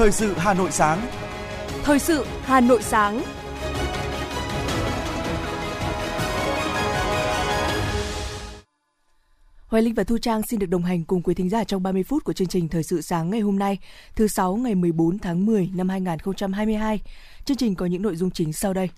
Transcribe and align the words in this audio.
Thời 0.00 0.12
sự 0.12 0.34
Hà 0.36 0.54
Nội 0.54 0.70
sáng. 0.70 1.06
Thời 1.82 1.98
sự 1.98 2.24
Hà 2.42 2.60
Nội 2.60 2.82
sáng. 2.82 3.22
Hoài 9.66 9.82
Linh 9.82 9.94
và 9.94 10.04
Thu 10.04 10.18
Trang 10.18 10.42
xin 10.50 10.58
được 10.60 10.66
đồng 10.66 10.82
hành 10.82 11.04
cùng 11.04 11.22
quý 11.22 11.34
thính 11.34 11.48
giả 11.48 11.64
trong 11.64 11.82
30 11.82 12.02
phút 12.02 12.24
của 12.24 12.32
chương 12.32 12.48
trình 12.48 12.68
Thời 12.68 12.82
sự 12.82 13.00
sáng 13.00 13.30
ngày 13.30 13.40
hôm 13.40 13.58
nay, 13.58 13.78
thứ 14.16 14.28
sáu 14.28 14.56
ngày 14.56 14.74
14 14.74 15.18
tháng 15.18 15.46
10 15.46 15.70
năm 15.74 15.88
2022. 15.88 17.00
Chương 17.44 17.56
trình 17.56 17.74
có 17.74 17.86
những 17.86 18.02
nội 18.02 18.16
dung 18.16 18.30
chính 18.30 18.52
sau 18.52 18.72
đây. 18.72 18.88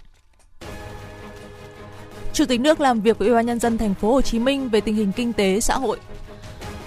Chủ 2.32 2.44
tịch 2.46 2.60
nước 2.60 2.80
làm 2.80 3.00
việc 3.00 3.18
với 3.18 3.28
Ủy 3.28 3.34
ban 3.34 3.46
nhân 3.46 3.58
dân 3.58 3.78
thành 3.78 3.94
phố 3.94 4.12
Hồ 4.12 4.22
Chí 4.22 4.38
Minh 4.38 4.68
về 4.68 4.80
tình 4.80 4.94
hình 4.94 5.12
kinh 5.16 5.32
tế 5.32 5.60
xã 5.60 5.78
hội. 5.78 5.98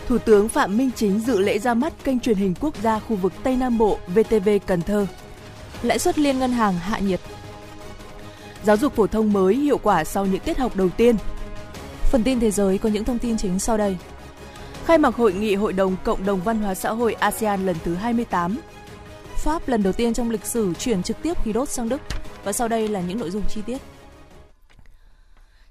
Thủ 0.08 0.18
tướng 0.18 0.50
Phạm 0.50 0.78
Minh 0.78 0.92
Chính 0.96 1.20
dự 1.20 1.40
lễ 1.40 1.60
ra 1.60 1.74
mắt 1.74 1.94
kênh 2.04 2.20
truyền 2.20 2.38
hình 2.38 2.54
quốc 2.60 2.74
gia 2.84 3.00
khu 3.00 3.16
vực 3.16 3.34
Tây 3.44 3.58
Nam 3.58 3.78
Bộ 3.78 3.98
VTV 4.08 4.50
Cần 4.66 4.82
Thơ. 4.82 5.08
Lãi 5.82 6.00
suất 6.00 6.20
liên 6.20 6.40
ngân 6.40 6.52
hàng 6.52 6.74
hạ 6.74 7.00
nhiệt. 7.00 7.20
Giáo 8.64 8.78
dục 8.78 8.96
phổ 8.96 9.08
thông 9.08 9.34
mới 9.34 9.56
hiệu 9.56 9.78
quả 9.78 10.04
sau 10.04 10.26
những 10.26 10.40
tiết 10.40 10.58
học 10.58 10.76
đầu 10.76 10.90
tiên. 10.90 11.16
Phần 12.02 12.24
tin 12.24 12.40
thế 12.40 12.52
giới 12.52 12.78
có 12.78 12.90
những 12.90 13.04
thông 13.04 13.20
tin 13.20 13.38
chính 13.38 13.60
sau 13.60 13.78
đây. 13.78 13.98
Khai 14.86 14.98
mạc 14.98 15.16
hội 15.16 15.34
nghị 15.34 15.56
Hội 15.56 15.74
đồng 15.74 15.96
Cộng 16.04 16.26
đồng 16.26 16.42
Văn 16.42 16.62
hóa 16.62 16.76
xã 16.76 16.92
hội 16.92 17.14
ASEAN 17.14 17.66
lần 17.66 17.76
thứ 17.84 17.96
28. 17.96 18.60
Pháp 19.36 19.68
lần 19.68 19.84
đầu 19.84 19.94
tiên 19.94 20.14
trong 20.14 20.32
lịch 20.32 20.46
sử 20.46 20.74
chuyển 20.74 21.04
trực 21.04 21.22
tiếp 21.22 21.44
khí 21.44 21.54
đốt 21.54 21.70
sang 21.70 21.90
Đức. 21.90 22.02
Và 22.44 22.54
sau 22.54 22.68
đây 22.68 22.88
là 22.88 23.02
những 23.02 23.20
nội 23.20 23.32
dung 23.32 23.44
chi 23.50 23.62
tiết. 23.66 23.78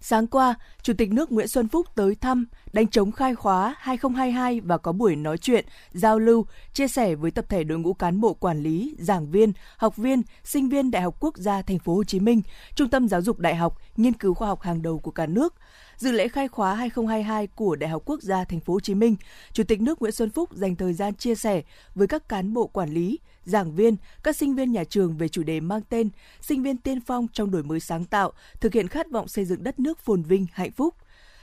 Sáng 0.06 0.26
qua, 0.26 0.54
Chủ 0.82 0.92
tịch 0.98 1.12
nước 1.12 1.32
Nguyễn 1.32 1.48
Xuân 1.48 1.68
Phúc 1.68 1.86
tới 1.94 2.14
thăm, 2.14 2.46
đánh 2.72 2.88
chống 2.88 3.12
khai 3.12 3.34
khóa 3.34 3.74
2022 3.78 4.60
và 4.60 4.78
có 4.78 4.92
buổi 4.92 5.16
nói 5.16 5.38
chuyện, 5.38 5.64
giao 5.92 6.18
lưu, 6.18 6.46
chia 6.72 6.88
sẻ 6.88 7.14
với 7.14 7.30
tập 7.30 7.44
thể 7.48 7.64
đội 7.64 7.78
ngũ 7.78 7.94
cán 7.94 8.20
bộ 8.20 8.34
quản 8.34 8.62
lý, 8.62 8.94
giảng 8.98 9.30
viên, 9.30 9.52
học 9.76 9.96
viên, 9.96 10.22
sinh 10.44 10.68
viên 10.68 10.90
Đại 10.90 11.02
học 11.02 11.16
Quốc 11.20 11.36
gia 11.36 11.62
Thành 11.62 11.78
phố 11.78 11.94
Hồ 11.94 12.04
Chí 12.04 12.20
Minh, 12.20 12.42
Trung 12.74 12.88
tâm 12.88 13.08
Giáo 13.08 13.22
dục 13.22 13.38
Đại 13.38 13.54
học, 13.54 13.78
nghiên 13.96 14.12
cứu 14.12 14.34
khoa 14.34 14.48
học 14.48 14.62
hàng 14.62 14.82
đầu 14.82 14.98
của 14.98 15.10
cả 15.10 15.26
nước. 15.26 15.54
Dự 15.96 16.12
lễ 16.12 16.28
khai 16.28 16.48
khóa 16.48 16.74
2022 16.74 17.46
của 17.46 17.76
Đại 17.76 17.90
học 17.90 18.02
Quốc 18.06 18.22
gia 18.22 18.44
Thành 18.44 18.60
phố 18.60 18.72
Hồ 18.72 18.80
Chí 18.80 18.94
Minh, 18.94 19.16
Chủ 19.52 19.64
tịch 19.64 19.80
nước 19.80 20.00
Nguyễn 20.00 20.12
Xuân 20.12 20.30
Phúc 20.30 20.50
dành 20.52 20.76
thời 20.76 20.92
gian 20.92 21.14
chia 21.14 21.34
sẻ 21.34 21.62
với 21.94 22.06
các 22.06 22.28
cán 22.28 22.54
bộ 22.54 22.66
quản 22.66 22.90
lý, 22.90 23.18
giảng 23.44 23.74
viên, 23.74 23.96
các 24.22 24.36
sinh 24.36 24.54
viên 24.54 24.72
nhà 24.72 24.84
trường 24.84 25.16
về 25.16 25.28
chủ 25.28 25.42
đề 25.42 25.60
mang 25.60 25.80
tên 25.88 26.10
Sinh 26.40 26.62
viên 26.62 26.76
tiên 26.76 27.00
phong 27.00 27.26
trong 27.32 27.50
đổi 27.50 27.62
mới 27.62 27.80
sáng 27.80 28.04
tạo, 28.04 28.32
thực 28.60 28.72
hiện 28.72 28.88
khát 28.88 29.10
vọng 29.10 29.28
xây 29.28 29.44
dựng 29.44 29.62
đất 29.64 29.80
nước 29.80 29.98
phồn 29.98 30.22
vinh, 30.22 30.46
hạnh 30.52 30.72
phúc. 30.72 30.94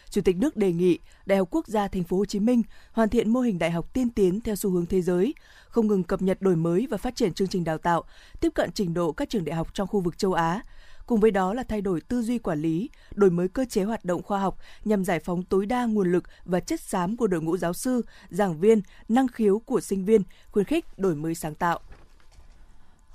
Chủ 0.10 0.22
tịch 0.22 0.38
nước 0.38 0.58
đề 0.58 0.72
nghị 0.72 1.00
Đại 1.26 1.38
học 1.38 1.48
Quốc 1.52 1.68
gia 1.68 1.88
Thành 1.88 2.04
phố 2.04 2.18
Hồ 2.18 2.26
Chí 2.26 2.40
Minh 2.40 2.62
hoàn 2.92 3.10
thiện 3.10 3.30
mô 3.30 3.40
hình 3.40 3.60
đại 3.60 3.72
học 3.72 3.94
tiên 3.94 4.10
tiến 4.10 4.42
theo 4.42 4.56
xu 4.56 4.70
hướng 4.70 4.86
thế 4.86 5.02
giới, 5.02 5.34
không 5.68 5.88
ngừng 5.88 6.04
cập 6.04 6.22
nhật 6.22 6.42
đổi 6.42 6.56
mới 6.56 6.88
và 6.90 6.98
phát 6.98 7.16
triển 7.16 7.34
chương 7.34 7.48
trình 7.48 7.64
đào 7.64 7.78
tạo, 7.78 8.04
tiếp 8.40 8.50
cận 8.56 8.72
trình 8.72 8.94
độ 8.94 9.12
các 9.12 9.30
trường 9.30 9.46
đại 9.46 9.56
học 9.56 9.68
trong 9.74 9.88
khu 9.88 10.00
vực 10.00 10.18
châu 10.18 10.34
Á. 10.34 10.62
Cùng 11.06 11.20
với 11.20 11.32
đó 11.32 11.54
là 11.54 11.64
thay 11.64 11.82
đổi 11.82 12.02
tư 12.02 12.22
duy 12.22 12.38
quản 12.38 12.62
lý, 12.62 12.90
đổi 13.16 13.30
mới 13.30 13.48
cơ 13.48 13.66
chế 13.66 13.84
hoạt 13.84 14.06
động 14.06 14.24
khoa 14.24 14.40
học 14.40 14.58
nhằm 14.86 15.06
giải 15.06 15.20
phóng 15.20 15.44
tối 15.44 15.66
đa 15.66 15.86
nguồn 15.86 16.12
lực 16.12 16.24
và 16.46 16.60
chất 16.60 16.80
xám 16.82 17.18
của 17.18 17.28
đội 17.28 17.42
ngũ 17.42 17.58
giáo 17.58 17.74
sư, 17.74 18.02
giảng 18.30 18.60
viên, 18.60 18.82
năng 19.10 19.28
khiếu 19.28 19.60
của 19.60 19.82
sinh 19.82 20.06
viên, 20.06 20.24
khuyến 20.52 20.66
khích 20.66 20.86
đổi 20.98 21.16
mới 21.16 21.36
sáng 21.36 21.56
tạo. 21.56 21.80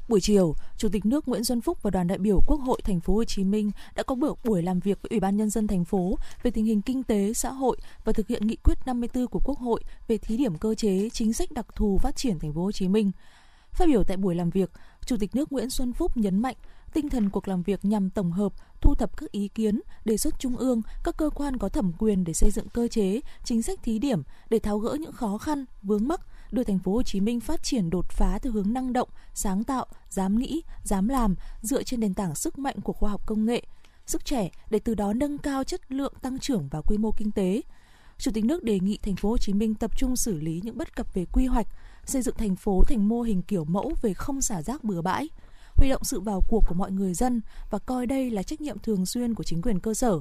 Buổi 0.09 0.21
chiều, 0.21 0.55
Chủ 0.77 0.89
tịch 0.89 1.07
nước 1.07 1.29
Nguyễn 1.29 1.45
Xuân 1.45 1.61
Phúc 1.61 1.79
và 1.83 1.91
đoàn 1.91 2.07
đại 2.07 2.19
biểu 2.19 2.41
Quốc 2.47 2.61
hội 2.61 2.81
thành 2.85 3.01
phố 3.01 3.15
Hồ 3.15 3.25
Chí 3.25 3.45
Minh 3.45 3.71
đã 3.95 4.03
có 4.03 4.15
buổi 4.15 4.35
buổi 4.45 4.63
làm 4.63 4.81
việc 4.81 4.99
với 5.03 5.09
Ủy 5.11 5.21
ban 5.21 5.37
nhân 5.37 5.51
dân 5.51 5.67
thành 5.67 5.85
phố 5.85 6.19
về 6.43 6.51
tình 6.51 6.65
hình 6.65 6.83
kinh 6.83 7.03
tế, 7.03 7.33
xã 7.33 7.51
hội 7.51 7.77
và 8.05 8.13
thực 8.13 8.29
hiện 8.29 8.47
nghị 8.47 8.57
quyết 8.57 8.79
54 8.87 9.27
của 9.27 9.41
Quốc 9.45 9.59
hội 9.59 9.81
về 10.09 10.19
thí 10.19 10.37
điểm 10.37 10.59
cơ 10.59 10.75
chế 10.75 11.11
chính 11.13 11.33
sách 11.33 11.53
đặc 11.53 11.67
thù 11.77 11.99
phát 11.99 12.17
triển 12.17 12.39
thành 12.39 12.53
phố 12.53 12.63
Hồ 12.63 12.73
Chí 12.73 12.89
Minh. 12.89 13.11
Phát 13.73 13.89
biểu 13.89 14.05
tại 14.05 14.17
buổi 14.17 14.35
làm 14.35 14.51
việc, 14.51 14.71
Chủ 15.07 15.17
tịch 15.21 15.35
nước 15.35 15.53
Nguyễn 15.53 15.71
Xuân 15.71 15.93
Phúc 15.93 16.17
nhấn 16.17 16.43
mạnh 16.43 16.57
tinh 16.97 17.09
thần 17.09 17.31
cuộc 17.31 17.49
làm 17.49 17.63
việc 17.63 17.85
nhằm 17.85 18.11
tổng 18.11 18.33
hợp, 18.33 18.53
thu 18.81 18.95
thập 18.95 19.17
các 19.17 19.31
ý 19.31 19.49
kiến, 19.49 19.81
đề 20.05 20.17
xuất 20.17 20.39
trung 20.39 20.57
ương, 20.57 20.83
các 21.05 21.17
cơ 21.17 21.31
quan 21.31 21.57
có 21.57 21.69
thẩm 21.69 21.93
quyền 21.99 22.25
để 22.25 22.33
xây 22.33 22.51
dựng 22.51 22.69
cơ 22.69 22.89
chế, 22.89 23.21
chính 23.45 23.63
sách 23.63 23.79
thí 23.83 23.99
điểm 23.99 24.23
để 24.51 24.59
tháo 24.59 24.79
gỡ 24.79 24.97
những 25.01 25.13
khó 25.13 25.39
khăn, 25.39 25.65
vướng 25.83 26.09
mắc 26.09 26.21
đưa 26.51 26.65
thành 26.65 26.79
phố 26.79 26.93
Hồ 26.93 27.03
Chí 27.03 27.21
Minh 27.21 27.41
phát 27.41 27.63
triển 27.63 27.91
đột 27.91 28.09
phá 28.09 28.39
theo 28.39 28.53
hướng 28.53 28.73
năng 28.73 28.93
động, 28.93 29.09
sáng 29.35 29.65
tạo, 29.65 29.87
dám 30.09 30.39
nghĩ, 30.39 30.63
dám 30.85 31.09
làm 31.09 31.35
dựa 31.63 31.83
trên 31.83 32.01
nền 32.01 32.15
tảng 32.15 32.35
sức 32.35 32.59
mạnh 32.59 32.77
của 32.81 32.93
khoa 32.93 33.11
học 33.11 33.27
công 33.27 33.45
nghệ, 33.45 33.63
sức 34.07 34.25
trẻ 34.25 34.51
để 34.71 34.79
từ 34.79 34.95
đó 34.95 35.13
nâng 35.13 35.39
cao 35.39 35.65
chất 35.65 35.93
lượng 35.93 36.15
tăng 36.23 36.39
trưởng 36.39 36.69
và 36.71 36.81
quy 36.81 36.99
mô 36.99 37.13
kinh 37.13 37.31
tế. 37.31 37.63
Chủ 38.19 38.31
tịch 38.35 38.45
nước 38.45 38.65
đề 38.65 38.81
nghị 38.81 38.99
thành 39.03 39.17
phố 39.17 39.29
Hồ 39.29 39.39
Chí 39.39 39.53
Minh 39.53 39.75
tập 39.75 39.99
trung 39.99 40.17
xử 40.17 40.41
lý 40.41 40.61
những 40.65 40.79
bất 40.79 40.97
cập 40.97 41.15
về 41.15 41.25
quy 41.33 41.47
hoạch, 41.47 41.67
xây 42.05 42.23
dựng 42.23 42.37
thành 42.39 42.57
phố 42.57 42.83
thành 42.85 43.09
mô 43.09 43.23
hình 43.23 43.43
kiểu 43.43 43.65
mẫu 43.65 43.93
về 44.03 44.15
không 44.15 44.43
xả 44.43 44.63
rác 44.63 44.85
bừa 44.85 45.03
bãi, 45.03 45.29
huy 45.75 45.89
động 45.89 46.05
sự 46.05 46.21
vào 46.21 46.43
cuộc 46.49 46.65
của 46.67 46.75
mọi 46.75 46.93
người 46.93 47.15
dân 47.15 47.41
và 47.71 47.79
coi 47.79 48.07
đây 48.07 48.31
là 48.31 48.43
trách 48.43 48.61
nhiệm 48.61 48.79
thường 48.79 49.07
xuyên 49.07 49.35
của 49.35 49.45
chính 49.45 49.63
quyền 49.63 49.81
cơ 49.81 49.95
sở. 49.95 50.21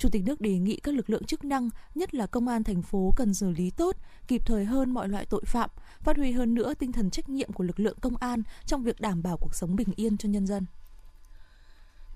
Chủ 0.00 0.08
tịch 0.08 0.24
nước 0.24 0.40
đề 0.40 0.58
nghị 0.58 0.76
các 0.76 0.94
lực 0.94 1.10
lượng 1.10 1.24
chức 1.24 1.44
năng, 1.44 1.70
nhất 1.94 2.14
là 2.14 2.26
công 2.26 2.48
an 2.48 2.64
thành 2.64 2.82
phố 2.82 3.12
cần 3.16 3.34
xử 3.34 3.50
lý 3.50 3.70
tốt, 3.70 3.96
kịp 4.28 4.42
thời 4.46 4.64
hơn 4.64 4.90
mọi 4.90 5.08
loại 5.08 5.26
tội 5.26 5.42
phạm, 5.46 5.70
phát 6.00 6.16
huy 6.16 6.32
hơn 6.32 6.54
nữa 6.54 6.74
tinh 6.74 6.92
thần 6.92 7.10
trách 7.10 7.28
nhiệm 7.28 7.52
của 7.52 7.64
lực 7.64 7.80
lượng 7.80 7.96
công 8.00 8.16
an 8.16 8.42
trong 8.66 8.82
việc 8.82 9.00
đảm 9.00 9.22
bảo 9.22 9.36
cuộc 9.36 9.54
sống 9.54 9.76
bình 9.76 9.88
yên 9.96 10.16
cho 10.16 10.28
nhân 10.28 10.46
dân. 10.46 10.66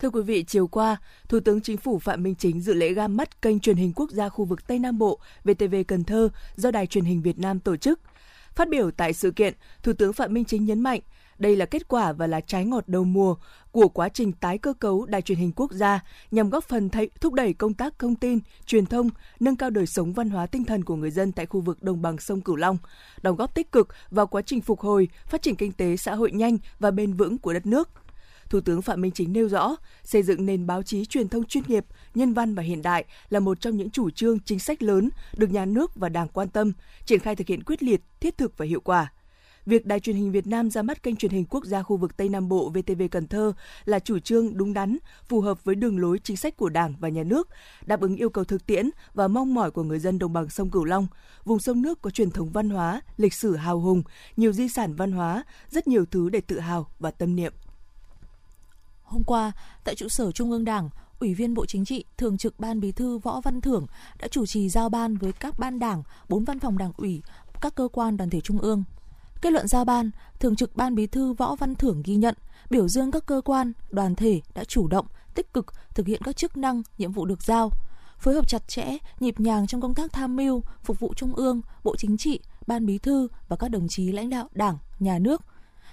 Thưa 0.00 0.10
quý 0.10 0.22
vị, 0.22 0.44
chiều 0.44 0.66
qua, 0.66 0.96
Thủ 1.28 1.40
tướng 1.40 1.60
Chính 1.60 1.76
phủ 1.76 1.98
Phạm 1.98 2.22
Minh 2.22 2.34
Chính 2.34 2.60
dự 2.60 2.74
lễ 2.74 2.94
ra 2.94 3.08
mắt 3.08 3.42
kênh 3.42 3.60
truyền 3.60 3.76
hình 3.76 3.92
quốc 3.96 4.10
gia 4.10 4.28
khu 4.28 4.44
vực 4.44 4.66
Tây 4.66 4.78
Nam 4.78 4.98
Bộ 4.98 5.18
VTV 5.44 5.74
Cần 5.88 6.04
Thơ 6.04 6.28
do 6.56 6.70
Đài 6.70 6.86
truyền 6.86 7.04
hình 7.04 7.22
Việt 7.22 7.38
Nam 7.38 7.60
tổ 7.60 7.76
chức. 7.76 8.00
Phát 8.54 8.68
biểu 8.68 8.90
tại 8.90 9.12
sự 9.12 9.30
kiện, 9.30 9.54
Thủ 9.82 9.92
tướng 9.92 10.12
Phạm 10.12 10.34
Minh 10.34 10.44
Chính 10.44 10.64
nhấn 10.64 10.80
mạnh, 10.80 11.00
đây 11.38 11.56
là 11.56 11.66
kết 11.66 11.88
quả 11.88 12.12
và 12.12 12.26
là 12.26 12.40
trái 12.40 12.64
ngọt 12.64 12.88
đầu 12.88 13.04
mùa 13.04 13.34
của 13.70 13.88
quá 13.88 14.08
trình 14.08 14.32
tái 14.32 14.58
cơ 14.58 14.72
cấu 14.72 15.06
đài 15.06 15.22
truyền 15.22 15.38
hình 15.38 15.52
quốc 15.56 15.72
gia 15.72 16.00
nhằm 16.30 16.50
góp 16.50 16.64
phần 16.64 16.90
thay, 16.90 17.08
thúc 17.20 17.32
đẩy 17.32 17.52
công 17.52 17.74
tác 17.74 17.98
thông 17.98 18.16
tin, 18.16 18.38
truyền 18.66 18.86
thông, 18.86 19.10
nâng 19.40 19.56
cao 19.56 19.70
đời 19.70 19.86
sống 19.86 20.12
văn 20.12 20.30
hóa 20.30 20.46
tinh 20.46 20.64
thần 20.64 20.84
của 20.84 20.96
người 20.96 21.10
dân 21.10 21.32
tại 21.32 21.46
khu 21.46 21.60
vực 21.60 21.82
đồng 21.82 22.02
bằng 22.02 22.18
sông 22.18 22.40
Cửu 22.40 22.56
Long, 22.56 22.78
đóng 23.22 23.36
góp 23.36 23.54
tích 23.54 23.72
cực 23.72 23.88
vào 24.10 24.26
quá 24.26 24.42
trình 24.42 24.60
phục 24.60 24.80
hồi, 24.80 25.08
phát 25.26 25.42
triển 25.42 25.56
kinh 25.56 25.72
tế 25.72 25.96
xã 25.96 26.14
hội 26.14 26.32
nhanh 26.32 26.58
và 26.78 26.90
bền 26.90 27.12
vững 27.12 27.38
của 27.38 27.52
đất 27.52 27.66
nước. 27.66 27.88
Thủ 28.50 28.60
tướng 28.60 28.82
Phạm 28.82 29.00
Minh 29.00 29.12
Chính 29.12 29.32
nêu 29.32 29.48
rõ, 29.48 29.76
xây 30.02 30.22
dựng 30.22 30.46
nền 30.46 30.66
báo 30.66 30.82
chí 30.82 31.04
truyền 31.04 31.28
thông 31.28 31.44
chuyên 31.44 31.64
nghiệp, 31.66 31.84
nhân 32.14 32.34
văn 32.34 32.54
và 32.54 32.62
hiện 32.62 32.82
đại 32.82 33.04
là 33.28 33.40
một 33.40 33.60
trong 33.60 33.76
những 33.76 33.90
chủ 33.90 34.10
trương 34.10 34.40
chính 34.40 34.58
sách 34.58 34.82
lớn 34.82 35.08
được 35.36 35.50
nhà 35.50 35.64
nước 35.64 35.94
và 35.94 36.08
Đảng 36.08 36.28
quan 36.28 36.48
tâm, 36.48 36.72
triển 37.04 37.20
khai 37.20 37.36
thực 37.36 37.46
hiện 37.46 37.62
quyết 37.64 37.82
liệt, 37.82 38.00
thiết 38.20 38.38
thực 38.38 38.58
và 38.58 38.66
hiệu 38.66 38.80
quả 38.80 39.12
việc 39.66 39.86
Đài 39.86 40.00
truyền 40.00 40.16
hình 40.16 40.32
Việt 40.32 40.46
Nam 40.46 40.70
ra 40.70 40.82
mắt 40.82 41.02
kênh 41.02 41.16
truyền 41.16 41.32
hình 41.32 41.44
quốc 41.50 41.64
gia 41.64 41.82
khu 41.82 41.96
vực 41.96 42.16
Tây 42.16 42.28
Nam 42.28 42.48
Bộ 42.48 42.68
VTV 42.68 43.02
Cần 43.10 43.26
Thơ 43.26 43.52
là 43.84 43.98
chủ 43.98 44.18
trương 44.18 44.56
đúng 44.56 44.74
đắn, 44.74 44.98
phù 45.28 45.40
hợp 45.40 45.64
với 45.64 45.74
đường 45.74 45.98
lối 45.98 46.18
chính 46.18 46.36
sách 46.36 46.56
của 46.56 46.68
Đảng 46.68 46.94
và 47.00 47.08
Nhà 47.08 47.22
nước, 47.22 47.48
đáp 47.86 48.00
ứng 48.00 48.16
yêu 48.16 48.30
cầu 48.30 48.44
thực 48.44 48.66
tiễn 48.66 48.90
và 49.14 49.28
mong 49.28 49.54
mỏi 49.54 49.70
của 49.70 49.82
người 49.82 49.98
dân 49.98 50.18
đồng 50.18 50.32
bằng 50.32 50.48
sông 50.48 50.70
Cửu 50.70 50.84
Long. 50.84 51.06
Vùng 51.44 51.58
sông 51.58 51.82
nước 51.82 52.02
có 52.02 52.10
truyền 52.10 52.30
thống 52.30 52.50
văn 52.50 52.70
hóa, 52.70 53.00
lịch 53.16 53.34
sử 53.34 53.56
hào 53.56 53.80
hùng, 53.80 54.02
nhiều 54.36 54.52
di 54.52 54.68
sản 54.68 54.94
văn 54.94 55.12
hóa, 55.12 55.44
rất 55.70 55.88
nhiều 55.88 56.04
thứ 56.10 56.28
để 56.28 56.40
tự 56.40 56.60
hào 56.60 56.86
và 56.98 57.10
tâm 57.10 57.36
niệm. 57.36 57.52
Hôm 59.02 59.22
qua, 59.24 59.52
tại 59.84 59.94
trụ 59.94 60.08
sở 60.08 60.32
Trung 60.32 60.50
ương 60.50 60.64
Đảng, 60.64 60.90
Ủy 61.20 61.34
viên 61.34 61.54
Bộ 61.54 61.66
Chính 61.66 61.84
trị, 61.84 62.04
Thường 62.16 62.38
trực 62.38 62.60
Ban 62.60 62.80
Bí 62.80 62.92
thư 62.92 63.18
Võ 63.18 63.40
Văn 63.40 63.60
Thưởng 63.60 63.86
đã 64.18 64.28
chủ 64.28 64.46
trì 64.46 64.68
giao 64.68 64.88
ban 64.88 65.16
với 65.16 65.32
các 65.32 65.58
ban 65.58 65.78
đảng, 65.78 66.02
bốn 66.28 66.44
văn 66.44 66.60
phòng 66.60 66.78
đảng 66.78 66.92
ủy, 66.96 67.22
các 67.60 67.74
cơ 67.74 67.88
quan 67.92 68.16
đoàn 68.16 68.30
thể 68.30 68.40
trung 68.40 68.58
ương. 68.58 68.84
Kết 69.40 69.52
luận 69.52 69.68
giao 69.68 69.84
ban, 69.84 70.10
Thường 70.40 70.56
trực 70.56 70.76
Ban 70.76 70.94
Bí 70.94 71.06
thư 71.06 71.32
Võ 71.32 71.54
Văn 71.54 71.74
Thưởng 71.74 72.02
ghi 72.04 72.16
nhận, 72.16 72.34
biểu 72.70 72.88
dương 72.88 73.10
các 73.10 73.26
cơ 73.26 73.40
quan, 73.44 73.72
đoàn 73.90 74.14
thể 74.14 74.40
đã 74.54 74.64
chủ 74.64 74.88
động, 74.88 75.06
tích 75.34 75.52
cực 75.52 75.66
thực 75.94 76.06
hiện 76.06 76.22
các 76.24 76.36
chức 76.36 76.56
năng, 76.56 76.82
nhiệm 76.98 77.12
vụ 77.12 77.24
được 77.24 77.42
giao, 77.42 77.70
phối 78.18 78.34
hợp 78.34 78.48
chặt 78.48 78.68
chẽ, 78.68 78.98
nhịp 79.20 79.40
nhàng 79.40 79.66
trong 79.66 79.80
công 79.80 79.94
tác 79.94 80.12
tham 80.12 80.36
mưu, 80.36 80.62
phục 80.82 81.00
vụ 81.00 81.14
Trung 81.14 81.34
ương, 81.34 81.60
Bộ 81.84 81.96
Chính 81.96 82.16
trị, 82.16 82.40
Ban 82.66 82.86
Bí 82.86 82.98
thư 82.98 83.28
và 83.48 83.56
các 83.56 83.68
đồng 83.68 83.88
chí 83.88 84.12
lãnh 84.12 84.30
đạo 84.30 84.48
Đảng, 84.52 84.78
Nhà 84.98 85.18
nước, 85.18 85.42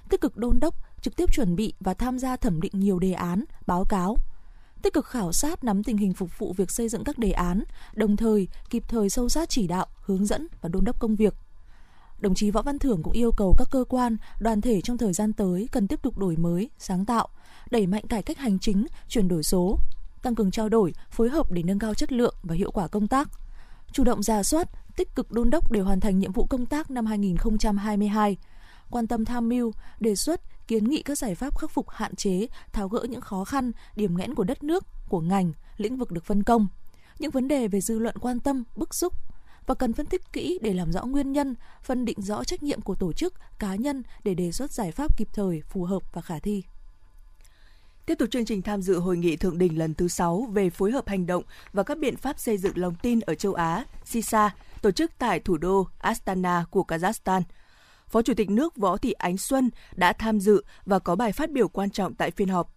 tích 0.10 0.22
cực 0.22 0.38
đôn 0.38 0.60
đốc, 0.60 0.76
trực 1.02 1.16
tiếp 1.16 1.34
chuẩn 1.34 1.56
bị 1.56 1.74
và 1.80 1.94
tham 1.94 2.20
gia 2.20 2.36
thẩm 2.36 2.62
định 2.62 2.72
nhiều 2.76 3.00
đề 3.00 3.14
án, 3.14 3.44
báo 3.68 3.86
cáo, 3.86 4.18
tích 4.82 4.94
cực 4.94 5.06
khảo 5.06 5.34
sát 5.34 5.64
nắm 5.64 5.84
tình 5.84 5.98
hình 5.98 6.14
phục 6.14 6.40
vụ 6.40 6.54
việc 6.54 6.72
xây 6.72 6.90
dựng 6.90 7.04
các 7.04 7.18
đề 7.18 7.32
án, 7.32 7.64
đồng 7.94 8.18
thời 8.18 8.48
kịp 8.70 8.84
thời 8.88 9.10
sâu 9.10 9.30
sát 9.30 9.50
chỉ 9.50 9.68
đạo, 9.68 9.86
hướng 10.02 10.26
dẫn 10.26 10.48
và 10.62 10.70
đôn 10.70 10.86
đốc 10.86 11.00
công 11.00 11.16
việc. 11.16 11.34
Đồng 12.22 12.36
chí 12.36 12.52
Võ 12.52 12.62
Văn 12.62 12.80
Thưởng 12.80 13.04
cũng 13.04 13.14
yêu 13.14 13.32
cầu 13.32 13.56
các 13.58 13.68
cơ 13.72 13.84
quan, 13.90 14.18
đoàn 14.40 14.62
thể 14.62 14.82
trong 14.82 14.98
thời 14.98 15.14
gian 15.14 15.34
tới 15.34 15.68
cần 15.72 15.88
tiếp 15.88 16.02
tục 16.02 16.18
đổi 16.18 16.36
mới, 16.38 16.70
sáng 16.78 17.06
tạo, 17.06 17.28
đẩy 17.72 17.88
mạnh 17.88 18.08
cải 18.08 18.24
cách 18.24 18.38
hành 18.38 18.60
chính, 18.60 18.88
chuyển 19.08 19.28
đổi 19.28 19.44
số, 19.44 19.78
tăng 20.22 20.36
cường 20.36 20.52
trao 20.52 20.70
đổi, 20.70 20.94
phối 21.12 21.30
hợp 21.30 21.52
để 21.52 21.64
nâng 21.64 21.80
cao 21.80 21.94
chất 21.94 22.12
lượng 22.12 22.36
và 22.44 22.56
hiệu 22.56 22.72
quả 22.72 22.88
công 22.88 23.08
tác. 23.08 23.30
Chủ 23.92 24.04
động 24.04 24.24
ra 24.24 24.44
soát, 24.44 24.70
tích 24.96 25.16
cực 25.16 25.32
đôn 25.32 25.50
đốc 25.50 25.72
để 25.72 25.80
hoàn 25.80 26.00
thành 26.00 26.20
nhiệm 26.20 26.32
vụ 26.32 26.46
công 26.46 26.66
tác 26.66 26.92
năm 26.92 27.06
2022. 27.06 28.38
Quan 28.90 29.08
tâm 29.08 29.26
tham 29.26 29.50
mưu, 29.50 29.72
đề 30.00 30.16
xuất, 30.16 30.68
kiến 30.68 30.84
nghị 30.84 31.02
các 31.02 31.18
giải 31.18 31.36
pháp 31.36 31.60
khắc 31.60 31.72
phục 31.72 31.90
hạn 31.90 32.16
chế, 32.16 32.48
tháo 32.72 32.88
gỡ 32.90 33.06
những 33.10 33.22
khó 33.22 33.46
khăn, 33.46 33.72
điểm 33.96 34.18
nghẽn 34.18 34.36
của 34.36 34.44
đất 34.44 34.64
nước, 34.64 34.86
của 35.10 35.22
ngành, 35.22 35.52
lĩnh 35.78 35.98
vực 35.98 36.12
được 36.12 36.26
phân 36.26 36.44
công. 36.44 36.68
Những 37.20 37.32
vấn 37.32 37.48
đề 37.48 37.68
về 37.68 37.82
dư 37.82 38.00
luận 38.00 38.16
quan 38.22 38.40
tâm, 38.40 38.64
bức 38.76 38.96
xúc, 38.96 39.14
và 39.66 39.76
cần 39.76 39.94
phân 39.94 40.06
tích 40.06 40.34
kỹ 40.34 40.60
để 40.62 40.74
làm 40.74 40.92
rõ 40.92 41.06
nguyên 41.06 41.32
nhân, 41.32 41.56
phân 41.84 42.06
định 42.06 42.22
rõ 42.22 42.44
trách 42.44 42.64
nhiệm 42.64 42.82
của 42.82 42.96
tổ 42.96 43.14
chức, 43.14 43.34
cá 43.60 43.76
nhân 43.76 44.04
để 44.24 44.34
đề 44.34 44.52
xuất 44.52 44.72
giải 44.72 44.92
pháp 44.92 45.18
kịp 45.18 45.28
thời, 45.34 45.62
phù 45.70 45.84
hợp 45.84 46.14
và 46.14 46.22
khả 46.22 46.40
thi. 46.40 46.64
Tiếp 48.06 48.16
tục 48.16 48.30
chương 48.32 48.46
trình 48.46 48.62
tham 48.62 48.82
dự 48.82 49.00
hội 49.00 49.18
nghị 49.18 49.36
thượng 49.36 49.58
đỉnh 49.58 49.80
lần 49.80 49.94
thứ 49.94 50.08
6 50.08 50.48
về 50.54 50.70
phối 50.70 50.92
hợp 50.92 51.08
hành 51.08 51.26
động 51.26 51.44
và 51.74 51.84
các 51.84 51.98
biện 51.98 52.18
pháp 52.18 52.40
xây 52.40 52.58
dựng 52.58 52.78
lòng 52.78 52.96
tin 53.02 53.20
ở 53.20 53.36
châu 53.36 53.54
Á, 53.54 53.86
SISA 54.06 54.56
tổ 54.82 54.92
chức 54.92 55.12
tại 55.18 55.40
thủ 55.40 55.58
đô 55.58 55.88
Astana 55.98 56.66
của 56.70 56.86
Kazakhstan. 56.88 57.42
Phó 58.08 58.22
Chủ 58.22 58.34
tịch 58.34 58.50
nước 58.50 58.76
Võ 58.76 58.98
Thị 58.98 59.12
Ánh 59.12 59.38
Xuân 59.38 59.70
đã 59.96 60.14
tham 60.14 60.40
dự 60.40 60.64
và 60.86 61.00
có 61.00 61.16
bài 61.16 61.32
phát 61.32 61.52
biểu 61.52 61.68
quan 61.68 61.90
trọng 61.90 62.14
tại 62.14 62.32
phiên 62.32 62.48
họp. 62.48 62.74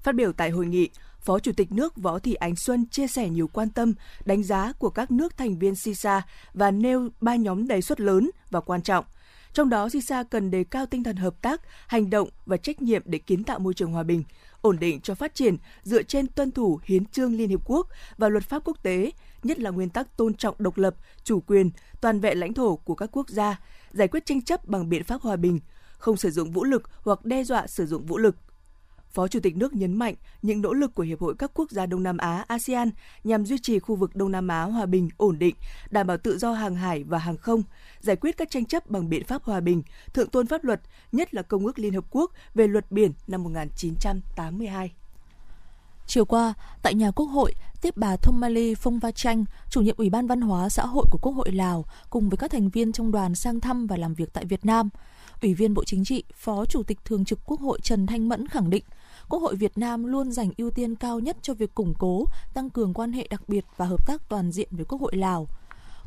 Phát 0.00 0.14
biểu 0.14 0.32
tại 0.32 0.50
hội 0.50 0.66
nghị, 0.66 0.90
Phó 1.24 1.38
Chủ 1.38 1.52
tịch 1.52 1.72
nước 1.72 1.96
Võ 1.96 2.18
Thị 2.18 2.34
Ánh 2.34 2.56
Xuân 2.56 2.86
chia 2.90 3.06
sẻ 3.06 3.28
nhiều 3.28 3.48
quan 3.48 3.70
tâm, 3.70 3.94
đánh 4.24 4.42
giá 4.42 4.72
của 4.78 4.90
các 4.90 5.10
nước 5.10 5.36
thành 5.36 5.58
viên 5.58 5.74
CISA 5.84 6.22
và 6.54 6.70
nêu 6.70 7.08
ba 7.20 7.36
nhóm 7.36 7.68
đề 7.68 7.80
xuất 7.80 8.00
lớn 8.00 8.30
và 8.50 8.60
quan 8.60 8.82
trọng. 8.82 9.04
Trong 9.52 9.68
đó, 9.68 9.88
CISA 9.92 10.22
cần 10.22 10.50
đề 10.50 10.64
cao 10.64 10.86
tinh 10.86 11.02
thần 11.02 11.16
hợp 11.16 11.42
tác, 11.42 11.60
hành 11.86 12.10
động 12.10 12.28
và 12.46 12.56
trách 12.56 12.82
nhiệm 12.82 13.02
để 13.04 13.18
kiến 13.18 13.44
tạo 13.44 13.58
môi 13.58 13.74
trường 13.74 13.92
hòa 13.92 14.02
bình, 14.02 14.24
ổn 14.60 14.78
định 14.78 15.00
cho 15.00 15.14
phát 15.14 15.34
triển 15.34 15.56
dựa 15.82 16.02
trên 16.02 16.26
tuân 16.26 16.50
thủ 16.50 16.80
hiến 16.84 17.04
trương 17.04 17.34
Liên 17.34 17.48
Hiệp 17.48 17.60
Quốc 17.64 17.88
và 18.18 18.28
luật 18.28 18.44
pháp 18.44 18.62
quốc 18.64 18.82
tế, 18.82 19.10
nhất 19.42 19.58
là 19.58 19.70
nguyên 19.70 19.90
tắc 19.90 20.16
tôn 20.16 20.34
trọng 20.34 20.54
độc 20.58 20.78
lập, 20.78 20.94
chủ 21.24 21.40
quyền, 21.40 21.70
toàn 22.00 22.20
vẹn 22.20 22.40
lãnh 22.40 22.54
thổ 22.54 22.76
của 22.76 22.94
các 22.94 23.08
quốc 23.12 23.28
gia, 23.28 23.60
giải 23.92 24.08
quyết 24.08 24.26
tranh 24.26 24.42
chấp 24.42 24.68
bằng 24.68 24.88
biện 24.88 25.04
pháp 25.04 25.20
hòa 25.20 25.36
bình, 25.36 25.60
không 25.98 26.16
sử 26.16 26.30
dụng 26.30 26.50
vũ 26.50 26.64
lực 26.64 26.82
hoặc 27.02 27.24
đe 27.24 27.44
dọa 27.44 27.66
sử 27.66 27.86
dụng 27.86 28.06
vũ 28.06 28.18
lực. 28.18 28.36
Phó 29.14 29.28
Chủ 29.28 29.40
tịch 29.40 29.56
nước 29.56 29.74
nhấn 29.74 29.94
mạnh 29.94 30.14
những 30.42 30.62
nỗ 30.62 30.72
lực 30.72 30.94
của 30.94 31.02
Hiệp 31.02 31.20
hội 31.20 31.34
các 31.38 31.50
quốc 31.54 31.70
gia 31.70 31.86
Đông 31.86 32.02
Nam 32.02 32.16
Á 32.16 32.44
ASEAN 32.48 32.90
nhằm 33.24 33.46
duy 33.46 33.58
trì 33.58 33.78
khu 33.78 33.96
vực 33.96 34.16
Đông 34.16 34.32
Nam 34.32 34.48
Á 34.48 34.62
hòa 34.62 34.86
bình, 34.86 35.08
ổn 35.16 35.38
định, 35.38 35.54
đảm 35.90 36.06
bảo 36.06 36.16
tự 36.16 36.38
do 36.38 36.52
hàng 36.52 36.74
hải 36.74 37.04
và 37.04 37.18
hàng 37.18 37.36
không, 37.36 37.62
giải 38.00 38.16
quyết 38.16 38.36
các 38.36 38.50
tranh 38.50 38.64
chấp 38.64 38.90
bằng 38.90 39.08
biện 39.08 39.24
pháp 39.24 39.42
hòa 39.42 39.60
bình, 39.60 39.82
thượng 40.14 40.30
tôn 40.30 40.46
pháp 40.46 40.64
luật, 40.64 40.80
nhất 41.12 41.34
là 41.34 41.42
Công 41.42 41.66
ước 41.66 41.78
Liên 41.78 41.94
Hợp 41.94 42.04
Quốc 42.10 42.32
về 42.54 42.66
luật 42.66 42.90
biển 42.90 43.12
năm 43.26 43.42
1982. 43.42 44.92
Chiều 46.06 46.24
qua, 46.24 46.54
tại 46.82 46.94
nhà 46.94 47.10
Quốc 47.10 47.26
hội, 47.26 47.54
tiếp 47.80 47.96
bà 47.96 48.16
Thomali 48.16 48.74
Phongvachanh, 48.74 49.44
chủ 49.70 49.80
nhiệm 49.80 49.96
Ủy 49.96 50.10
ban 50.10 50.26
Văn 50.26 50.40
hóa 50.40 50.68
Xã 50.68 50.86
hội 50.86 51.04
của 51.10 51.18
Quốc 51.22 51.32
hội 51.32 51.52
Lào, 51.52 51.84
cùng 52.10 52.28
với 52.28 52.36
các 52.36 52.50
thành 52.50 52.68
viên 52.68 52.92
trong 52.92 53.12
đoàn 53.12 53.34
sang 53.34 53.60
thăm 53.60 53.86
và 53.86 53.96
làm 53.96 54.14
việc 54.14 54.32
tại 54.32 54.44
Việt 54.44 54.66
Nam. 54.66 54.88
Ủy 55.42 55.54
viên 55.54 55.74
Bộ 55.74 55.84
Chính 55.84 56.04
trị, 56.04 56.24
Phó 56.36 56.64
Chủ 56.64 56.82
tịch 56.82 56.98
Thường 57.04 57.24
trực 57.24 57.38
Quốc 57.44 57.60
hội 57.60 57.78
Trần 57.82 58.06
Thanh 58.06 58.28
Mẫn 58.28 58.48
khẳng 58.48 58.70
định, 58.70 58.84
Quốc 59.28 59.42
hội 59.42 59.56
Việt 59.56 59.78
Nam 59.78 60.04
luôn 60.04 60.32
dành 60.32 60.50
ưu 60.56 60.70
tiên 60.70 60.94
cao 60.94 61.20
nhất 61.20 61.36
cho 61.42 61.54
việc 61.54 61.74
củng 61.74 61.94
cố, 61.98 62.24
tăng 62.54 62.70
cường 62.70 62.94
quan 62.94 63.12
hệ 63.12 63.26
đặc 63.30 63.48
biệt 63.48 63.64
và 63.76 63.86
hợp 63.86 64.06
tác 64.06 64.28
toàn 64.28 64.52
diện 64.52 64.68
với 64.70 64.84
Quốc 64.84 65.00
hội 65.00 65.16
Lào. 65.16 65.48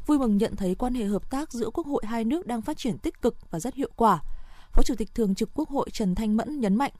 Vui 0.07 0.19
mừng 0.19 0.37
nhận 0.37 0.55
thấy 0.55 0.75
quan 0.75 0.93
hệ 0.93 1.05
hợp 1.05 1.29
tác 1.29 1.51
giữa 1.51 1.69
Quốc 1.69 1.87
hội 1.87 2.03
hai 2.05 2.23
nước 2.23 2.47
đang 2.47 2.61
phát 2.61 2.77
triển 2.77 2.97
tích 2.97 3.21
cực 3.21 3.51
và 3.51 3.59
rất 3.59 3.75
hiệu 3.75 3.89
quả. 3.95 4.23
Phó 4.73 4.83
Chủ 4.83 4.95
tịch 4.95 5.15
Thường 5.15 5.35
trực 5.35 5.49
Quốc 5.53 5.69
hội 5.69 5.89
Trần 5.93 6.15
Thanh 6.15 6.37
Mẫn 6.37 6.59
nhấn 6.59 6.75
mạnh, 6.75 6.91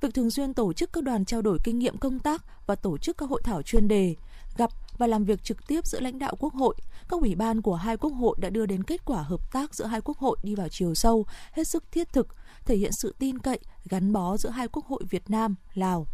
việc 0.00 0.14
thường 0.14 0.30
xuyên 0.30 0.54
tổ 0.54 0.72
chức 0.72 0.92
các 0.92 1.04
đoàn 1.04 1.24
trao 1.24 1.42
đổi 1.42 1.58
kinh 1.64 1.78
nghiệm 1.78 1.98
công 1.98 2.18
tác 2.18 2.66
và 2.66 2.74
tổ 2.74 2.98
chức 2.98 3.18
các 3.18 3.30
hội 3.30 3.40
thảo 3.44 3.62
chuyên 3.62 3.88
đề, 3.88 4.14
gặp 4.56 4.70
và 4.98 5.06
làm 5.06 5.24
việc 5.24 5.44
trực 5.44 5.66
tiếp 5.66 5.86
giữa 5.86 6.00
lãnh 6.00 6.18
đạo 6.18 6.36
Quốc 6.38 6.54
hội, 6.54 6.74
các 7.08 7.20
ủy 7.20 7.34
ban 7.34 7.62
của 7.62 7.74
hai 7.74 7.96
quốc 7.96 8.10
hội 8.10 8.36
đã 8.40 8.50
đưa 8.50 8.66
đến 8.66 8.82
kết 8.82 9.04
quả 9.04 9.22
hợp 9.22 9.52
tác 9.52 9.74
giữa 9.74 9.84
hai 9.84 10.00
quốc 10.00 10.18
hội 10.18 10.36
đi 10.42 10.54
vào 10.54 10.68
chiều 10.68 10.94
sâu, 10.94 11.26
hết 11.52 11.64
sức 11.68 11.84
thiết 11.92 12.12
thực, 12.12 12.28
thể 12.70 12.76
hiện 12.76 12.92
sự 12.92 13.14
tin 13.18 13.38
cậy, 13.38 13.58
gắn 13.84 14.12
bó 14.12 14.36
giữa 14.36 14.50
hai 14.50 14.68
quốc 14.68 14.86
hội 14.86 15.02
Việt 15.10 15.30
Nam, 15.30 15.54
Lào. 15.74 16.06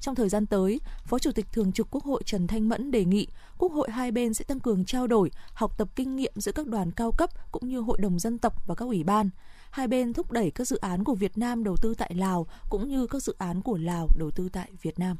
Trong 0.00 0.14
thời 0.14 0.28
gian 0.28 0.46
tới, 0.46 0.80
Phó 1.04 1.18
Chủ 1.18 1.32
tịch 1.32 1.46
Thường 1.52 1.72
trực 1.72 1.88
Quốc 1.90 2.04
hội 2.04 2.22
Trần 2.26 2.46
Thanh 2.46 2.68
Mẫn 2.68 2.90
đề 2.90 3.04
nghị 3.04 3.26
Quốc 3.58 3.72
hội 3.72 3.90
hai 3.90 4.10
bên 4.10 4.34
sẽ 4.34 4.44
tăng 4.44 4.60
cường 4.60 4.84
trao 4.84 5.06
đổi, 5.06 5.30
học 5.54 5.78
tập 5.78 5.88
kinh 5.96 6.16
nghiệm 6.16 6.32
giữa 6.36 6.52
các 6.52 6.66
đoàn 6.66 6.90
cao 6.90 7.12
cấp 7.12 7.30
cũng 7.52 7.68
như 7.68 7.80
Hội 7.80 7.98
đồng 8.00 8.18
dân 8.18 8.38
tộc 8.38 8.66
và 8.66 8.74
các 8.74 8.84
ủy 8.84 9.04
ban. 9.04 9.30
Hai 9.70 9.88
bên 9.88 10.12
thúc 10.12 10.32
đẩy 10.32 10.50
các 10.50 10.68
dự 10.68 10.76
án 10.76 11.04
của 11.04 11.14
Việt 11.14 11.38
Nam 11.38 11.64
đầu 11.64 11.76
tư 11.82 11.94
tại 11.98 12.14
Lào 12.14 12.46
cũng 12.70 12.88
như 12.88 13.06
các 13.06 13.22
dự 13.22 13.34
án 13.38 13.62
của 13.62 13.76
Lào 13.76 14.08
đầu 14.18 14.30
tư 14.30 14.48
tại 14.52 14.70
Việt 14.82 14.98
Nam. 14.98 15.16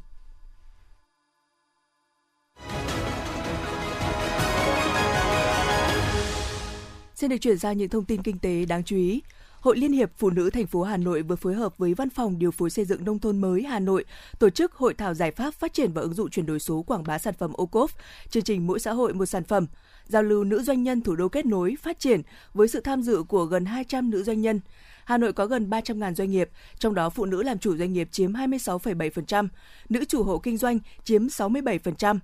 Xin 7.15 7.29
được 7.29 7.37
chuyển 7.41 7.59
sang 7.59 7.77
những 7.77 7.89
thông 7.89 8.05
tin 8.05 8.23
kinh 8.23 8.39
tế 8.39 8.65
đáng 8.65 8.83
chú 8.83 8.95
ý. 8.95 9.21
Hội 9.65 9.77
Liên 9.77 9.91
hiệp 9.91 10.11
Phụ 10.17 10.29
nữ 10.29 10.49
thành 10.49 10.67
phố 10.67 10.83
Hà 10.83 10.97
Nội 10.97 11.21
vừa 11.21 11.35
phối 11.35 11.53
hợp 11.53 11.77
với 11.77 11.93
Văn 11.93 12.09
phòng 12.09 12.39
Điều 12.39 12.51
phối 12.51 12.69
xây 12.69 12.85
dựng 12.85 13.05
nông 13.05 13.19
thôn 13.19 13.41
mới 13.41 13.63
Hà 13.63 13.79
Nội 13.79 14.05
tổ 14.39 14.49
chức 14.49 14.73
hội 14.73 14.93
thảo 14.93 15.13
giải 15.13 15.31
pháp 15.31 15.53
phát 15.53 15.73
triển 15.73 15.93
và 15.93 16.01
ứng 16.01 16.13
dụng 16.13 16.29
chuyển 16.29 16.45
đổi 16.45 16.59
số 16.59 16.83
quảng 16.87 17.03
bá 17.03 17.17
sản 17.17 17.33
phẩm 17.33 17.53
ô 17.53 17.69
chương 18.29 18.43
trình 18.43 18.67
mỗi 18.67 18.79
xã 18.79 18.93
hội 18.93 19.13
một 19.13 19.25
sản 19.25 19.43
phẩm, 19.43 19.67
giao 20.07 20.23
lưu 20.23 20.43
nữ 20.43 20.63
doanh 20.63 20.83
nhân 20.83 21.01
thủ 21.01 21.15
đô 21.15 21.29
kết 21.29 21.45
nối 21.45 21.75
phát 21.81 21.99
triển 21.99 22.21
với 22.53 22.67
sự 22.67 22.79
tham 22.79 23.01
dự 23.01 23.23
của 23.23 23.45
gần 23.45 23.65
200 23.65 24.09
nữ 24.09 24.23
doanh 24.23 24.41
nhân. 24.41 24.59
Hà 25.05 25.17
Nội 25.17 25.33
có 25.33 25.45
gần 25.45 25.69
300.000 25.69 26.13
doanh 26.13 26.31
nghiệp, 26.31 26.49
trong 26.79 26.93
đó 26.93 27.09
phụ 27.09 27.25
nữ 27.25 27.43
làm 27.43 27.59
chủ 27.59 27.77
doanh 27.77 27.93
nghiệp 27.93 28.07
chiếm 28.11 28.33
26,7%, 28.33 29.47
nữ 29.89 30.05
chủ 30.05 30.23
hộ 30.23 30.37
kinh 30.37 30.57
doanh 30.57 30.79
chiếm 31.03 31.27
67%. 31.27 32.19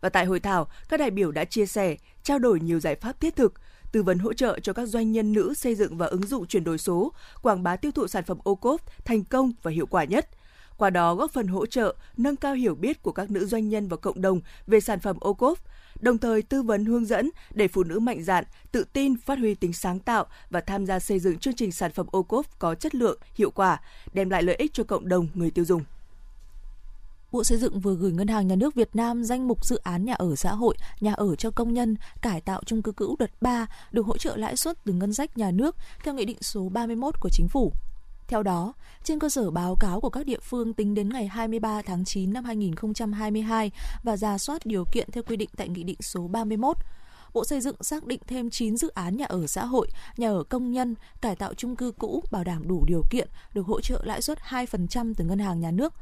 Và 0.00 0.08
tại 0.08 0.24
hội 0.24 0.40
thảo, 0.40 0.68
các 0.88 1.00
đại 1.00 1.10
biểu 1.10 1.32
đã 1.32 1.44
chia 1.44 1.66
sẻ, 1.66 1.96
trao 2.22 2.38
đổi 2.38 2.60
nhiều 2.60 2.80
giải 2.80 2.94
pháp 2.94 3.20
thiết 3.20 3.36
thực, 3.36 3.54
tư 3.92 4.02
vấn 4.02 4.18
hỗ 4.18 4.32
trợ 4.32 4.58
cho 4.62 4.72
các 4.72 4.86
doanh 4.86 5.12
nhân 5.12 5.32
nữ 5.32 5.54
xây 5.54 5.74
dựng 5.74 5.96
và 5.96 6.06
ứng 6.06 6.26
dụng 6.26 6.46
chuyển 6.46 6.64
đổi 6.64 6.78
số, 6.78 7.12
quảng 7.42 7.62
bá 7.62 7.76
tiêu 7.76 7.92
thụ 7.92 8.06
sản 8.06 8.24
phẩm 8.24 8.38
ô 8.44 8.54
cốp 8.54 8.80
thành 9.04 9.24
công 9.24 9.52
và 9.62 9.70
hiệu 9.70 9.86
quả 9.86 10.04
nhất. 10.04 10.28
Qua 10.76 10.90
đó 10.90 11.14
góp 11.14 11.30
phần 11.30 11.46
hỗ 11.46 11.66
trợ, 11.66 11.94
nâng 12.16 12.36
cao 12.36 12.54
hiểu 12.54 12.74
biết 12.74 13.02
của 13.02 13.12
các 13.12 13.30
nữ 13.30 13.46
doanh 13.46 13.68
nhân 13.68 13.88
và 13.88 13.96
cộng 13.96 14.22
đồng 14.22 14.40
về 14.66 14.80
sản 14.80 15.00
phẩm 15.00 15.16
ô 15.20 15.34
cốp, 15.34 15.58
đồng 16.00 16.18
thời 16.18 16.42
tư 16.42 16.62
vấn 16.62 16.84
hướng 16.84 17.04
dẫn 17.04 17.30
để 17.54 17.68
phụ 17.68 17.84
nữ 17.84 17.98
mạnh 17.98 18.22
dạn, 18.22 18.44
tự 18.72 18.84
tin 18.92 19.16
phát 19.16 19.38
huy 19.38 19.54
tính 19.54 19.72
sáng 19.72 19.98
tạo 19.98 20.26
và 20.50 20.60
tham 20.60 20.86
gia 20.86 20.98
xây 20.98 21.18
dựng 21.18 21.38
chương 21.38 21.54
trình 21.54 21.72
sản 21.72 21.92
phẩm 21.92 22.06
ô 22.10 22.22
cốp 22.22 22.58
có 22.58 22.74
chất 22.74 22.94
lượng, 22.94 23.18
hiệu 23.34 23.50
quả, 23.50 23.80
đem 24.12 24.30
lại 24.30 24.42
lợi 24.42 24.56
ích 24.56 24.72
cho 24.74 24.84
cộng 24.84 25.08
đồng 25.08 25.28
người 25.34 25.50
tiêu 25.50 25.64
dùng. 25.64 25.82
Bộ 27.32 27.44
Xây 27.44 27.58
dựng 27.58 27.80
vừa 27.80 27.94
gửi 27.94 28.12
Ngân 28.12 28.28
hàng 28.28 28.46
Nhà 28.46 28.56
nước 28.56 28.74
Việt 28.74 28.96
Nam 28.96 29.24
danh 29.24 29.48
mục 29.48 29.64
dự 29.64 29.76
án 29.76 30.04
nhà 30.04 30.14
ở 30.14 30.36
xã 30.36 30.54
hội, 30.54 30.76
nhà 31.00 31.12
ở 31.12 31.36
cho 31.36 31.50
công 31.50 31.72
nhân, 31.72 31.96
cải 32.22 32.40
tạo 32.40 32.62
chung 32.66 32.82
cư 32.82 32.92
cũ 32.92 33.16
đợt 33.18 33.30
3 33.40 33.66
được 33.92 34.06
hỗ 34.06 34.16
trợ 34.16 34.36
lãi 34.36 34.56
suất 34.56 34.84
từ 34.84 34.92
ngân 34.92 35.14
sách 35.14 35.38
nhà 35.38 35.50
nước 35.50 35.76
theo 36.04 36.14
Nghị 36.14 36.24
định 36.24 36.36
số 36.40 36.68
31 36.68 37.20
của 37.20 37.28
Chính 37.32 37.48
phủ. 37.48 37.72
Theo 38.28 38.42
đó, 38.42 38.72
trên 39.04 39.18
cơ 39.18 39.28
sở 39.28 39.50
báo 39.50 39.76
cáo 39.80 40.00
của 40.00 40.10
các 40.10 40.26
địa 40.26 40.38
phương 40.42 40.74
tính 40.74 40.94
đến 40.94 41.08
ngày 41.08 41.26
23 41.26 41.82
tháng 41.82 42.04
9 42.04 42.32
năm 42.32 42.44
2022 42.44 43.70
và 44.02 44.16
ra 44.16 44.38
soát 44.38 44.66
điều 44.66 44.84
kiện 44.92 45.10
theo 45.10 45.22
quy 45.22 45.36
định 45.36 45.50
tại 45.56 45.68
Nghị 45.68 45.82
định 45.82 46.02
số 46.02 46.28
31, 46.28 46.76
Bộ 47.34 47.44
Xây 47.44 47.60
dựng 47.60 47.76
xác 47.82 48.06
định 48.06 48.20
thêm 48.26 48.50
9 48.50 48.76
dự 48.76 48.88
án 48.88 49.16
nhà 49.16 49.26
ở 49.26 49.46
xã 49.46 49.64
hội, 49.64 49.88
nhà 50.16 50.28
ở 50.28 50.44
công 50.44 50.72
nhân, 50.72 50.94
cải 51.20 51.36
tạo 51.36 51.54
chung 51.54 51.76
cư 51.76 51.92
cũ 51.98 52.22
bảo 52.30 52.44
đảm 52.44 52.68
đủ 52.68 52.84
điều 52.86 53.02
kiện 53.10 53.28
được 53.54 53.66
hỗ 53.66 53.80
trợ 53.80 54.00
lãi 54.04 54.22
suất 54.22 54.38
2% 54.38 55.14
từ 55.16 55.24
ngân 55.24 55.38
hàng 55.38 55.60
nhà 55.60 55.70
nước 55.70 55.94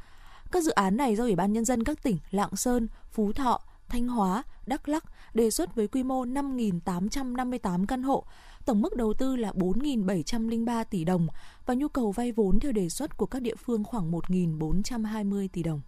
các 0.51 0.63
dự 0.63 0.71
án 0.71 0.97
này 0.97 1.15
do 1.15 1.23
Ủy 1.23 1.35
ban 1.35 1.53
Nhân 1.53 1.65
dân 1.65 1.83
các 1.83 2.03
tỉnh 2.03 2.17
Lạng 2.31 2.55
Sơn, 2.55 2.87
Phú 3.11 3.31
Thọ, 3.33 3.61
Thanh 3.89 4.07
Hóa, 4.07 4.43
Đắk 4.65 4.89
Lắc 4.89 5.03
đề 5.33 5.51
xuất 5.51 5.75
với 5.75 5.87
quy 5.87 6.03
mô 6.03 6.25
5.858 6.25 7.85
căn 7.85 8.03
hộ, 8.03 8.25
tổng 8.65 8.81
mức 8.81 8.95
đầu 8.95 9.13
tư 9.13 9.35
là 9.35 9.51
4.703 9.51 10.83
tỷ 10.83 11.03
đồng 11.03 11.27
và 11.65 11.73
nhu 11.73 11.87
cầu 11.87 12.11
vay 12.11 12.31
vốn 12.31 12.59
theo 12.59 12.71
đề 12.71 12.89
xuất 12.89 13.17
của 13.17 13.25
các 13.25 13.41
địa 13.41 13.55
phương 13.55 13.83
khoảng 13.83 14.11
1.420 14.11 15.47
tỷ 15.53 15.63
đồng. 15.63 15.81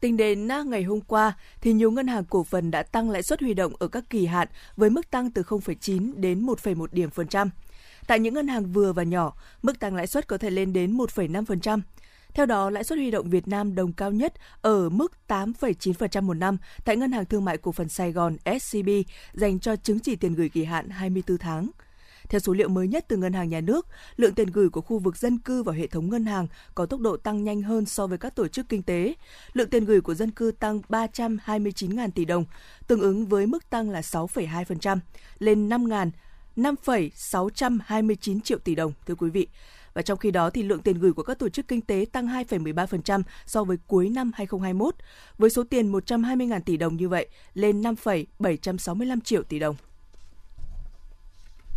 Tính 0.00 0.16
đến 0.16 0.48
ngày 0.66 0.82
hôm 0.82 1.00
qua, 1.00 1.38
thì 1.60 1.72
nhiều 1.72 1.90
ngân 1.90 2.06
hàng 2.06 2.24
cổ 2.24 2.44
phần 2.44 2.70
đã 2.70 2.82
tăng 2.82 3.10
lãi 3.10 3.22
suất 3.22 3.40
huy 3.40 3.54
động 3.54 3.72
ở 3.78 3.88
các 3.88 4.10
kỳ 4.10 4.26
hạn 4.26 4.48
với 4.76 4.90
mức 4.90 5.10
tăng 5.10 5.30
từ 5.30 5.42
0,9 5.42 6.12
đến 6.16 6.46
1,1 6.46 6.86
điểm 6.92 7.10
phần 7.10 7.28
trăm. 7.28 7.50
Tại 8.06 8.20
những 8.20 8.34
ngân 8.34 8.48
hàng 8.48 8.72
vừa 8.72 8.92
và 8.92 9.02
nhỏ, 9.02 9.32
mức 9.62 9.78
tăng 9.80 9.94
lãi 9.94 10.06
suất 10.06 10.28
có 10.28 10.38
thể 10.38 10.50
lên 10.50 10.72
đến 10.72 10.96
1,5%. 10.96 11.80
Theo 12.34 12.46
đó, 12.46 12.70
lãi 12.70 12.84
suất 12.84 12.98
huy 12.98 13.10
động 13.10 13.30
Việt 13.30 13.48
Nam 13.48 13.74
đồng 13.74 13.92
cao 13.92 14.12
nhất 14.12 14.32
ở 14.60 14.88
mức 14.88 15.12
8,9% 15.28 16.22
một 16.22 16.34
năm 16.34 16.56
tại 16.84 16.96
Ngân 16.96 17.12
hàng 17.12 17.24
Thương 17.24 17.44
mại 17.44 17.58
Cổ 17.58 17.72
phần 17.72 17.88
Sài 17.88 18.12
Gòn 18.12 18.36
SCB 18.60 18.88
dành 19.32 19.58
cho 19.58 19.76
chứng 19.76 20.00
chỉ 20.00 20.16
tiền 20.16 20.34
gửi 20.34 20.48
kỳ 20.48 20.64
hạn 20.64 20.88
24 20.88 21.38
tháng. 21.38 21.70
Theo 22.28 22.38
số 22.38 22.52
liệu 22.52 22.68
mới 22.68 22.88
nhất 22.88 23.04
từ 23.08 23.16
Ngân 23.16 23.32
hàng 23.32 23.48
Nhà 23.48 23.60
nước, 23.60 23.86
lượng 24.16 24.34
tiền 24.34 24.48
gửi 24.50 24.68
của 24.68 24.80
khu 24.80 24.98
vực 24.98 25.16
dân 25.16 25.38
cư 25.38 25.62
vào 25.62 25.74
hệ 25.74 25.86
thống 25.86 26.10
ngân 26.10 26.26
hàng 26.26 26.46
có 26.74 26.86
tốc 26.86 27.00
độ 27.00 27.16
tăng 27.16 27.44
nhanh 27.44 27.62
hơn 27.62 27.86
so 27.86 28.06
với 28.06 28.18
các 28.18 28.34
tổ 28.34 28.48
chức 28.48 28.68
kinh 28.68 28.82
tế. 28.82 29.14
Lượng 29.52 29.70
tiền 29.70 29.84
gửi 29.84 30.00
của 30.00 30.14
dân 30.14 30.30
cư 30.30 30.52
tăng 30.58 30.80
329.000 30.88 32.10
tỷ 32.10 32.24
đồng, 32.24 32.44
tương 32.86 33.00
ứng 33.00 33.26
với 33.26 33.46
mức 33.46 33.70
tăng 33.70 33.90
là 33.90 34.00
6,2%, 34.00 34.98
lên 35.38 35.68
5.000 35.68 36.10
5,629 36.56 38.40
triệu 38.40 38.58
tỷ 38.58 38.74
đồng, 38.74 38.92
thưa 39.06 39.14
quý 39.14 39.30
vị. 39.30 39.48
Và 39.94 40.02
trong 40.02 40.18
khi 40.18 40.30
đó 40.30 40.50
thì 40.50 40.62
lượng 40.62 40.82
tiền 40.82 40.98
gửi 40.98 41.12
của 41.12 41.22
các 41.22 41.38
tổ 41.38 41.48
chức 41.48 41.68
kinh 41.68 41.80
tế 41.80 42.06
tăng 42.12 42.26
2,13% 42.26 43.22
so 43.46 43.64
với 43.64 43.76
cuối 43.86 44.08
năm 44.08 44.30
2021, 44.34 44.94
với 45.38 45.50
số 45.50 45.64
tiền 45.70 45.92
120.000 45.92 46.60
tỷ 46.60 46.76
đồng 46.76 46.96
như 46.96 47.08
vậy 47.08 47.28
lên 47.54 47.82
5,765 47.82 49.20
triệu 49.20 49.42
tỷ 49.42 49.58
đồng. 49.58 49.76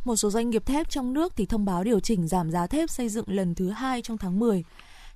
Một 0.05 0.15
số 0.15 0.29
doanh 0.29 0.49
nghiệp 0.49 0.65
thép 0.65 0.89
trong 0.89 1.13
nước 1.13 1.33
thì 1.35 1.45
thông 1.45 1.65
báo 1.65 1.83
điều 1.83 1.99
chỉnh 1.99 2.27
giảm 2.27 2.51
giá 2.51 2.67
thép 2.67 2.89
xây 2.89 3.09
dựng 3.09 3.25
lần 3.27 3.55
thứ 3.55 3.69
hai 3.69 4.01
trong 4.01 4.17
tháng 4.17 4.39
10. 4.39 4.63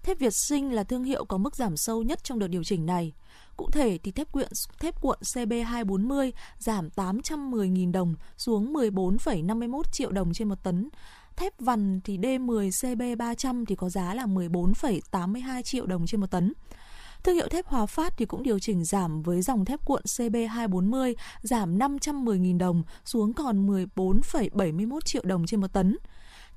Thép 0.03 0.19
Việt 0.19 0.33
Sinh 0.33 0.73
là 0.73 0.83
thương 0.83 1.03
hiệu 1.03 1.25
có 1.25 1.37
mức 1.37 1.55
giảm 1.55 1.77
sâu 1.77 2.03
nhất 2.03 2.23
trong 2.23 2.39
đợt 2.39 2.47
điều 2.47 2.63
chỉnh 2.63 2.85
này. 2.85 3.13
Cụ 3.57 3.69
thể 3.71 3.97
thì 4.03 4.11
thép 4.11 4.31
cuộn 4.31 4.47
thép 4.79 5.01
cuộn 5.01 5.17
CB240 5.21 6.31
giảm 6.59 6.89
810.000 6.95 7.91
đồng 7.91 8.15
xuống 8.37 8.73
14,51 8.73 9.81
triệu 9.91 10.11
đồng 10.11 10.33
trên 10.33 10.49
một 10.49 10.63
tấn. 10.63 10.89
Thép 11.41 11.59
vằn 11.59 11.99
thì 12.03 12.17
D10 12.17 12.69
CB300 12.69 13.65
thì 13.65 13.75
có 13.75 13.89
giá 13.89 14.13
là 14.13 14.25
14,82 14.25 15.61
triệu 15.61 15.85
đồng 15.85 16.07
trên 16.07 16.21
một 16.21 16.31
tấn. 16.31 16.53
Thương 17.23 17.35
hiệu 17.35 17.47
thép 17.47 17.65
Hòa 17.65 17.85
Phát 17.85 18.13
thì 18.17 18.25
cũng 18.25 18.43
điều 18.43 18.59
chỉnh 18.59 18.83
giảm 18.85 19.21
với 19.21 19.41
dòng 19.41 19.65
thép 19.65 19.85
cuộn 19.85 20.01
CB240 20.03 21.13
giảm 21.41 21.77
510.000 21.79 22.57
đồng 22.57 22.83
xuống 23.05 23.33
còn 23.33 23.67
14,71 23.67 24.99
triệu 25.01 25.21
đồng 25.25 25.45
trên 25.45 25.61
một 25.61 25.73
tấn. 25.73 25.97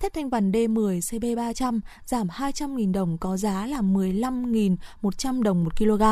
Thép 0.00 0.12
thanh 0.12 0.31
vằn 0.31 0.53
D10 0.53 0.99
CB300 0.99 1.81
giảm 2.05 2.29
200.000 2.29 2.93
đồng 2.93 3.19
có 3.19 3.37
giá 3.37 3.67
là 3.67 3.81
15.100 3.81 5.43
đồng 5.43 5.64
một 5.64 5.76
kg. 5.76 6.03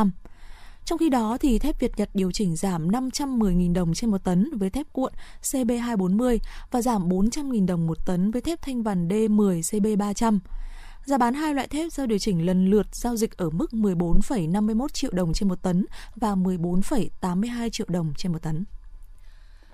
Trong 0.84 0.98
khi 0.98 1.08
đó 1.08 1.38
thì 1.40 1.58
thép 1.58 1.80
Việt 1.80 1.92
Nhật 1.96 2.10
điều 2.14 2.32
chỉnh 2.32 2.56
giảm 2.56 2.88
510.000 2.88 3.74
đồng 3.74 3.94
trên 3.94 4.10
một 4.10 4.24
tấn 4.24 4.58
với 4.58 4.70
thép 4.70 4.86
cuộn 4.92 5.12
CB240 5.42 6.38
và 6.70 6.82
giảm 6.82 7.08
400.000 7.08 7.66
đồng 7.66 7.86
một 7.86 8.06
tấn 8.06 8.30
với 8.30 8.42
thép 8.42 8.62
thanh 8.62 8.82
vằn 8.82 9.08
D10 9.08 9.60
CB300. 9.60 10.38
Giá 11.04 11.18
bán 11.18 11.34
hai 11.34 11.54
loại 11.54 11.68
thép 11.68 11.92
giao 11.92 12.06
điều 12.06 12.18
chỉnh 12.18 12.46
lần 12.46 12.66
lượt 12.66 12.86
giao 12.92 13.16
dịch 13.16 13.36
ở 13.36 13.50
mức 13.50 13.70
14,51 13.72 14.88
triệu 14.88 15.10
đồng 15.14 15.32
trên 15.32 15.48
một 15.48 15.62
tấn 15.62 15.86
và 16.16 16.34
14,82 16.34 17.68
triệu 17.68 17.86
đồng 17.90 18.12
trên 18.16 18.32
một 18.32 18.42
tấn. 18.42 18.64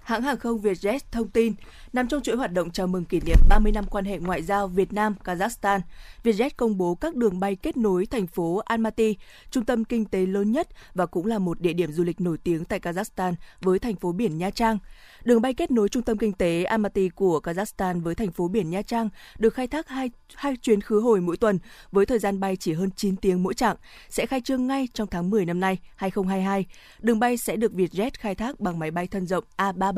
Hãng 0.08 0.22
hàng 0.22 0.38
không 0.38 0.60
Vietjet 0.60 0.98
thông 1.10 1.28
tin, 1.28 1.54
nằm 1.92 2.08
trong 2.08 2.22
chuỗi 2.22 2.36
hoạt 2.36 2.52
động 2.52 2.70
chào 2.70 2.86
mừng 2.86 3.04
kỷ 3.04 3.20
niệm 3.20 3.36
30 3.48 3.72
năm 3.72 3.84
quan 3.90 4.04
hệ 4.04 4.18
ngoại 4.18 4.42
giao 4.42 4.68
Việt 4.68 4.92
Nam 4.92 5.14
Kazakhstan, 5.24 5.80
Vietjet 6.24 6.50
công 6.56 6.78
bố 6.78 6.94
các 6.94 7.14
đường 7.14 7.40
bay 7.40 7.56
kết 7.56 7.76
nối 7.76 8.06
thành 8.06 8.26
phố 8.26 8.56
Almaty, 8.64 9.16
trung 9.50 9.64
tâm 9.64 9.84
kinh 9.84 10.04
tế 10.04 10.26
lớn 10.26 10.52
nhất 10.52 10.68
và 10.94 11.06
cũng 11.06 11.26
là 11.26 11.38
một 11.38 11.60
địa 11.60 11.72
điểm 11.72 11.92
du 11.92 12.04
lịch 12.04 12.20
nổi 12.20 12.38
tiếng 12.44 12.64
tại 12.64 12.80
Kazakhstan 12.80 13.34
với 13.60 13.78
thành 13.78 13.96
phố 13.96 14.12
biển 14.12 14.38
Nha 14.38 14.50
Trang. 14.50 14.78
Đường 15.24 15.42
bay 15.42 15.54
kết 15.54 15.70
nối 15.70 15.88
trung 15.88 16.02
tâm 16.02 16.18
kinh 16.18 16.32
tế 16.32 16.64
Almaty 16.64 17.08
của 17.08 17.40
Kazakhstan 17.42 18.02
với 18.02 18.14
thành 18.14 18.32
phố 18.32 18.48
biển 18.48 18.70
Nha 18.70 18.82
Trang 18.82 19.08
được 19.38 19.54
khai 19.54 19.66
thác 19.66 19.88
hai, 19.88 20.10
hai 20.34 20.56
chuyến 20.56 20.80
khứ 20.80 21.00
hồi 21.00 21.20
mỗi 21.20 21.36
tuần 21.36 21.58
với 21.92 22.06
thời 22.06 22.18
gian 22.18 22.40
bay 22.40 22.56
chỉ 22.56 22.72
hơn 22.72 22.90
9 22.96 23.16
tiếng 23.16 23.42
mỗi 23.42 23.54
chặng, 23.54 23.76
sẽ 24.08 24.26
khai 24.26 24.40
trương 24.40 24.66
ngay 24.66 24.88
trong 24.94 25.08
tháng 25.08 25.30
10 25.30 25.44
năm 25.44 25.60
nay 25.60 25.78
2022. 25.96 26.66
Đường 27.00 27.18
bay 27.18 27.36
sẽ 27.36 27.56
được 27.56 27.72
Vietjet 27.72 28.10
khai 28.18 28.34
thác 28.34 28.60
bằng 28.60 28.78
máy 28.78 28.90
bay 28.90 29.06
thân 29.06 29.26
rộng 29.26 29.44
A330. 29.56 29.97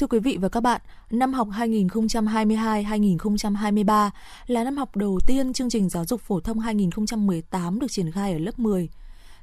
Thưa 0.00 0.06
quý 0.06 0.18
vị 0.18 0.38
và 0.40 0.48
các 0.48 0.60
bạn, 0.60 0.80
năm 1.10 1.32
học 1.32 1.48
2022-2023 1.48 4.10
là 4.46 4.64
năm 4.64 4.76
học 4.76 4.96
đầu 4.96 5.20
tiên 5.26 5.52
chương 5.52 5.70
trình 5.70 5.88
giáo 5.88 6.04
dục 6.04 6.20
phổ 6.20 6.40
thông 6.40 6.58
2018 6.58 7.78
được 7.78 7.86
triển 7.90 8.10
khai 8.10 8.32
ở 8.32 8.38
lớp 8.38 8.58
10. 8.58 8.88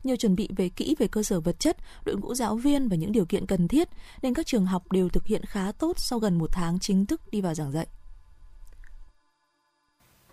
Nhờ 0.04 0.16
chuẩn 0.16 0.36
bị 0.36 0.50
về 0.56 0.70
kỹ 0.70 0.96
về 1.00 1.08
cơ 1.08 1.24
sở 1.24 1.40
vật 1.40 1.60
chất, 1.60 1.78
đội 2.06 2.16
ngũ 2.16 2.36
giáo 2.36 2.56
viên 2.56 2.88
và 2.88 2.96
những 2.96 3.12
điều 3.12 3.26
kiện 3.26 3.46
cần 3.46 3.68
thiết, 3.68 3.90
nên 4.22 4.34
các 4.34 4.46
trường 4.46 4.66
học 4.66 4.92
đều 4.92 5.10
thực 5.10 5.26
hiện 5.26 5.42
khá 5.46 5.72
tốt 5.72 5.94
sau 5.98 6.20
gần 6.20 6.38
một 6.38 6.50
tháng 6.52 6.80
chính 6.80 7.06
thức 7.06 7.22
đi 7.32 7.42
vào 7.42 7.54
giảng 7.54 7.72
dạy. 7.72 7.88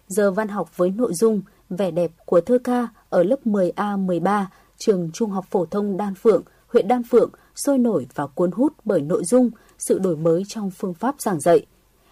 Giờ 0.09 0.31
văn 0.31 0.49
học 0.49 0.77
với 0.77 0.91
nội 0.91 1.15
dung 1.15 1.43
Vẻ 1.69 1.91
đẹp 1.91 2.11
của 2.27 2.41
thơ 2.41 2.59
ca 2.65 2.89
ở 3.09 3.23
lớp 3.23 3.39
10A13, 3.45 4.45
trường 4.77 5.11
Trung 5.13 5.31
học 5.31 5.47
phổ 5.51 5.67
thông 5.67 5.97
Đan 5.97 6.15
Phượng, 6.15 6.43
huyện 6.69 6.89
Đan 6.89 7.03
Phượng 7.03 7.31
sôi 7.55 7.79
nổi 7.79 8.07
và 8.15 8.27
cuốn 8.27 8.51
hút 8.53 8.73
bởi 8.85 9.01
nội 9.01 9.25
dung, 9.25 9.51
sự 9.87 9.99
đổi 9.99 10.17
mới 10.17 10.43
trong 10.49 10.71
phương 10.71 10.95
pháp 10.95 11.21
giảng 11.21 11.41
dạy. 11.41 11.67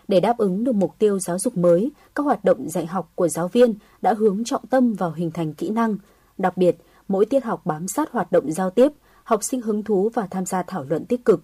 Để 0.09 0.21
đáp 0.21 0.39
ứng 0.39 0.65
được 0.65 0.75
mục 0.75 0.95
tiêu 0.99 1.19
giáo 1.19 1.39
dục 1.39 1.57
mới, 1.57 1.91
các 2.15 2.23
hoạt 2.23 2.45
động 2.45 2.69
dạy 2.69 2.87
học 2.87 3.13
của 3.15 3.29
giáo 3.29 3.49
viên 3.49 3.75
đã 4.03 4.15
hướng 4.15 4.45
trọng 4.45 4.67
tâm 4.67 4.95
vào 4.95 5.13
hình 5.13 5.31
thành 5.31 5.55
kỹ 5.55 5.71
năng. 5.71 5.97
Đặc 6.39 6.57
biệt, 6.57 6.77
mỗi 7.09 7.27
tiết 7.27 7.45
học 7.45 7.67
bám 7.67 7.89
sát 7.89 8.13
hoạt 8.13 8.33
động 8.33 8.53
giao 8.53 8.71
tiếp, 8.71 8.89
học 9.25 9.45
sinh 9.45 9.61
hứng 9.61 9.83
thú 9.83 10.11
và 10.15 10.27
tham 10.27 10.47
gia 10.47 10.63
thảo 10.63 10.85
luận 10.89 11.07
tích 11.07 11.25
cực. 11.25 11.43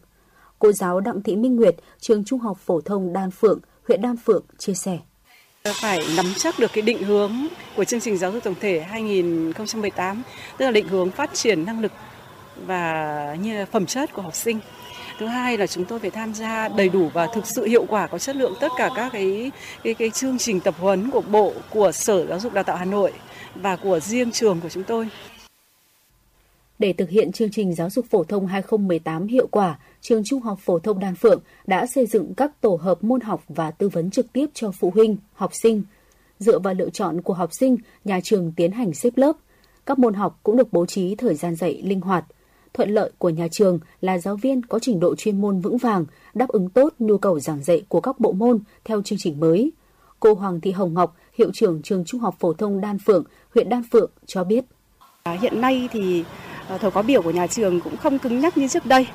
Cô 0.58 0.72
giáo 0.72 1.00
Đặng 1.00 1.22
Thị 1.22 1.36
Minh 1.36 1.56
Nguyệt, 1.56 1.76
trường 2.00 2.24
Trung 2.24 2.40
học 2.40 2.58
phổ 2.58 2.80
thông 2.80 3.12
Đan 3.12 3.30
Phượng, 3.30 3.60
huyện 3.88 4.02
Đan 4.02 4.16
Phượng 4.16 4.42
chia 4.58 4.74
sẻ. 4.74 4.98
Phải 5.80 6.00
nắm 6.16 6.26
chắc 6.36 6.58
được 6.58 6.70
cái 6.72 6.82
định 6.82 7.02
hướng 7.02 7.32
của 7.76 7.84
chương 7.84 8.00
trình 8.00 8.18
giáo 8.18 8.32
dục 8.32 8.44
tổng 8.44 8.54
thể 8.60 8.80
2018, 8.80 10.22
tức 10.58 10.64
là 10.64 10.70
định 10.70 10.88
hướng 10.88 11.10
phát 11.10 11.34
triển 11.34 11.64
năng 11.64 11.80
lực 11.80 11.92
và 12.66 13.36
như 13.42 13.58
là 13.58 13.64
phẩm 13.64 13.86
chất 13.86 14.12
của 14.14 14.22
học 14.22 14.34
sinh 14.34 14.60
thứ 15.18 15.26
hai 15.26 15.58
là 15.58 15.66
chúng 15.66 15.84
tôi 15.84 15.98
phải 15.98 16.10
tham 16.10 16.34
gia 16.34 16.68
đầy 16.68 16.88
đủ 16.88 17.08
và 17.12 17.26
thực 17.26 17.46
sự 17.46 17.64
hiệu 17.64 17.84
quả 17.88 18.06
có 18.06 18.18
chất 18.18 18.36
lượng 18.36 18.54
tất 18.60 18.68
cả 18.76 18.90
các 18.96 19.12
cái 19.12 19.50
cái 19.84 19.94
cái 19.94 20.10
chương 20.10 20.38
trình 20.38 20.60
tập 20.60 20.74
huấn 20.78 21.10
của 21.10 21.20
bộ 21.20 21.52
của 21.70 21.92
sở 21.92 22.26
giáo 22.26 22.40
dục 22.40 22.52
đào 22.52 22.64
tạo 22.64 22.76
hà 22.76 22.84
nội 22.84 23.12
và 23.54 23.76
của 23.76 24.00
riêng 24.00 24.32
trường 24.32 24.60
của 24.60 24.68
chúng 24.68 24.84
tôi 24.84 25.08
để 26.78 26.92
thực 26.92 27.10
hiện 27.10 27.32
chương 27.32 27.50
trình 27.50 27.74
giáo 27.74 27.90
dục 27.90 28.06
phổ 28.10 28.24
thông 28.24 28.46
2018 28.46 29.26
hiệu 29.26 29.46
quả, 29.50 29.78
trường 30.00 30.22
Trung 30.24 30.42
học 30.42 30.58
phổ 30.62 30.78
thông 30.78 30.98
Đan 30.98 31.14
Phượng 31.14 31.40
đã 31.66 31.86
xây 31.86 32.06
dựng 32.06 32.34
các 32.34 32.60
tổ 32.60 32.78
hợp 32.82 33.04
môn 33.04 33.20
học 33.20 33.42
và 33.48 33.70
tư 33.70 33.88
vấn 33.88 34.10
trực 34.10 34.32
tiếp 34.32 34.46
cho 34.54 34.70
phụ 34.70 34.92
huynh, 34.94 35.16
học 35.34 35.50
sinh. 35.62 35.82
Dựa 36.38 36.58
vào 36.58 36.74
lựa 36.74 36.90
chọn 36.90 37.20
của 37.22 37.34
học 37.34 37.50
sinh, 37.52 37.76
nhà 38.04 38.20
trường 38.20 38.52
tiến 38.56 38.72
hành 38.72 38.94
xếp 38.94 39.12
lớp. 39.16 39.36
Các 39.86 39.98
môn 39.98 40.14
học 40.14 40.40
cũng 40.42 40.56
được 40.56 40.72
bố 40.72 40.86
trí 40.86 41.14
thời 41.14 41.34
gian 41.34 41.54
dạy 41.54 41.82
linh 41.82 42.00
hoạt– 42.00 42.24
Thuận 42.78 42.90
lợi 42.90 43.10
của 43.18 43.28
nhà 43.28 43.48
trường 43.48 43.78
là 44.00 44.18
giáo 44.18 44.36
viên 44.36 44.62
có 44.62 44.78
trình 44.78 45.00
độ 45.00 45.14
chuyên 45.14 45.40
môn 45.40 45.60
vững 45.60 45.78
vàng, 45.78 46.04
đáp 46.34 46.48
ứng 46.48 46.70
tốt 46.70 46.94
nhu 46.98 47.18
cầu 47.18 47.40
giảng 47.40 47.62
dạy 47.62 47.82
của 47.88 48.00
các 48.00 48.20
bộ 48.20 48.32
môn 48.32 48.58
theo 48.84 49.02
chương 49.02 49.18
trình 49.18 49.40
mới. 49.40 49.72
Cô 50.20 50.34
Hoàng 50.34 50.60
Thị 50.60 50.72
Hồng 50.72 50.94
Ngọc, 50.94 51.16
hiệu 51.38 51.50
trưởng 51.54 51.82
trường 51.82 52.04
Trung 52.04 52.20
học 52.20 52.36
phổ 52.38 52.52
thông 52.52 52.80
Đan 52.80 52.98
Phượng, 52.98 53.24
huyện 53.54 53.68
Đan 53.68 53.82
Phượng 53.92 54.10
cho 54.26 54.44
biết. 54.44 54.64
À, 55.22 55.36
hiện 55.40 55.60
nay 55.60 55.88
thì 55.92 56.24
à, 56.68 56.78
thời 56.78 56.90
khóa 56.90 57.02
biểu 57.02 57.22
của 57.22 57.30
nhà 57.30 57.46
trường 57.46 57.80
cũng 57.80 57.96
không 57.96 58.18
cứng 58.18 58.40
nhắc 58.40 58.58
như 58.58 58.68
trước 58.68 58.86
đây 58.86 59.06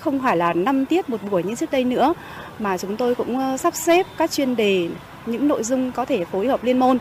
không 0.00 0.20
phải 0.22 0.36
là 0.36 0.52
5 0.52 0.86
tiết 0.86 1.08
một 1.08 1.18
buổi 1.30 1.42
như 1.42 1.54
trước 1.54 1.70
đây 1.70 1.84
nữa 1.84 2.14
mà 2.58 2.78
chúng 2.78 2.96
tôi 2.96 3.14
cũng 3.14 3.58
sắp 3.58 3.74
xếp 3.74 4.06
các 4.18 4.30
chuyên 4.30 4.56
đề 4.56 4.88
những 5.26 5.48
nội 5.48 5.62
dung 5.62 5.92
có 5.92 6.04
thể 6.04 6.24
phối 6.24 6.46
hợp 6.46 6.64
liên 6.64 6.78
môn 6.78 6.98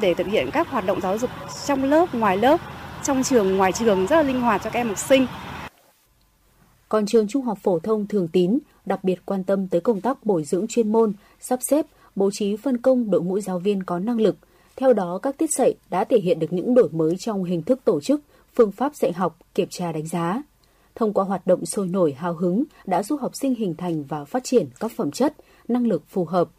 để 0.00 0.14
thực 0.14 0.26
hiện 0.26 0.50
các 0.52 0.68
hoạt 0.68 0.86
động 0.86 1.00
giáo 1.00 1.18
dục 1.18 1.30
trong 1.66 1.84
lớp 1.84 2.14
ngoài 2.14 2.36
lớp 2.36 2.60
trong 3.02 3.22
trường 3.22 3.56
ngoài 3.56 3.72
trường 3.72 4.06
rất 4.06 4.16
là 4.16 4.22
linh 4.22 4.40
hoạt 4.40 4.62
cho 4.64 4.70
các 4.70 4.80
em 4.80 4.88
học 4.88 4.98
sinh 4.98 5.26
còn 6.90 7.06
trường 7.06 7.28
Trung 7.28 7.42
học 7.42 7.58
phổ 7.62 7.78
thông 7.78 8.06
Thường 8.06 8.28
Tín 8.28 8.58
đặc 8.86 9.04
biệt 9.04 9.26
quan 9.26 9.44
tâm 9.44 9.68
tới 9.68 9.80
công 9.80 10.00
tác 10.00 10.24
bồi 10.26 10.44
dưỡng 10.44 10.66
chuyên 10.66 10.92
môn, 10.92 11.12
sắp 11.40 11.58
xếp, 11.62 11.86
bố 12.16 12.30
trí 12.32 12.56
phân 12.56 12.78
công 12.78 13.10
đội 13.10 13.22
ngũ 13.22 13.40
giáo 13.40 13.58
viên 13.58 13.82
có 13.82 13.98
năng 13.98 14.20
lực. 14.20 14.36
Theo 14.76 14.92
đó, 14.92 15.18
các 15.22 15.38
tiết 15.38 15.50
dạy 15.50 15.74
đã 15.90 16.04
thể 16.04 16.18
hiện 16.20 16.38
được 16.38 16.52
những 16.52 16.74
đổi 16.74 16.88
mới 16.92 17.16
trong 17.18 17.44
hình 17.44 17.62
thức 17.62 17.80
tổ 17.84 18.00
chức, 18.00 18.20
phương 18.54 18.72
pháp 18.72 18.96
dạy 18.96 19.12
học, 19.12 19.38
kiểm 19.54 19.68
tra 19.70 19.92
đánh 19.92 20.06
giá. 20.06 20.42
Thông 20.94 21.12
qua 21.12 21.24
hoạt 21.24 21.46
động 21.46 21.66
sôi 21.66 21.88
nổi 21.88 22.12
hào 22.12 22.34
hứng 22.34 22.64
đã 22.86 23.02
giúp 23.02 23.20
học 23.20 23.32
sinh 23.40 23.54
hình 23.54 23.74
thành 23.74 24.04
và 24.04 24.24
phát 24.24 24.44
triển 24.44 24.68
các 24.80 24.92
phẩm 24.96 25.10
chất, 25.10 25.34
năng 25.68 25.86
lực 25.86 26.02
phù 26.08 26.24
hợp. 26.24 26.50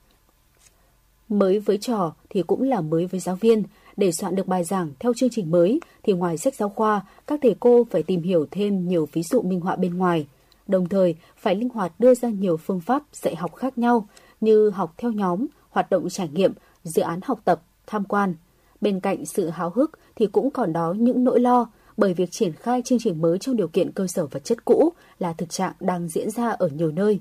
Mới 1.29 1.59
với 1.59 1.77
trò 1.77 2.13
thì 2.29 2.43
cũng 2.43 2.61
là 2.61 2.81
mới 2.81 3.05
với 3.05 3.19
giáo 3.19 3.35
viên, 3.35 3.63
để 4.01 4.11
soạn 4.11 4.35
được 4.35 4.47
bài 4.47 4.63
giảng 4.63 4.91
theo 4.99 5.13
chương 5.13 5.29
trình 5.29 5.51
mới 5.51 5.79
thì 6.03 6.13
ngoài 6.13 6.37
sách 6.37 6.55
giáo 6.55 6.69
khoa, 6.69 7.01
các 7.27 7.39
thầy 7.43 7.55
cô 7.59 7.87
phải 7.91 8.03
tìm 8.03 8.21
hiểu 8.21 8.45
thêm 8.51 8.87
nhiều 8.87 9.07
ví 9.13 9.23
dụ 9.23 9.41
minh 9.41 9.59
họa 9.59 9.75
bên 9.75 9.97
ngoài. 9.97 10.27
Đồng 10.67 10.89
thời, 10.89 11.15
phải 11.37 11.55
linh 11.55 11.69
hoạt 11.69 11.99
đưa 11.99 12.15
ra 12.15 12.29
nhiều 12.29 12.57
phương 12.57 12.81
pháp 12.81 13.03
dạy 13.13 13.35
học 13.35 13.55
khác 13.55 13.77
nhau 13.77 14.07
như 14.41 14.69
học 14.69 14.93
theo 14.97 15.11
nhóm, 15.11 15.47
hoạt 15.69 15.89
động 15.89 16.09
trải 16.09 16.29
nghiệm, 16.33 16.53
dự 16.83 17.01
án 17.01 17.19
học 17.23 17.41
tập, 17.45 17.61
tham 17.87 18.03
quan. 18.03 18.35
Bên 18.81 18.99
cạnh 18.99 19.25
sự 19.25 19.49
háo 19.49 19.69
hức 19.75 19.99
thì 20.15 20.27
cũng 20.27 20.51
còn 20.51 20.73
đó 20.73 20.93
những 20.97 21.23
nỗi 21.23 21.39
lo 21.39 21.69
bởi 21.97 22.13
việc 22.13 22.31
triển 22.31 22.53
khai 22.53 22.81
chương 22.85 22.99
trình 22.99 23.21
mới 23.21 23.39
trong 23.39 23.55
điều 23.55 23.67
kiện 23.67 23.91
cơ 23.91 24.07
sở 24.07 24.25
vật 24.25 24.43
chất 24.43 24.65
cũ 24.65 24.93
là 25.19 25.33
thực 25.33 25.49
trạng 25.49 25.73
đang 25.79 26.07
diễn 26.07 26.29
ra 26.29 26.49
ở 26.49 26.67
nhiều 26.67 26.91
nơi. 26.91 27.19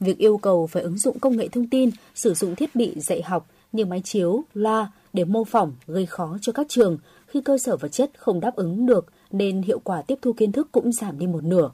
Việc 0.00 0.18
yêu 0.18 0.36
cầu 0.36 0.66
phải 0.66 0.82
ứng 0.82 0.98
dụng 0.98 1.18
công 1.18 1.36
nghệ 1.36 1.48
thông 1.48 1.68
tin, 1.68 1.90
sử 2.14 2.34
dụng 2.34 2.54
thiết 2.54 2.76
bị 2.76 2.94
dạy 3.00 3.22
học 3.22 3.46
như 3.72 3.84
máy 3.84 4.00
chiếu, 4.04 4.44
loa, 4.54 4.92
để 5.14 5.24
mô 5.24 5.44
phỏng 5.44 5.72
gây 5.86 6.06
khó 6.06 6.36
cho 6.40 6.52
các 6.52 6.66
trường 6.68 6.98
khi 7.26 7.40
cơ 7.40 7.58
sở 7.58 7.76
vật 7.76 7.88
chất 7.88 8.10
không 8.18 8.40
đáp 8.40 8.56
ứng 8.56 8.86
được 8.86 9.06
nên 9.30 9.62
hiệu 9.62 9.78
quả 9.84 10.02
tiếp 10.02 10.18
thu 10.22 10.32
kiến 10.32 10.52
thức 10.52 10.68
cũng 10.72 10.92
giảm 10.92 11.18
đi 11.18 11.26
một 11.26 11.44
nửa. 11.44 11.70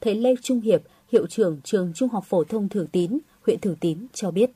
Thầy 0.00 0.14
Lê 0.14 0.34
Trung 0.42 0.60
Hiệp, 0.60 0.80
hiệu 1.12 1.26
trưởng 1.26 1.60
trường 1.64 1.92
Trung 1.94 2.08
học 2.08 2.24
phổ 2.28 2.44
thông 2.44 2.68
Thường 2.68 2.86
Tín, 2.86 3.18
huyện 3.46 3.60
Thường 3.60 3.76
Tín 3.76 4.06
cho 4.12 4.30
biết. 4.30 4.50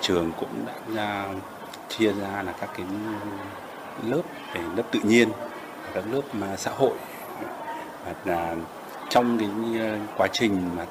Trường 0.00 0.32
cũng 0.40 0.64
đã 0.96 1.04
à, 1.04 1.34
chia 1.88 2.12
ra 2.12 2.42
là 2.42 2.52
các 2.60 2.70
cái 2.76 2.86
lớp 4.06 4.22
về 4.54 4.60
lớp 4.76 4.82
tự 4.92 5.00
nhiên, 5.04 5.28
các 5.94 6.04
lớp 6.12 6.22
mà 6.32 6.56
xã 6.56 6.70
hội 6.70 6.96
và 8.24 8.34
à, 8.34 8.56
trong 9.10 9.38
cái 9.38 9.80
à, 9.80 10.06
quá 10.16 10.28
trình 10.32 10.76
mà 10.76 10.86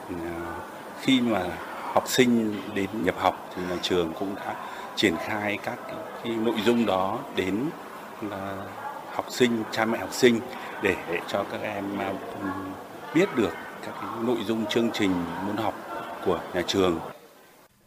khi 1.02 1.22
mà 1.22 1.58
học 1.94 2.04
sinh 2.08 2.56
đến 2.76 2.90
nhập 3.04 3.16
học 3.18 3.50
thì 3.56 3.62
nhà 3.70 3.78
trường 3.82 4.14
cũng 4.20 4.36
đã 4.36 4.56
triển 4.96 5.16
khai 5.26 5.58
các 5.64 5.80
cái, 5.88 5.98
cái 6.24 6.34
nội 6.34 6.56
dung 6.66 6.86
đó 6.86 7.20
đến 7.36 7.56
là 8.22 8.66
học 9.12 9.26
sinh, 9.30 9.64
cha 9.72 9.86
mẹ 9.86 9.98
học 9.98 10.14
sinh 10.14 10.40
để, 10.84 10.96
cho 11.28 11.44
các 11.52 11.62
em 11.62 12.00
ờ, 12.00 12.14
biết 13.16 13.30
được 13.36 13.54
các 13.86 13.94
cái 14.02 14.10
nội 14.24 14.38
dung 14.48 14.66
chương 14.66 14.90
trình 14.94 15.12
môn 15.48 15.58
học 15.58 15.74
của 16.26 16.40
nhà 16.54 16.62
trường. 16.68 17.00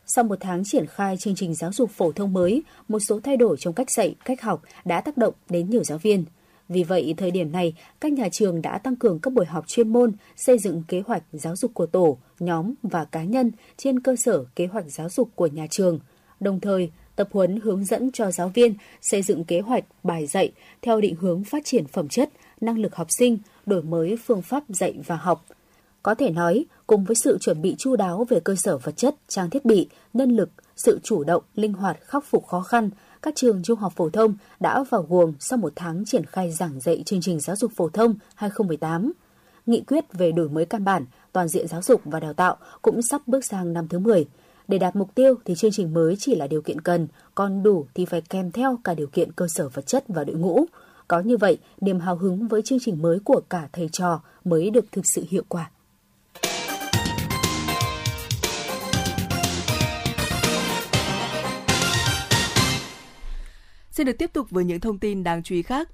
Sau 0.07 0.25
một 0.25 0.39
tháng 0.41 0.63
triển 0.65 0.87
khai 0.87 1.17
chương 1.17 1.35
trình 1.35 1.55
giáo 1.55 1.73
dục 1.73 1.91
phổ 1.91 2.13
thông 2.13 2.33
mới, 2.33 2.63
một 2.89 2.99
số 2.99 3.21
thay 3.21 3.37
đổi 3.37 3.57
trong 3.59 3.75
cách 3.75 3.91
dạy, 3.91 4.15
cách 4.25 4.43
học 4.43 4.63
đã 4.85 5.01
tác 5.01 5.17
động 5.17 5.35
đến 5.49 5.71
nhiều 5.71 5.85
giáo 5.85 5.99
viên. 5.99 6.25
Vì 6.69 6.83
vậy, 6.85 7.15
thời 7.17 7.31
điểm 7.31 7.53
này, 7.53 7.75
các 8.01 8.13
nhà 8.13 8.29
trường 8.29 8.63
đã 8.63 8.79
tăng 8.79 8.97
cường 8.97 9.19
các 9.19 9.33
buổi 9.33 9.47
học 9.47 9.65
chuyên 9.69 9.93
môn, 9.93 10.13
xây 10.37 10.59
dựng 10.59 10.83
kế 10.89 11.03
hoạch 11.07 11.23
giáo 11.33 11.57
dục 11.57 11.71
của 11.75 11.87
tổ, 11.87 12.19
nhóm 12.39 12.75
và 12.83 13.05
cá 13.05 13.25
nhân 13.25 13.53
trên 13.77 14.01
cơ 14.01 14.17
sở 14.17 14.45
kế 14.57 14.67
hoạch 14.67 14.85
giáo 14.89 15.09
dục 15.09 15.31
của 15.35 15.47
nhà 15.47 15.67
trường. 15.71 15.99
Đồng 16.41 16.61
thời, 16.61 16.91
tập 17.17 17.29
huấn 17.33 17.61
hướng 17.61 17.85
dẫn 17.85 18.11
cho 18.13 18.31
giáo 18.31 18.49
viên 18.49 18.75
xây 19.03 19.23
dựng 19.23 19.45
kế 19.45 19.61
hoạch 19.61 19.85
bài 20.03 20.27
dạy 20.27 20.53
theo 20.83 21.01
định 21.01 21.17
hướng 21.21 21.45
phát 21.45 21.65
triển 21.65 21.87
phẩm 21.87 22.09
chất, 22.09 22.31
năng 22.61 22.79
lực 22.79 22.95
học 22.95 23.07
sinh, 23.19 23.39
đổi 23.67 23.83
mới 23.83 24.17
phương 24.27 24.43
pháp 24.43 24.63
dạy 24.69 24.95
và 25.07 25.17
học. 25.17 25.45
Có 26.03 26.15
thể 26.15 26.31
nói, 26.31 26.65
cùng 26.87 27.05
với 27.05 27.17
sự 27.17 27.39
chuẩn 27.41 27.63
bị 27.63 27.75
chu 27.79 27.97
đáo 27.97 28.27
về 28.29 28.41
cơ 28.41 28.55
sở 28.55 28.79
vật 28.79 28.97
chất, 28.97 29.15
trang 29.29 29.51
thiết 29.51 29.65
bị, 29.65 29.89
nhân 30.15 30.37
lực, 30.37 30.51
sự 30.77 31.01
chủ 31.03 31.25
động, 31.25 31.43
linh 31.55 31.73
hoạt 31.73 31.99
khắc 32.01 32.25
phục 32.25 32.47
khó 32.47 32.61
khăn, 32.61 32.91
các 33.23 33.35
trường 33.37 33.63
trung 33.63 33.79
học 33.79 33.93
phổ 33.97 34.11
thông 34.11 34.35
đã 34.61 34.85
vào 34.91 35.07
guồng 35.09 35.35
sau 35.41 35.59
một 35.59 35.73
tháng 35.77 36.05
triển 36.07 36.25
khai 36.25 36.53
giảng 36.53 36.81
dạy 36.81 37.03
chương 37.07 37.21
trình 37.21 37.41
giáo 37.41 37.57
dục 37.57 37.73
phổ 37.77 37.89
thông 37.89 38.15
2018. 38.35 39.13
Nghị 39.67 39.81
quyết 39.81 40.05
về 40.13 40.33
đổi 40.33 40.49
mới 40.49 40.67
căn 40.67 40.85
bản, 40.85 41.05
toàn 41.33 41.49
diện 41.49 41.69
giáo 41.69 41.83
dục 41.83 42.01
và 42.05 42.21
đào 42.21 42.33
tạo 42.33 42.57
cũng 42.83 43.03
sắp 43.03 43.23
bước 43.27 43.45
sang 43.45 43.73
năm 43.73 43.89
thứ 43.89 43.99
10. 43.99 44.27
Để 44.69 44.79
đạt 44.79 44.97
mục 44.97 45.15
tiêu 45.15 45.35
thì 45.45 45.55
chương 45.55 45.71
trình 45.73 45.95
mới 45.95 46.17
chỉ 46.19 46.35
là 46.35 46.47
điều 46.47 46.63
kiện 46.63 46.81
cần, 46.81 47.09
còn 47.35 47.63
đủ 47.63 47.87
thì 47.95 48.05
phải 48.05 48.21
kèm 48.21 48.51
theo 48.51 48.79
cả 48.85 48.95
điều 48.95 49.07
kiện 49.07 49.33
cơ 49.33 49.47
sở 49.49 49.69
vật 49.69 49.87
chất 49.87 50.05
và 50.09 50.25
đội 50.25 50.37
ngũ. 50.37 50.65
Có 51.09 51.21
như 51.21 51.37
vậy, 51.37 51.59
niềm 51.81 52.01
hào 52.01 52.17
hứng 52.17 52.49
với 52.49 52.63
chương 52.63 52.79
trình 52.83 53.03
mới 53.03 53.19
của 53.25 53.41
cả 53.49 53.69
thầy 53.73 53.89
trò 53.93 54.21
mới 54.45 54.71
được 54.71 54.85
thực 54.93 55.05
sự 55.15 55.25
hiệu 55.31 55.43
quả. 55.49 55.71
Xin 63.91 64.07
được 64.07 64.19
tiếp 64.19 64.31
tục 64.33 64.47
với 64.51 64.65
những 64.65 64.81
thông 64.81 64.99
tin 64.99 65.25
đáng 65.25 65.43
chú 65.43 65.55
ý 65.55 65.63
khác. 65.63 65.89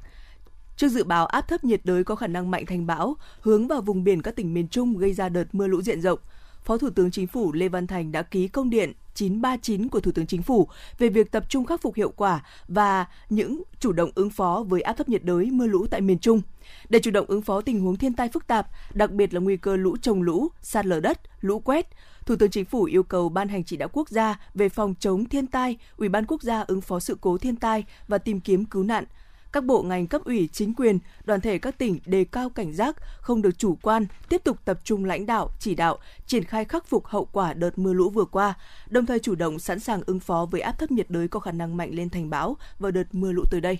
Trước 0.76 0.88
dự 0.88 1.04
báo 1.04 1.26
áp 1.26 1.48
thấp 1.48 1.64
nhiệt 1.64 1.80
đới 1.84 2.04
có 2.04 2.14
khả 2.14 2.26
năng 2.26 2.50
mạnh 2.50 2.66
thành 2.66 2.86
bão, 2.86 3.16
hướng 3.40 3.68
vào 3.68 3.80
vùng 3.80 4.04
biển 4.04 4.22
các 4.22 4.36
tỉnh 4.36 4.54
miền 4.54 4.68
Trung 4.68 4.96
gây 4.96 5.12
ra 5.12 5.28
đợt 5.28 5.44
mưa 5.52 5.66
lũ 5.66 5.82
diện 5.82 6.00
rộng, 6.00 6.18
Phó 6.64 6.78
Thủ 6.78 6.90
tướng 6.90 7.11
Chính 7.11 7.26
phủ 7.26 7.52
Lê 7.52 7.69
Văn 7.69 7.87
Thành 7.87 8.12
đã 8.12 8.23
ký 8.23 8.49
công 8.49 8.71
điện 8.71 8.92
939 9.14 9.88
của 9.88 10.00
Thủ 10.00 10.12
tướng 10.12 10.26
Chính 10.26 10.42
phủ 10.42 10.69
về 10.99 11.09
việc 11.09 11.31
tập 11.31 11.45
trung 11.49 11.66
khắc 11.66 11.83
phục 11.83 11.95
hiệu 11.95 12.12
quả 12.16 12.45
và 12.69 13.07
những 13.31 13.62
chủ 13.81 13.92
động 13.92 14.11
ứng 14.14 14.31
phó 14.31 14.64
với 14.69 14.81
áp 14.81 14.92
thấp 14.92 15.09
nhiệt 15.09 15.25
đới 15.25 15.50
mưa 15.50 15.66
lũ 15.66 15.87
tại 15.90 16.00
miền 16.00 16.19
Trung. 16.19 16.42
Để 16.88 16.99
chủ 17.02 17.11
động 17.11 17.26
ứng 17.28 17.42
phó 17.42 17.61
tình 17.61 17.81
huống 17.81 17.97
thiên 17.97 18.12
tai 18.12 18.28
phức 18.28 18.47
tạp, 18.47 18.69
đặc 18.95 19.11
biệt 19.11 19.35
là 19.35 19.40
nguy 19.40 19.57
cơ 19.57 19.76
lũ 19.76 19.97
trồng 19.97 20.23
lũ, 20.23 20.49
sạt 20.61 20.87
lở 20.87 21.00
đất, 21.00 21.21
lũ 21.40 21.61
quét, 21.61 21.88
Thủ 22.26 22.37
tướng 22.37 22.50
Chính 22.50 22.64
phủ 22.64 22.85
yêu 22.85 23.02
cầu 23.02 23.28
ban 23.28 23.49
hành 23.49 23.64
chỉ 23.64 23.76
đạo 23.76 23.88
quốc 23.92 24.09
gia 24.09 24.40
về 24.54 24.69
phòng 24.69 24.95
chống 25.00 25.25
thiên 25.25 25.47
tai, 25.47 25.76
Ủy 25.97 26.09
ban 26.09 26.26
quốc 26.26 26.42
gia 26.42 26.61
ứng 26.61 26.81
phó 26.81 27.00
sự 27.00 27.16
cố 27.21 27.38
thiên 27.38 27.57
tai 27.57 27.85
và 28.09 28.19
tìm 28.19 28.40
kiếm 28.40 28.64
cứu 28.64 28.83
nạn, 28.83 29.04
các 29.52 29.64
bộ 29.64 29.82
ngành 29.82 30.06
cấp 30.06 30.25
ủy, 30.25 30.49
chính 30.52 30.75
quyền, 30.75 30.99
đoàn 31.25 31.40
thể 31.40 31.59
các 31.59 31.78
tỉnh 31.78 31.99
đề 32.06 32.25
cao 32.25 32.50
cảnh 32.50 32.73
giác, 32.73 32.97
không 33.21 33.42
được 33.42 33.59
chủ 33.59 33.78
quan, 33.82 34.06
tiếp 34.28 34.44
tục 34.44 34.56
tập 34.64 34.78
trung 34.85 35.04
lãnh 35.04 35.26
đạo, 35.26 35.50
chỉ 35.59 35.75
đạo, 35.75 35.99
triển 36.26 36.44
khai 36.44 36.64
khắc 36.64 36.87
phục 36.87 37.06
hậu 37.06 37.25
quả 37.32 37.54
đợt 37.54 37.78
mưa 37.78 37.92
lũ 37.92 38.11
vừa 38.11 38.25
qua, 38.25 38.54
đồng 38.88 39.06
thời 39.06 39.18
chủ 39.18 39.35
động 39.35 39.59
sẵn 39.59 39.80
sàng 39.80 40.02
ứng 40.06 40.21
phó 40.21 40.46
với 40.50 40.61
áp 40.61 40.79
thấp 40.79 40.90
nhiệt 40.90 41.11
đới 41.11 41.29
có 41.29 41.40
khả 41.40 41.53
năng 41.53 41.76
mạnh 41.76 41.90
lên 41.94 42.11
thành 42.11 42.31
bão 42.31 42.57
vào 42.79 42.90
đợt 42.90 43.05
mưa 43.12 43.33
lũ 43.33 43.42
tới 43.50 43.61
đây. 43.61 43.79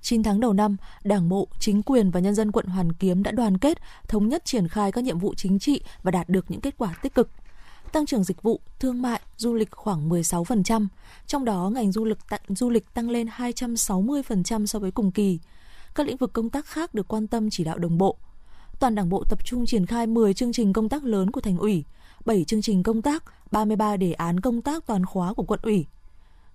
9 0.00 0.22
tháng 0.22 0.40
đầu 0.40 0.52
năm, 0.52 0.76
Đảng 1.04 1.28
bộ, 1.28 1.48
chính 1.58 1.82
quyền 1.82 2.10
và 2.10 2.20
nhân 2.20 2.34
dân 2.34 2.52
quận 2.52 2.66
Hoàn 2.66 2.92
Kiếm 2.92 3.22
đã 3.22 3.30
đoàn 3.30 3.58
kết, 3.58 3.78
thống 4.08 4.28
nhất 4.28 4.44
triển 4.44 4.68
khai 4.68 4.92
các 4.92 5.04
nhiệm 5.04 5.18
vụ 5.18 5.34
chính 5.34 5.58
trị 5.58 5.80
và 6.02 6.10
đạt 6.10 6.28
được 6.28 6.44
những 6.50 6.60
kết 6.60 6.74
quả 6.78 6.94
tích 7.02 7.14
cực 7.14 7.28
tăng 7.96 8.06
trưởng 8.06 8.24
dịch 8.24 8.42
vụ, 8.42 8.60
thương 8.78 9.02
mại, 9.02 9.20
du 9.36 9.54
lịch 9.54 9.70
khoảng 9.70 10.08
16%, 10.08 10.86
trong 11.26 11.44
đó 11.44 11.70
ngành 11.74 11.92
du 11.92 12.04
lịch 12.04 12.18
tăng, 12.28 12.40
du 12.48 12.70
lịch 12.70 12.94
tăng 12.94 13.10
lên 13.10 13.26
260% 13.26 14.66
so 14.66 14.78
với 14.78 14.90
cùng 14.90 15.10
kỳ. 15.10 15.38
Các 15.94 16.06
lĩnh 16.06 16.16
vực 16.16 16.32
công 16.32 16.50
tác 16.50 16.66
khác 16.66 16.94
được 16.94 17.08
quan 17.08 17.26
tâm 17.26 17.50
chỉ 17.50 17.64
đạo 17.64 17.78
đồng 17.78 17.98
bộ. 17.98 18.16
Toàn 18.80 18.94
Đảng 18.94 19.08
bộ 19.08 19.24
tập 19.30 19.44
trung 19.44 19.66
triển 19.66 19.86
khai 19.86 20.06
10 20.06 20.34
chương 20.34 20.52
trình 20.52 20.72
công 20.72 20.88
tác 20.88 21.04
lớn 21.04 21.30
của 21.30 21.40
thành 21.40 21.58
ủy, 21.58 21.84
7 22.24 22.44
chương 22.44 22.62
trình 22.62 22.82
công 22.82 23.02
tác, 23.02 23.24
33 23.50 23.96
đề 23.96 24.12
án 24.12 24.40
công 24.40 24.62
tác 24.62 24.86
toàn 24.86 25.06
khóa 25.06 25.34
của 25.34 25.44
quận 25.44 25.60
ủy. 25.62 25.86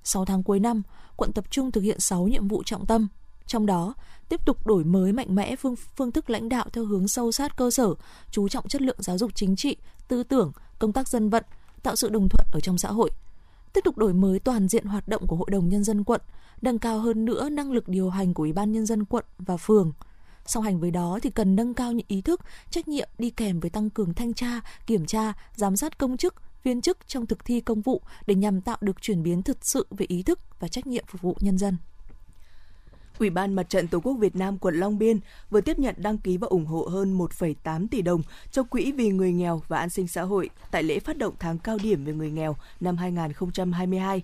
6 0.04 0.25
tháng 0.25 0.43
cuối 0.43 0.60
năm, 0.60 0.82
quận 1.15 1.32
tập 1.34 1.45
trung 1.51 1.71
thực 1.71 1.82
hiện 1.82 1.99
6 1.99 2.27
nhiệm 2.27 2.47
vụ 2.47 2.63
trọng 2.65 2.86
tâm, 2.86 3.08
trong 3.51 3.65
đó, 3.65 3.93
tiếp 4.29 4.45
tục 4.45 4.67
đổi 4.67 4.83
mới 4.83 5.13
mạnh 5.13 5.35
mẽ 5.35 5.55
phương 5.55 5.75
phương 5.75 6.11
thức 6.11 6.29
lãnh 6.29 6.49
đạo 6.49 6.65
theo 6.73 6.85
hướng 6.85 7.07
sâu 7.07 7.31
sát 7.31 7.57
cơ 7.57 7.71
sở, 7.71 7.93
chú 8.31 8.47
trọng 8.47 8.67
chất 8.67 8.81
lượng 8.81 8.95
giáo 8.99 9.17
dục 9.17 9.31
chính 9.35 9.55
trị, 9.55 9.77
tư 10.07 10.23
tưởng, 10.23 10.51
công 10.79 10.93
tác 10.93 11.09
dân 11.09 11.29
vận, 11.29 11.43
tạo 11.83 11.95
sự 11.95 12.09
đồng 12.09 12.29
thuận 12.29 12.47
ở 12.51 12.59
trong 12.59 12.77
xã 12.77 12.89
hội. 12.91 13.11
Tiếp 13.73 13.81
tục 13.83 13.97
đổi 13.97 14.13
mới 14.13 14.39
toàn 14.39 14.67
diện 14.67 14.85
hoạt 14.85 15.07
động 15.07 15.27
của 15.27 15.35
Hội 15.35 15.47
đồng 15.51 15.69
Nhân 15.69 15.83
dân 15.83 16.03
quận, 16.03 16.21
nâng 16.61 16.79
cao 16.79 16.99
hơn 16.99 17.25
nữa 17.25 17.49
năng 17.49 17.71
lực 17.71 17.87
điều 17.87 18.09
hành 18.09 18.33
của 18.33 18.43
Ủy 18.43 18.53
ban 18.53 18.71
Nhân 18.71 18.85
dân 18.85 19.05
quận 19.05 19.25
và 19.37 19.57
phường. 19.57 19.91
Song 20.45 20.63
hành 20.63 20.79
với 20.79 20.91
đó 20.91 21.19
thì 21.21 21.29
cần 21.29 21.55
nâng 21.55 21.73
cao 21.73 21.91
những 21.91 22.07
ý 22.07 22.21
thức, 22.21 22.41
trách 22.69 22.87
nhiệm 22.87 23.09
đi 23.17 23.29
kèm 23.29 23.59
với 23.59 23.69
tăng 23.69 23.89
cường 23.89 24.13
thanh 24.13 24.33
tra, 24.33 24.61
kiểm 24.85 25.05
tra, 25.05 25.33
giám 25.55 25.77
sát 25.77 25.97
công 25.97 26.17
chức, 26.17 26.35
viên 26.63 26.81
chức 26.81 26.97
trong 27.07 27.25
thực 27.25 27.45
thi 27.45 27.61
công 27.61 27.81
vụ 27.81 28.01
để 28.27 28.35
nhằm 28.35 28.61
tạo 28.61 28.77
được 28.81 29.01
chuyển 29.01 29.23
biến 29.23 29.41
thực 29.41 29.57
sự 29.61 29.87
về 29.89 30.05
ý 30.09 30.23
thức 30.23 30.39
và 30.59 30.67
trách 30.67 30.87
nhiệm 30.87 31.03
phục 31.07 31.21
vụ 31.21 31.37
nhân 31.39 31.57
dân. 31.57 31.77
Ủy 33.21 33.29
ban 33.29 33.53
Mặt 33.53 33.69
trận 33.69 33.88
Tổ 33.88 33.99
quốc 33.99 34.13
Việt 34.13 34.36
Nam 34.36 34.57
quận 34.57 34.75
Long 34.75 34.97
Biên 34.97 35.19
vừa 35.49 35.62
tiếp 35.62 35.79
nhận 35.79 35.95
đăng 35.97 36.17
ký 36.17 36.38
và 36.38 36.47
ủng 36.47 36.65
hộ 36.65 36.88
hơn 36.91 37.17
1,8 37.17 37.88
tỷ 37.91 38.01
đồng 38.01 38.21
cho 38.51 38.63
Quỹ 38.63 38.91
vì 38.91 39.10
người 39.10 39.31
nghèo 39.31 39.62
và 39.67 39.77
an 39.77 39.89
sinh 39.89 40.07
xã 40.07 40.21
hội 40.21 40.49
tại 40.71 40.84
lễ 40.84 40.99
phát 40.99 41.17
động 41.17 41.34
tháng 41.39 41.57
cao 41.57 41.77
điểm 41.84 42.05
về 42.05 42.13
người 42.13 42.31
nghèo 42.31 42.55
năm 42.79 42.97
2022. 42.97 44.23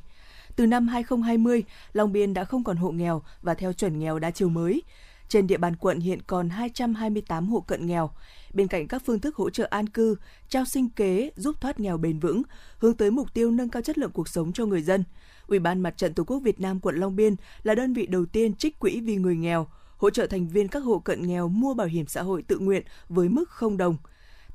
Từ 0.56 0.66
năm 0.66 0.88
2020, 0.88 1.64
Long 1.94 2.12
Biên 2.12 2.34
đã 2.34 2.44
không 2.46 2.64
còn 2.64 2.78
hộ 2.78 2.92
nghèo 2.92 3.22
và 3.42 3.54
theo 3.54 3.74
chuẩn 3.74 4.00
nghèo 4.00 4.20
đa 4.20 4.32
chiều 4.32 4.50
mới. 4.50 4.82
Trên 5.30 5.48
địa 5.48 5.58
bàn 5.58 5.76
quận 5.76 6.00
hiện 6.00 6.22
còn 6.28 6.50
228 6.50 7.48
hộ 7.50 7.60
cận 7.60 7.88
nghèo. 7.88 8.12
Bên 8.54 8.68
cạnh 8.68 8.88
các 8.88 9.02
phương 9.06 9.20
thức 9.20 9.36
hỗ 9.36 9.50
trợ 9.50 9.68
an 9.70 9.90
cư, 9.90 10.16
trao 10.50 10.66
sinh 10.66 10.90
kế 10.90 11.32
giúp 11.36 11.62
thoát 11.62 11.80
nghèo 11.80 11.98
bền 11.98 12.20
vững, 12.20 12.42
hướng 12.78 12.94
tới 12.94 13.12
mục 13.12 13.34
tiêu 13.34 13.52
nâng 13.52 13.70
cao 13.70 13.82
chất 13.82 13.98
lượng 13.98 14.12
cuộc 14.12 14.28
sống 14.28 14.54
cho 14.54 14.66
người 14.66 14.82
dân– 14.82 15.04
Ủy 15.48 15.60
ban 15.60 15.80
Mặt 15.80 15.98
trận 15.98 16.14
Tổ 16.14 16.24
quốc 16.24 16.40
Việt 16.40 16.60
Nam 16.60 16.80
quận 16.80 16.96
Long 16.96 17.16
Biên 17.16 17.36
là 17.64 17.76
đơn 17.76 17.94
vị 17.94 18.06
đầu 18.06 18.26
tiên 18.26 18.56
trích 18.56 18.80
quỹ 18.80 19.02
vì 19.02 19.16
người 19.16 19.36
nghèo, 19.36 19.68
hỗ 19.98 20.10
trợ 20.10 20.28
thành 20.28 20.48
viên 20.48 20.68
các 20.68 20.80
hộ 20.80 21.00
cận 21.00 21.28
nghèo 21.28 21.48
mua 21.48 21.74
bảo 21.74 21.88
hiểm 21.88 22.08
xã 22.08 22.22
hội 22.22 22.42
tự 22.42 22.60
nguyện 22.60 22.84
với 23.10 23.30
mức 23.30 23.50
0 23.50 23.78
đồng. 23.78 23.98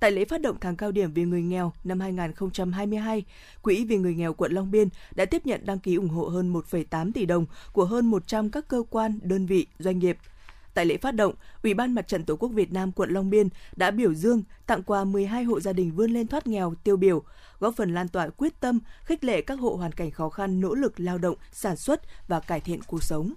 Tại 0.00 0.11
lễ 0.11 0.24
phát 0.24 0.40
động 0.40 0.56
tháng 0.61 0.76
cao 0.76 0.92
điểm 0.92 1.12
vì 1.12 1.24
người 1.24 1.42
nghèo 1.42 1.72
năm 1.85 2.00
2022, 2.00 3.24
Quỹ 3.62 3.85
vì 3.85 3.96
người 3.96 4.14
nghèo 4.14 4.35
quận 4.35 4.52
Long 4.52 4.70
Biên 4.70 4.88
đã 5.14 5.24
tiếp 5.24 5.46
nhận 5.46 5.66
đăng 5.66 5.78
ký 5.78 5.94
ủng 5.94 6.08
hộ 6.08 6.24
hơn 6.24 6.52
1,8 6.52 7.12
tỷ 7.12 7.26
đồng 7.26 7.46
của 7.72 7.85
hơn 7.85 8.06
100 8.06 8.50
các 8.50 8.68
cơ 8.68 8.82
quan, 8.90 9.18
đơn 9.22 9.46
vị, 9.46 9.66
doanh 9.78 9.98
nghiệp– 9.98 10.18
Tại 10.74 10.87
lễ 10.87 10.96
phát 10.96 11.14
động, 11.14 11.35
Ủy 11.62 11.74
ban 11.74 11.94
Mặt 11.94 12.08
trận 12.08 12.24
Tổ 12.24 12.37
quốc 12.37 12.48
Việt 12.48 12.72
Nam 12.72 12.92
quận 12.92 13.11
Long 13.11 13.30
Biên 13.30 13.48
đã 13.76 13.90
biểu 13.90 14.14
dương 14.14 14.42
tặng 14.66 14.82
quà 14.82 15.04
12 15.04 15.44
hộ 15.44 15.61
gia 15.61 15.72
đình 15.72 15.92
vươn 15.92 16.11
lên 16.11 16.26
thoát 16.26 16.46
nghèo 16.46 16.74
tiêu 16.85 16.96
biểu, 16.96 17.22
góp 17.61 17.74
phần 17.76 17.94
lan 17.94 18.08
tỏa 18.08 18.28
quyết 18.28 18.61
tâm, 18.61 18.80
khích 19.04 19.24
lệ 19.24 19.42
các 19.42 19.54
hộ 19.54 19.74
hoàn 19.74 19.92
cảnh 19.92 20.11
khó 20.11 20.28
khăn 20.28 20.61
nỗ 20.61 20.74
lực 20.74 21.00
lao 21.00 21.18
động, 21.18 21.37
sản 21.52 21.76
xuất 21.76 22.02
và 22.28 22.40
cải 22.40 22.61
thiện 22.61 22.80
cuộc 22.87 23.02
sống. 23.02 23.35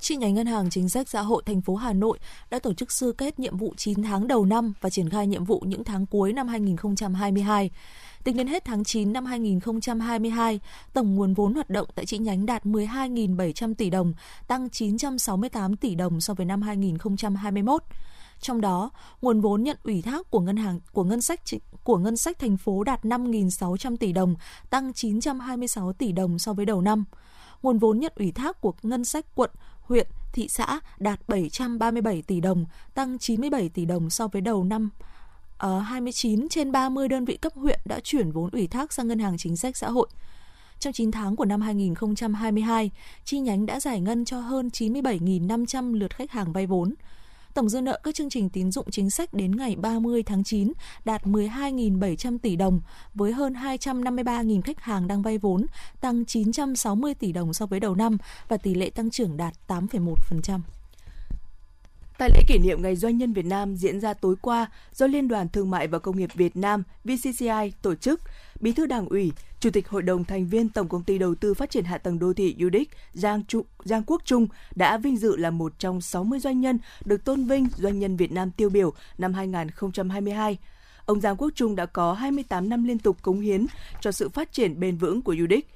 Chi 0.00 0.16
nhánh 0.16 0.34
Ngân 0.34 0.46
hàng 0.46 0.70
Chính 0.70 0.88
sách 0.88 1.08
Xã 1.08 1.22
hội 1.22 1.42
thành 1.46 1.60
phố 1.60 1.74
Hà 1.74 1.92
Nội 1.92 2.18
đã 2.50 2.58
tổ 2.58 2.74
chức 2.74 2.92
sơ 2.92 3.12
kết 3.12 3.38
nhiệm 3.38 3.56
vụ 3.56 3.74
9 3.76 4.02
tháng 4.02 4.28
đầu 4.28 4.44
năm 4.44 4.72
và 4.80 4.90
triển 4.90 5.10
khai 5.10 5.26
nhiệm 5.26 5.44
vụ 5.44 5.60
những 5.66 5.84
tháng 5.84 6.06
cuối 6.06 6.32
năm 6.32 6.48
2022. 6.48 7.70
Tính 8.24 8.36
đến 8.36 8.46
hết 8.46 8.64
tháng 8.64 8.84
9 8.84 9.12
năm 9.12 9.24
2022, 9.24 10.60
tổng 10.92 11.14
nguồn 11.14 11.34
vốn 11.34 11.54
hoạt 11.54 11.70
động 11.70 11.88
tại 11.94 12.06
chi 12.06 12.18
nhánh 12.18 12.46
đạt 12.46 12.64
12.700 12.64 13.74
tỷ 13.74 13.90
đồng, 13.90 14.14
tăng 14.48 14.70
968 14.70 15.76
tỷ 15.76 15.94
đồng 15.94 16.20
so 16.20 16.34
với 16.34 16.46
năm 16.46 16.62
2021. 16.62 17.82
Trong 18.40 18.60
đó, 18.60 18.90
nguồn 19.22 19.40
vốn 19.40 19.62
nhận 19.62 19.76
ủy 19.84 20.02
thác 20.02 20.30
của 20.30 20.40
ngân 20.40 20.56
hàng 20.56 20.80
của 20.92 21.04
ngân 21.04 21.22
sách 21.22 21.40
của 21.84 21.98
ngân 21.98 22.16
sách 22.16 22.38
thành 22.38 22.56
phố 22.56 22.84
đạt 22.84 23.04
5.600 23.04 23.96
tỷ 23.96 24.12
đồng, 24.12 24.34
tăng 24.70 24.92
926 24.92 25.92
tỷ 25.92 26.12
đồng 26.12 26.38
so 26.38 26.52
với 26.52 26.66
đầu 26.66 26.80
năm. 26.80 27.04
Nguồn 27.62 27.78
vốn 27.78 27.98
nhận 27.98 28.12
ủy 28.16 28.32
thác 28.32 28.60
của 28.60 28.72
ngân 28.82 29.04
sách 29.04 29.26
quận, 29.34 29.50
huyện, 29.88 30.06
thị 30.32 30.48
xã 30.48 30.80
đạt 30.98 31.20
737 31.28 32.22
tỷ 32.22 32.40
đồng, 32.40 32.64
tăng 32.94 33.18
97 33.18 33.68
tỷ 33.68 33.84
đồng 33.84 34.10
so 34.10 34.28
với 34.28 34.42
đầu 34.42 34.64
năm 34.64 34.90
ờ, 35.58 35.68
ở 35.72 35.78
29 35.78 36.48
trên 36.48 36.72
30 36.72 37.08
đơn 37.08 37.24
vị 37.24 37.36
cấp 37.36 37.52
huyện 37.54 37.80
đã 37.84 38.00
chuyển 38.00 38.32
vốn 38.32 38.50
ủy 38.50 38.66
thác 38.66 38.92
sang 38.92 39.08
Ngân 39.08 39.18
hàng 39.18 39.38
Chính 39.38 39.56
sách 39.56 39.76
Xã 39.76 39.90
hội. 39.90 40.08
Trong 40.78 40.92
9 40.92 41.10
tháng 41.10 41.36
của 41.36 41.44
năm 41.44 41.60
2022, 41.60 42.90
chi 43.24 43.40
nhánh 43.40 43.66
đã 43.66 43.80
giải 43.80 44.00
ngân 44.00 44.24
cho 44.24 44.40
hơn 44.40 44.68
97.500 44.68 45.94
lượt 45.94 46.14
khách 46.16 46.30
hàng 46.30 46.52
vay 46.52 46.66
vốn. 46.66 46.94
Tổng 47.58 47.68
dư 47.68 47.80
nợ 47.80 48.00
các 48.02 48.14
chương 48.14 48.30
trình 48.30 48.50
tín 48.50 48.72
dụng 48.72 48.90
chính 48.90 49.10
sách 49.10 49.34
đến 49.34 49.56
ngày 49.56 49.76
30 49.76 50.22
tháng 50.22 50.44
9 50.44 50.72
đạt 51.04 51.26
12.700 51.26 52.38
tỷ 52.38 52.56
đồng, 52.56 52.80
với 53.14 53.32
hơn 53.32 53.52
253.000 53.52 54.62
khách 54.62 54.80
hàng 54.80 55.06
đang 55.06 55.22
vay 55.22 55.38
vốn, 55.38 55.66
tăng 56.00 56.24
960 56.24 57.14
tỷ 57.14 57.32
đồng 57.32 57.54
so 57.54 57.66
với 57.66 57.80
đầu 57.80 57.94
năm 57.94 58.18
và 58.48 58.56
tỷ 58.56 58.74
lệ 58.74 58.90
tăng 58.90 59.10
trưởng 59.10 59.36
đạt 59.36 59.54
8,1%. 59.68 60.60
Tại 62.18 62.30
lễ 62.34 62.42
kỷ 62.48 62.58
niệm 62.58 62.82
Ngày 62.82 62.96
Doanh 62.96 63.18
nhân 63.18 63.32
Việt 63.32 63.44
Nam 63.44 63.76
diễn 63.76 64.00
ra 64.00 64.14
tối 64.14 64.34
qua 64.42 64.66
do 64.92 65.06
Liên 65.06 65.28
đoàn 65.28 65.48
Thương 65.48 65.70
mại 65.70 65.86
và 65.86 65.98
Công 65.98 66.16
nghiệp 66.16 66.30
Việt 66.34 66.56
Nam 66.56 66.82
VCCI 67.04 67.72
tổ 67.82 67.94
chức, 67.94 68.20
Bí 68.60 68.72
thư 68.72 68.86
Đảng 68.86 69.08
ủy, 69.08 69.32
Chủ 69.60 69.70
tịch 69.70 69.88
Hội 69.88 70.02
đồng 70.02 70.24
thành 70.24 70.46
viên 70.46 70.68
Tổng 70.68 70.88
công 70.88 71.04
ty 71.04 71.18
Đầu 71.18 71.34
tư 71.34 71.54
Phát 71.54 71.70
triển 71.70 71.84
Hạ 71.84 71.98
tầng 71.98 72.18
Đô 72.18 72.32
thị 72.32 72.56
UDIC 72.66 72.88
Giang, 73.12 73.44
Trụ, 73.44 73.64
Giang 73.84 74.02
Quốc 74.06 74.22
Trung 74.24 74.46
đã 74.74 74.98
vinh 74.98 75.16
dự 75.16 75.36
là 75.36 75.50
một 75.50 75.72
trong 75.78 76.00
60 76.00 76.38
doanh 76.38 76.60
nhân 76.60 76.78
được 77.04 77.24
tôn 77.24 77.44
vinh 77.44 77.68
Doanh 77.76 77.98
nhân 77.98 78.16
Việt 78.16 78.32
Nam 78.32 78.50
tiêu 78.50 78.70
biểu 78.70 78.92
năm 79.18 79.34
2022. 79.34 80.58
Ông 81.06 81.20
Giang 81.20 81.36
Quốc 81.36 81.50
Trung 81.54 81.76
đã 81.76 81.86
có 81.86 82.12
28 82.12 82.68
năm 82.68 82.84
liên 82.84 82.98
tục 82.98 83.22
cống 83.22 83.40
hiến 83.40 83.66
cho 84.00 84.12
sự 84.12 84.28
phát 84.28 84.52
triển 84.52 84.80
bền 84.80 84.96
vững 84.96 85.22
của 85.22 85.36
UDIC. 85.44 85.66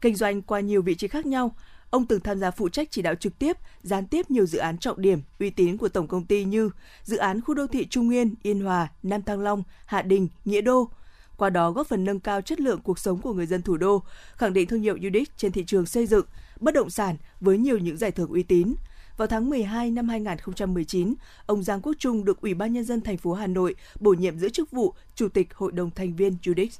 Kinh 0.00 0.16
doanh 0.16 0.42
qua 0.42 0.60
nhiều 0.60 0.82
vị 0.82 0.94
trí 0.94 1.08
khác 1.08 1.26
nhau, 1.26 1.54
Ông 1.90 2.06
từng 2.06 2.20
tham 2.20 2.38
gia 2.38 2.50
phụ 2.50 2.68
trách 2.68 2.88
chỉ 2.90 3.02
đạo 3.02 3.14
trực 3.14 3.38
tiếp, 3.38 3.56
gián 3.82 4.06
tiếp 4.06 4.30
nhiều 4.30 4.46
dự 4.46 4.58
án 4.58 4.78
trọng 4.78 5.02
điểm, 5.02 5.22
uy 5.38 5.50
tín 5.50 5.76
của 5.76 5.88
tổng 5.88 6.06
công 6.06 6.24
ty 6.24 6.44
như 6.44 6.70
dự 7.02 7.16
án 7.16 7.40
khu 7.40 7.54
đô 7.54 7.66
thị 7.66 7.86
Trung 7.86 8.06
Nguyên, 8.06 8.34
Yên 8.42 8.60
Hòa, 8.60 8.88
Nam 9.02 9.22
Thăng 9.22 9.40
Long, 9.40 9.62
Hạ 9.86 10.02
Đình, 10.02 10.28
Nghĩa 10.44 10.60
Đô. 10.60 10.90
Qua 11.40 11.50
đó 11.50 11.70
góp 11.70 11.86
phần 11.86 12.04
nâng 12.04 12.20
cao 12.20 12.40
chất 12.40 12.60
lượng 12.60 12.80
cuộc 12.82 12.98
sống 12.98 13.20
của 13.20 13.32
người 13.32 13.46
dân 13.46 13.62
thủ 13.62 13.76
đô, 13.76 14.02
khẳng 14.36 14.52
định 14.52 14.68
thương 14.68 14.80
hiệu 14.80 14.96
UDIC 15.08 15.36
trên 15.36 15.52
thị 15.52 15.64
trường 15.66 15.86
xây 15.86 16.06
dựng, 16.06 16.26
bất 16.60 16.74
động 16.74 16.90
sản 16.90 17.16
với 17.40 17.58
nhiều 17.58 17.78
những 17.78 17.96
giải 17.96 18.10
thưởng 18.10 18.30
uy 18.30 18.42
tín. 18.42 18.74
Vào 19.16 19.28
tháng 19.28 19.50
12 19.50 19.90
năm 19.90 20.08
2019, 20.08 21.14
ông 21.46 21.62
Giang 21.62 21.80
Quốc 21.82 21.92
Trung 21.98 22.24
được 22.24 22.40
Ủy 22.40 22.54
ban 22.54 22.72
nhân 22.72 22.84
dân 22.84 23.00
thành 23.00 23.16
phố 23.16 23.32
Hà 23.32 23.46
Nội 23.46 23.74
bổ 24.00 24.12
nhiệm 24.12 24.38
giữ 24.38 24.48
chức 24.48 24.70
vụ 24.70 24.94
Chủ 25.14 25.28
tịch 25.28 25.54
Hội 25.54 25.72
đồng 25.72 25.90
thành 25.90 26.16
viên 26.16 26.36
UDIC. 26.50 26.70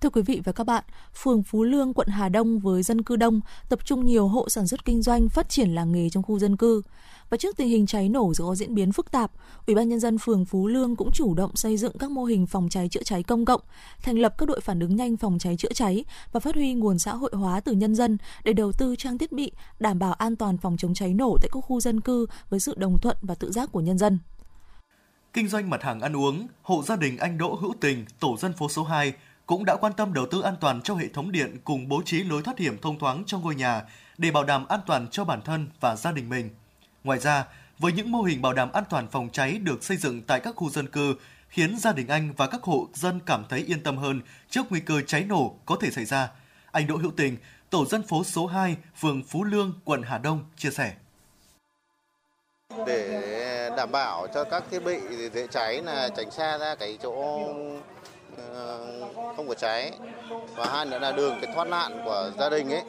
Thưa 0.00 0.10
quý 0.10 0.22
vị 0.22 0.40
và 0.44 0.52
các 0.52 0.64
bạn, 0.64 0.84
phường 1.14 1.42
Phú 1.42 1.64
Lương, 1.64 1.94
quận 1.94 2.08
Hà 2.08 2.28
Đông 2.28 2.58
với 2.58 2.82
dân 2.82 3.02
cư 3.02 3.16
đông, 3.16 3.40
tập 3.68 3.78
trung 3.84 4.04
nhiều 4.04 4.28
hộ 4.28 4.48
sản 4.48 4.66
xuất 4.66 4.84
kinh 4.84 5.02
doanh, 5.02 5.28
phát 5.28 5.48
triển 5.48 5.74
làng 5.74 5.92
nghề 5.92 6.10
trong 6.10 6.22
khu 6.22 6.38
dân 6.38 6.56
cư. 6.56 6.82
Và 7.30 7.36
trước 7.36 7.56
tình 7.56 7.68
hình 7.68 7.86
cháy 7.86 8.08
nổ 8.08 8.32
có 8.38 8.54
diễn 8.54 8.74
biến 8.74 8.92
phức 8.92 9.10
tạp, 9.10 9.30
Ủy 9.66 9.76
ban 9.76 9.88
nhân 9.88 10.00
dân 10.00 10.18
phường 10.18 10.44
Phú 10.44 10.66
Lương 10.66 10.96
cũng 10.96 11.12
chủ 11.12 11.34
động 11.34 11.56
xây 11.56 11.76
dựng 11.76 11.98
các 11.98 12.10
mô 12.10 12.24
hình 12.24 12.46
phòng 12.46 12.68
cháy 12.68 12.88
chữa 12.88 13.02
cháy 13.02 13.22
công 13.22 13.44
cộng, 13.44 13.60
thành 14.02 14.18
lập 14.18 14.34
các 14.38 14.48
đội 14.48 14.60
phản 14.60 14.80
ứng 14.80 14.96
nhanh 14.96 15.16
phòng 15.16 15.38
cháy 15.38 15.56
chữa 15.56 15.72
cháy 15.74 16.04
và 16.32 16.40
phát 16.40 16.54
huy 16.54 16.74
nguồn 16.74 16.98
xã 16.98 17.14
hội 17.14 17.30
hóa 17.34 17.60
từ 17.60 17.72
nhân 17.72 17.94
dân 17.94 18.18
để 18.44 18.52
đầu 18.52 18.72
tư 18.72 18.96
trang 18.96 19.18
thiết 19.18 19.32
bị 19.32 19.52
đảm 19.80 19.98
bảo 19.98 20.12
an 20.12 20.36
toàn 20.36 20.58
phòng 20.58 20.76
chống 20.76 20.94
cháy 20.94 21.14
nổ 21.14 21.36
tại 21.40 21.48
các 21.52 21.60
khu 21.60 21.80
dân 21.80 22.00
cư 22.00 22.26
với 22.50 22.60
sự 22.60 22.74
đồng 22.76 22.98
thuận 23.02 23.16
và 23.22 23.34
tự 23.34 23.52
giác 23.52 23.72
của 23.72 23.80
nhân 23.80 23.98
dân. 23.98 24.18
Kinh 25.32 25.48
doanh 25.48 25.70
mặt 25.70 25.82
hàng 25.82 26.00
ăn 26.00 26.16
uống, 26.16 26.46
hộ 26.62 26.82
gia 26.82 26.96
đình 26.96 27.18
anh 27.18 27.38
Đỗ 27.38 27.54
Hữu 27.60 27.74
Tình, 27.80 28.04
tổ 28.20 28.36
dân 28.36 28.52
phố 28.52 28.68
số 28.68 28.84
2 28.84 29.12
cũng 29.48 29.64
đã 29.64 29.76
quan 29.76 29.92
tâm 29.92 30.12
đầu 30.12 30.26
tư 30.30 30.42
an 30.42 30.56
toàn 30.60 30.82
cho 30.82 30.94
hệ 30.94 31.08
thống 31.08 31.32
điện 31.32 31.56
cùng 31.64 31.88
bố 31.88 32.02
trí 32.04 32.22
lối 32.22 32.42
thoát 32.42 32.58
hiểm 32.58 32.78
thông 32.78 32.98
thoáng 32.98 33.24
trong 33.26 33.42
ngôi 33.42 33.54
nhà 33.54 33.82
để 34.18 34.30
bảo 34.30 34.44
đảm 34.44 34.66
an 34.68 34.80
toàn 34.86 35.06
cho 35.10 35.24
bản 35.24 35.42
thân 35.42 35.68
và 35.80 35.96
gia 35.96 36.12
đình 36.12 36.28
mình. 36.28 36.50
Ngoài 37.04 37.18
ra, 37.18 37.44
với 37.78 37.92
những 37.92 38.12
mô 38.12 38.22
hình 38.22 38.42
bảo 38.42 38.52
đảm 38.52 38.72
an 38.72 38.84
toàn 38.90 39.08
phòng 39.08 39.28
cháy 39.32 39.58
được 39.58 39.84
xây 39.84 39.96
dựng 39.96 40.22
tại 40.22 40.40
các 40.40 40.56
khu 40.56 40.70
dân 40.70 40.86
cư, 40.86 41.14
khiến 41.48 41.78
gia 41.78 41.92
đình 41.92 42.08
anh 42.08 42.32
và 42.36 42.46
các 42.46 42.62
hộ 42.62 42.88
dân 42.94 43.20
cảm 43.26 43.44
thấy 43.48 43.60
yên 43.60 43.82
tâm 43.82 43.96
hơn 43.96 44.20
trước 44.50 44.66
nguy 44.70 44.80
cơ 44.80 45.00
cháy 45.06 45.24
nổ 45.28 45.54
có 45.66 45.76
thể 45.80 45.90
xảy 45.90 46.04
ra. 46.04 46.30
Anh 46.72 46.86
Đỗ 46.86 46.96
Hữu 46.96 47.10
Tình, 47.16 47.36
tổ 47.70 47.86
dân 47.86 48.02
phố 48.02 48.24
số 48.24 48.46
2, 48.46 48.76
phường 48.96 49.22
Phú 49.22 49.44
Lương, 49.44 49.72
quận 49.84 50.02
Hà 50.02 50.18
Đông 50.18 50.44
chia 50.56 50.70
sẻ. 50.70 50.94
Để 52.86 53.70
đảm 53.76 53.92
bảo 53.92 54.26
cho 54.34 54.44
các 54.44 54.64
thiết 54.70 54.84
bị 54.84 54.98
dễ 55.34 55.46
cháy 55.46 55.82
là 55.82 56.08
tránh 56.16 56.30
xa 56.30 56.58
ra 56.58 56.74
cái 56.74 56.98
chỗ 57.02 57.48
không 59.36 59.48
có 59.48 59.54
cháy 59.54 59.92
và 60.56 60.66
hai 60.66 60.86
nữa 60.86 60.98
là 60.98 61.12
đường 61.12 61.38
cái 61.42 61.52
thoát 61.54 61.68
nạn 61.68 62.00
của 62.04 62.30
gia 62.38 62.50
đình 62.50 62.72
ấy 62.72 62.82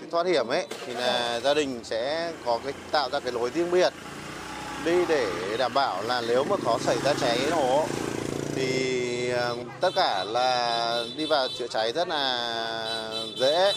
thì 0.00 0.06
thoát 0.10 0.26
hiểm 0.26 0.48
ấy 0.48 0.66
thì 0.86 0.94
là 0.94 1.40
gia 1.40 1.54
đình 1.54 1.80
sẽ 1.84 2.32
có 2.44 2.60
cái 2.64 2.72
tạo 2.90 3.10
ra 3.10 3.20
cái 3.20 3.32
lối 3.32 3.50
riêng 3.50 3.70
biệt 3.70 3.92
đi 4.84 5.06
để 5.08 5.56
đảm 5.58 5.74
bảo 5.74 6.02
là 6.02 6.22
nếu 6.28 6.44
mà 6.44 6.56
có 6.64 6.78
xảy 6.80 6.96
ra 7.04 7.14
cháy 7.14 7.38
nổ 7.50 7.86
thì 8.54 9.28
ờ, 9.30 9.56
tất 9.80 9.90
cả 9.96 10.24
là 10.24 11.04
đi 11.16 11.26
vào 11.26 11.48
chữa 11.58 11.66
cháy 11.66 11.92
rất 11.92 12.08
là 12.08 13.10
dễ. 13.40 13.72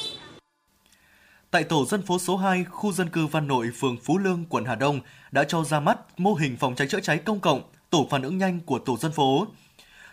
Tại 1.52 1.64
tổ 1.64 1.86
dân 1.86 2.02
phố 2.02 2.20
số 2.20 2.38
2, 2.38 2.64
khu 2.64 2.92
dân 2.92 3.10
cư 3.10 3.28
Văn 3.28 3.48
Nội, 3.48 3.70
phường 3.80 3.98
Phú 4.04 4.18
Lương, 4.18 4.46
quận 4.50 4.66
Hà 4.66 4.76
Đông 4.76 5.00
đã 5.32 5.44
cho 5.44 5.64
ra 5.64 5.80
mắt 5.80 5.98
mô 6.18 6.34
hình 6.34 6.58
phòng 6.60 6.76
cháy 6.76 6.88
chữa 6.88 7.00
cháy 7.00 7.18
công 7.18 7.40
cộng, 7.40 7.62
tổ 7.90 8.08
phản 8.10 8.22
ứng 8.22 8.38
nhanh 8.38 8.60
của 8.60 8.80
tổ 8.80 8.98
dân 8.98 9.12
phố. 9.12 9.48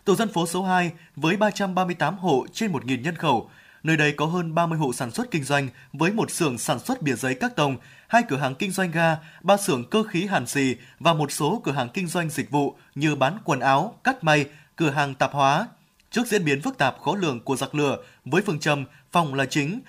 Tổ 0.05 0.15
dân 0.15 0.33
phố 0.33 0.47
số 0.47 0.63
2 0.63 0.93
với 1.17 1.37
338 1.37 2.19
hộ 2.19 2.47
trên 2.53 2.73
1.000 2.73 3.01
nhân 3.01 3.17
khẩu. 3.17 3.51
Nơi 3.83 3.97
đây 3.97 4.13
có 4.13 4.27
hơn 4.27 4.55
30 4.55 4.79
hộ 4.79 4.93
sản 4.93 5.11
xuất 5.11 5.31
kinh 5.31 5.45
doanh 5.45 5.69
với 5.93 6.13
một 6.13 6.31
xưởng 6.31 6.59
sản 6.59 6.79
xuất 6.79 7.03
bìa 7.03 7.15
giấy 7.15 7.35
các 7.35 7.57
tông, 7.57 7.77
hai 8.09 8.23
cửa 8.29 8.37
hàng 8.37 8.55
kinh 8.55 8.71
doanh 8.71 8.91
ga, 8.91 9.17
ba 9.43 9.57
xưởng 9.57 9.91
cơ 9.91 10.03
khí 10.03 10.27
hàn 10.27 10.47
xì 10.47 10.77
và 11.01 11.15
một 11.15 11.33
số 11.33 11.61
cửa 11.65 11.73
hàng 11.73 11.89
kinh 11.95 12.07
doanh 12.07 12.31
dịch 12.31 12.51
vụ 12.51 12.77
như 12.95 13.17
bán 13.17 13.39
quần 13.45 13.61
áo, 13.61 13.95
cắt 14.05 14.25
may, 14.25 14.47
cửa 14.77 14.91
hàng 14.91 15.15
tạp 15.15 15.33
hóa. 15.33 15.69
Trước 16.11 16.27
diễn 16.27 16.45
biến 16.45 16.63
phức 16.63 16.79
tạp 16.79 17.01
khó 17.01 17.15
lường 17.17 17.41
của 17.41 17.57
giặc 17.57 17.75
lửa 17.75 17.97
với 18.25 18.43
phương 18.47 18.61
châm 18.61 18.85
phòng 19.13 19.35
là 19.35 19.47
chính, 19.47 19.81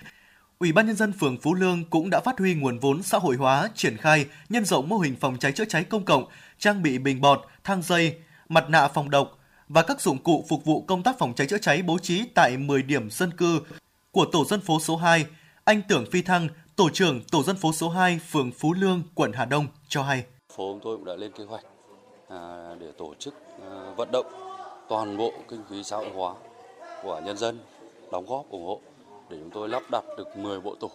Ủy 0.59 0.71
ban 0.71 0.87
nhân 0.87 0.95
dân 0.95 1.13
phường 1.19 1.37
Phú 1.41 1.53
Lương 1.53 1.83
cũng 1.89 2.09
đã 2.09 2.19
phát 2.19 2.39
huy 2.39 2.55
nguồn 2.55 2.79
vốn 2.79 3.03
xã 3.03 3.17
hội 3.17 3.35
hóa, 3.35 3.69
triển 3.75 3.97
khai, 3.97 4.25
nhân 4.49 4.65
rộng 4.65 4.89
mô 4.89 4.97
hình 4.97 5.15
phòng 5.19 5.37
cháy 5.39 5.51
chữa 5.51 5.65
cháy 5.65 5.83
công 5.83 6.05
cộng, 6.05 6.25
trang 6.59 6.83
bị 6.83 6.97
bình 6.97 7.21
bọt, 7.21 7.41
thang 7.63 7.81
dây, 7.81 8.15
mặt 8.49 8.69
nạ 8.69 8.87
phòng 8.87 9.09
độc, 9.09 9.39
và 9.69 9.81
các 9.81 10.01
dụng 10.01 10.17
cụ 10.23 10.45
phục 10.49 10.65
vụ 10.65 10.81
công 10.81 11.03
tác 11.03 11.19
phòng 11.19 11.33
cháy 11.35 11.47
chữa 11.47 11.57
cháy 11.57 11.81
bố 11.81 11.97
trí 11.99 12.23
tại 12.35 12.57
10 12.57 12.83
điểm 12.83 13.09
dân 13.09 13.31
cư 13.31 13.59
của 14.11 14.25
tổ 14.25 14.45
dân 14.45 14.61
phố 14.61 14.79
số 14.79 14.95
2. 14.95 15.25
Anh 15.63 15.81
Tưởng 15.87 16.05
Phi 16.11 16.21
Thăng, 16.21 16.47
tổ 16.75 16.89
trưởng 16.89 17.23
tổ 17.31 17.43
dân 17.43 17.55
phố 17.55 17.73
số 17.73 17.89
2, 17.89 18.19
phường 18.31 18.51
Phú 18.51 18.73
Lương, 18.73 19.03
quận 19.15 19.31
Hà 19.33 19.45
Đông 19.45 19.67
cho 19.87 20.03
hay. 20.03 20.23
Phố 20.49 20.73
chúng 20.73 20.79
tôi 20.83 20.97
cũng 20.97 21.05
đã 21.05 21.15
lên 21.15 21.31
kế 21.31 21.43
hoạch 21.43 21.65
à, 22.29 22.75
để 22.79 22.87
tổ 22.97 23.13
chức 23.19 23.33
à, 23.61 23.93
vận 23.97 24.09
động 24.11 24.25
toàn 24.89 25.17
bộ 25.17 25.33
kinh 25.49 25.63
phí 25.69 25.83
xã 25.83 25.97
hội 25.97 26.09
hóa 26.13 26.33
của 27.03 27.21
nhân 27.25 27.37
dân 27.37 27.59
đóng 28.11 28.25
góp 28.25 28.49
ủng 28.49 28.65
hộ 28.65 28.81
để 29.29 29.37
chúng 29.39 29.49
tôi 29.49 29.69
lắp 29.69 29.83
đặt 29.91 30.03
được 30.17 30.37
10 30.37 30.61
bộ 30.61 30.75
tủ, 30.75 30.91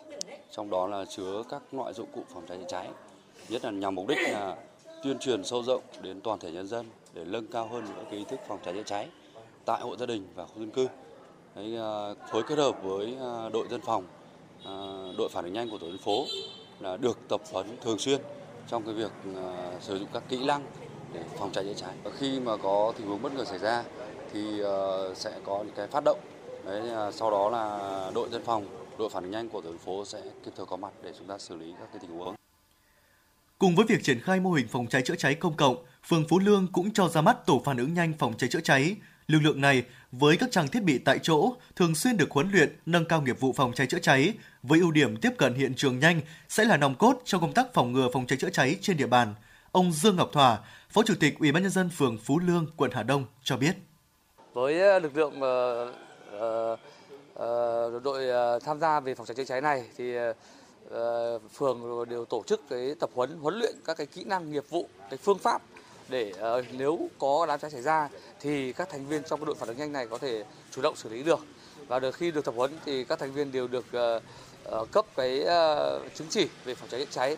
trong 0.51 0.71
đó 0.71 0.87
là 0.87 1.05
chứa 1.05 1.43
các 1.49 1.63
loại 1.73 1.93
dụng 1.93 2.09
cụ 2.15 2.25
phòng 2.35 2.45
cháy 2.49 2.59
chữa 2.59 2.67
cháy, 2.69 2.89
nhất 3.49 3.65
là 3.65 3.71
nhằm 3.71 3.95
mục 3.95 4.09
đích 4.09 4.19
là 4.19 4.57
tuyên 5.03 5.19
truyền 5.19 5.45
sâu 5.45 5.63
rộng 5.63 5.83
đến 6.03 6.21
toàn 6.21 6.39
thể 6.39 6.51
nhân 6.51 6.67
dân 6.67 6.87
để 7.19 7.25
nâng 7.25 7.47
cao 7.47 7.69
hơn 7.69 7.85
nữa 7.85 8.03
cái 8.11 8.19
ý 8.19 8.25
thức 8.25 8.41
phòng 8.49 8.59
cháy 8.65 8.75
chữa 8.75 8.83
cháy 8.83 9.09
tại 9.65 9.81
hộ 9.81 9.97
gia 9.97 10.07
đình 10.07 10.27
và 10.35 10.47
khu 10.47 10.59
dân 10.59 10.71
cư. 10.71 10.89
Đấy, 11.55 11.77
à, 11.77 12.15
phối 12.31 12.43
kết 12.43 12.59
hợp 12.59 12.83
với 12.83 13.17
à, 13.21 13.49
đội 13.53 13.69
dân 13.71 13.81
phòng, 13.81 14.05
à, 14.65 14.73
đội 15.19 15.29
phản 15.29 15.45
ứng 15.45 15.53
nhanh 15.53 15.71
của 15.71 15.79
tổ 15.79 15.87
dân 15.87 15.99
phố 15.99 16.25
là 16.81 16.97
được 16.97 17.19
tập 17.29 17.41
huấn 17.53 17.77
thường 17.81 17.99
xuyên 17.99 18.21
trong 18.69 18.83
cái 18.83 18.95
việc 18.95 19.11
sử 19.81 19.99
dụng 19.99 20.09
các 20.13 20.23
kỹ 20.29 20.45
năng 20.45 20.65
để 21.13 21.25
phòng 21.39 21.51
cháy 21.53 21.65
chữa 21.65 21.75
cháy. 21.75 21.95
Khi 22.19 22.41
mà 22.41 22.57
có 22.57 22.93
tình 22.97 23.07
huống 23.07 23.23
bất 23.23 23.33
ngờ 23.35 23.45
xảy 23.45 23.59
ra 23.59 23.85
thì 24.33 24.63
sẽ 25.15 25.41
có 25.45 25.63
những 25.63 25.75
cái 25.75 25.87
phát 25.87 26.05
động. 26.05 26.19
Đấy, 26.65 27.13
sau 27.13 27.31
đó 27.31 27.51
là 27.51 28.11
đội 28.15 28.29
dân 28.29 28.43
phòng, 28.45 28.67
đội 28.99 29.09
phản 29.09 29.23
ứng 29.23 29.33
nhanh 29.33 29.49
của 29.49 29.61
tổ 29.61 29.69
dân 29.69 29.79
phố 29.79 30.05
sẽ 30.05 30.21
kịp 30.45 30.51
thời 30.57 30.67
có 30.67 30.77
mặt 30.77 30.93
để 31.03 31.13
chúng 31.19 31.27
ta 31.27 31.39
xử 31.39 31.57
lý 31.57 31.75
các 31.81 31.89
cái 31.93 31.99
tình 32.01 32.19
huống. 32.19 32.35
Cùng 33.59 33.77
với 33.77 33.87
việc 33.87 34.05
triển 34.05 34.21
khai 34.21 34.41
mô 34.41 34.53
hình 34.53 34.69
phòng 34.69 34.87
cháy 34.87 35.03
chữa 35.03 35.15
cháy 35.15 35.35
công 35.35 35.57
cộng, 35.57 35.77
phường 36.07 36.29
Phú 36.29 36.39
Lương 36.39 36.67
cũng 36.73 36.91
cho 36.93 37.09
ra 37.09 37.21
mắt 37.21 37.47
tổ 37.47 37.63
phản 37.65 37.77
ứng 37.77 37.95
nhanh 37.95 38.13
phòng 38.19 38.35
cháy 38.39 38.51
chữa 38.51 38.61
cháy. 38.61 38.97
Lực 39.27 39.39
lượng 39.43 39.61
này 39.61 39.85
với 40.13 40.37
các 40.37 40.51
trang 40.53 40.69
thiết 40.69 40.83
bị 40.83 40.99
tại 40.99 41.19
chỗ 41.23 41.53
thường 41.77 41.95
xuyên 41.95 42.17
được 42.17 42.31
huấn 42.31 42.51
luyện 42.53 42.77
nâng 42.87 43.05
cao 43.05 43.23
nghiệp 43.23 43.41
vụ 43.41 43.53
phòng 43.53 43.73
cháy 43.75 43.87
chữa 43.87 43.99
cháy 43.99 44.35
với 44.63 44.81
ưu 44.81 44.91
điểm 44.91 45.17
tiếp 45.17 45.31
cận 45.39 45.55
hiện 45.55 45.75
trường 45.75 45.99
nhanh 45.99 46.21
sẽ 46.49 46.65
là 46.65 46.77
nòng 46.77 46.95
cốt 46.95 47.23
trong 47.25 47.41
công 47.41 47.53
tác 47.53 47.67
phòng 47.75 47.93
ngừa 47.93 48.09
phòng 48.13 48.27
cháy 48.27 48.39
chữa 48.39 48.51
cháy 48.51 48.77
trên 48.81 48.97
địa 48.97 49.07
bàn. 49.07 49.35
Ông 49.73 49.93
Dương 49.93 50.17
Ngọc 50.17 50.31
Thỏa, 50.33 50.59
Phó 50.91 51.03
Chủ 51.03 51.15
tịch 51.21 51.39
Ủy 51.39 51.53
ban 51.53 51.63
nhân 51.63 51.73
dân 51.73 51.91
phường 51.91 52.19
Phú 52.19 52.39
Lương, 52.39 52.67
quận 52.77 52.91
Hà 52.95 53.03
Đông 53.03 53.25
cho 53.43 53.57
biết. 53.57 53.77
Với 54.53 54.81
ờ, 54.81 54.99
lực 54.99 55.17
lượng 55.17 55.33
uh, 55.33 55.89
uh, 56.35 58.03
đội 58.05 58.57
uh, 58.57 58.63
tham 58.65 58.81
gia 58.81 59.01
về 59.01 59.15
phòng 59.15 59.27
cháy 59.27 59.35
chữa 59.35 59.45
cháy 59.45 59.61
này 59.61 59.85
thì 59.97 60.19
uh, 60.31 60.37
Ờ, 60.91 61.39
phường 61.55 62.09
đều 62.09 62.25
tổ 62.25 62.43
chức 62.47 62.61
cái 62.69 62.95
tập 63.01 63.11
huấn 63.15 63.39
huấn 63.39 63.59
luyện 63.59 63.75
các 63.85 63.97
cái 63.97 64.07
kỹ 64.07 64.25
năng 64.25 64.53
nghiệp 64.53 64.65
vụ, 64.71 64.89
cái 65.11 65.19
phương 65.23 65.39
pháp 65.39 65.63
để 66.09 66.33
uh, 66.59 66.65
nếu 66.73 66.99
có 67.19 67.47
đám 67.49 67.61
cháy 67.61 67.71
xảy 67.71 67.83
ra 67.83 68.09
thì 68.41 68.73
các 68.73 68.89
thành 68.91 69.07
viên 69.07 69.23
trong 69.23 69.41
cái 69.41 69.47
đội 69.47 69.55
phản 69.55 69.69
ứng 69.69 69.79
nhanh 69.79 69.93
này 69.93 70.07
có 70.07 70.19
thể 70.19 70.45
chủ 70.71 70.83
động 70.83 70.97
xử 70.97 71.09
lý 71.09 71.23
được. 71.23 71.39
Và 71.89 71.99
được 71.99 72.15
khi 72.15 72.31
được 72.31 72.45
tập 72.45 72.55
huấn 72.57 72.71
thì 72.85 73.05
các 73.05 73.19
thành 73.19 73.33
viên 73.33 73.53
đều 73.53 73.69
được 73.69 73.85
uh, 74.17 74.23
uh, 74.81 74.93
cấp 74.93 75.07
cái 75.17 75.41
uh, 75.41 76.15
chứng 76.15 76.27
chỉ 76.31 76.49
về 76.65 76.75
phòng 76.75 76.89
cháy 76.89 77.01
chữa 77.01 77.11
cháy. 77.11 77.37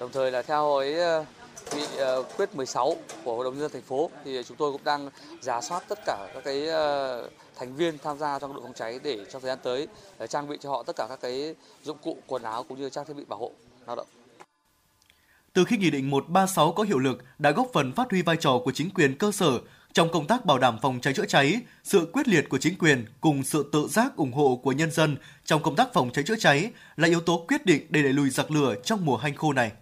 Đồng 0.00 0.12
thời 0.12 0.30
là 0.30 0.42
theo 0.42 0.76
cái 0.80 1.20
uh, 1.20 1.26
nghị 1.74 1.96
ờ, 1.98 2.22
quyết 2.36 2.54
16 2.54 2.96
của 3.24 3.36
Hội 3.36 3.44
đồng 3.44 3.54
nhân 3.54 3.60
dân 3.60 3.72
thành 3.72 3.82
phố 3.82 4.10
thì 4.24 4.42
chúng 4.48 4.56
tôi 4.56 4.72
cũng 4.72 4.84
đang 4.84 5.10
giả 5.40 5.60
soát 5.60 5.82
tất 5.88 5.98
cả 6.06 6.28
các 6.34 6.44
cái 6.44 6.66
ờ, 6.66 7.28
thành 7.58 7.76
viên 7.76 7.98
tham 7.98 8.18
gia 8.18 8.38
trong 8.38 8.52
đội 8.52 8.62
phòng 8.62 8.74
cháy 8.74 9.00
để 9.02 9.18
trong 9.32 9.42
thời 9.42 9.48
gian 9.48 9.58
tới 9.62 9.88
ờ, 10.18 10.26
trang 10.26 10.48
bị 10.48 10.56
cho 10.60 10.70
họ 10.70 10.82
tất 10.82 10.96
cả 10.96 11.06
các 11.08 11.20
cái 11.20 11.54
dụng 11.82 11.98
cụ 12.02 12.18
quần 12.26 12.42
áo 12.42 12.64
cũng 12.68 12.80
như 12.80 12.90
trang 12.90 13.04
thiết 13.06 13.16
bị 13.16 13.24
bảo 13.24 13.38
hộ 13.38 13.52
lao 13.86 13.96
động. 13.96 14.06
Từ 15.52 15.64
khi 15.64 15.76
Nghị 15.76 15.90
định 15.90 16.10
136 16.10 16.72
có 16.72 16.82
hiệu 16.82 16.98
lực 16.98 17.24
đã 17.38 17.50
góp 17.50 17.68
phần 17.72 17.92
phát 17.92 18.10
huy 18.10 18.22
vai 18.22 18.36
trò 18.36 18.58
của 18.64 18.72
chính 18.72 18.90
quyền 18.90 19.18
cơ 19.18 19.32
sở 19.32 19.58
trong 19.92 20.12
công 20.12 20.26
tác 20.26 20.44
bảo 20.44 20.58
đảm 20.58 20.78
phòng 20.82 21.00
cháy 21.00 21.14
chữa 21.14 21.26
cháy, 21.26 21.60
sự 21.84 22.10
quyết 22.12 22.28
liệt 22.28 22.48
của 22.48 22.58
chính 22.58 22.78
quyền 22.78 23.04
cùng 23.20 23.44
sự 23.44 23.70
tự 23.72 23.88
giác 23.88 24.16
ủng 24.16 24.32
hộ 24.32 24.60
của 24.62 24.72
nhân 24.72 24.90
dân 24.90 25.16
trong 25.44 25.62
công 25.62 25.76
tác 25.76 25.88
phòng 25.94 26.10
cháy 26.12 26.24
chữa 26.26 26.36
cháy 26.38 26.70
là 26.96 27.08
yếu 27.08 27.20
tố 27.20 27.44
quyết 27.48 27.66
định 27.66 27.86
để 27.90 28.02
đẩy 28.02 28.12
lùi 28.12 28.30
giặc 28.30 28.50
lửa 28.50 28.74
trong 28.84 29.04
mùa 29.04 29.16
hanh 29.16 29.34
khô 29.34 29.52
này. 29.52 29.72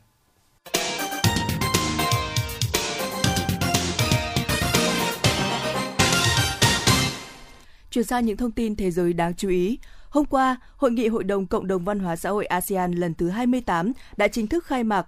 Chuyển 7.94 8.04
sang 8.04 8.26
những 8.26 8.36
thông 8.36 8.50
tin 8.50 8.76
thế 8.76 8.90
giới 8.90 9.12
đáng 9.12 9.34
chú 9.34 9.48
ý. 9.48 9.78
Hôm 10.10 10.24
qua, 10.24 10.56
Hội 10.76 10.90
nghị 10.90 11.08
Hội 11.08 11.24
đồng 11.24 11.46
Cộng 11.46 11.66
đồng 11.66 11.84
Văn 11.84 11.98
hóa 11.98 12.16
Xã 12.16 12.30
hội 12.30 12.46
ASEAN 12.46 12.92
lần 12.92 13.14
thứ 13.14 13.28
28 13.28 13.92
đã 14.16 14.28
chính 14.28 14.46
thức 14.46 14.64
khai 14.64 14.84
mạc. 14.84 15.06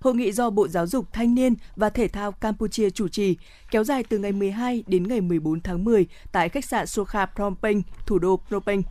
Hội 0.00 0.14
nghị 0.14 0.32
do 0.32 0.50
Bộ 0.50 0.68
Giáo 0.68 0.86
dục, 0.86 1.12
Thanh 1.12 1.34
niên 1.34 1.54
và 1.76 1.90
Thể 1.90 2.08
thao 2.08 2.32
Campuchia 2.32 2.90
chủ 2.90 3.08
trì, 3.08 3.36
kéo 3.70 3.84
dài 3.84 4.04
từ 4.04 4.18
ngày 4.18 4.32
12 4.32 4.84
đến 4.86 5.08
ngày 5.08 5.20
14 5.20 5.60
tháng 5.60 5.84
10 5.84 6.06
tại 6.32 6.48
khách 6.48 6.64
sạn 6.64 6.86
Sokha 6.86 7.26
Phnom 7.26 7.54
Penh, 7.62 7.82
thủ 8.06 8.18
đô 8.18 8.40
Phnom 8.48 8.62
Penh. 8.62 8.82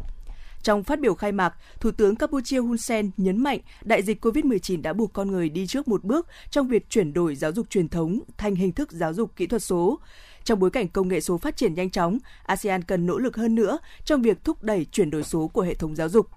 Trong 0.67 0.83
phát 0.83 0.99
biểu 0.99 1.15
khai 1.15 1.31
mạc, 1.31 1.53
Thủ 1.79 1.91
tướng 1.91 2.15
Campuchia 2.15 2.59
Hun 2.59 2.77
Sen 2.77 3.11
nhấn 3.17 3.43
mạnh 3.43 3.59
đại 3.81 4.03
dịch 4.03 4.25
COVID-19 4.25 4.81
đã 4.81 4.93
buộc 4.93 5.13
con 5.13 5.31
người 5.31 5.49
đi 5.49 5.67
trước 5.67 5.87
một 5.87 6.03
bước 6.03 6.27
trong 6.49 6.67
việc 6.67 6.89
chuyển 6.89 7.13
đổi 7.13 7.35
giáo 7.35 7.51
dục 7.51 7.69
truyền 7.69 7.89
thống 7.89 8.19
thành 8.37 8.55
hình 8.55 8.71
thức 8.71 8.91
giáo 8.91 9.13
dục 9.13 9.35
kỹ 9.35 9.47
thuật 9.47 9.63
số. 9.63 9.99
Trong 10.43 10.59
bối 10.59 10.69
cảnh 10.69 10.87
công 10.87 11.07
nghệ 11.07 11.21
số 11.21 11.37
phát 11.37 11.57
triển 11.57 11.73
nhanh 11.73 11.89
chóng, 11.89 12.17
ASEAN 12.45 12.81
cần 12.81 13.05
nỗ 13.05 13.17
lực 13.17 13.35
hơn 13.35 13.55
nữa 13.55 13.77
trong 14.05 14.21
việc 14.21 14.43
thúc 14.43 14.63
đẩy 14.63 14.85
chuyển 14.85 15.09
đổi 15.09 15.23
số 15.23 15.47
của 15.47 15.61
hệ 15.61 15.73
thống 15.73 15.95
giáo 15.95 16.09
dục. 16.09 16.27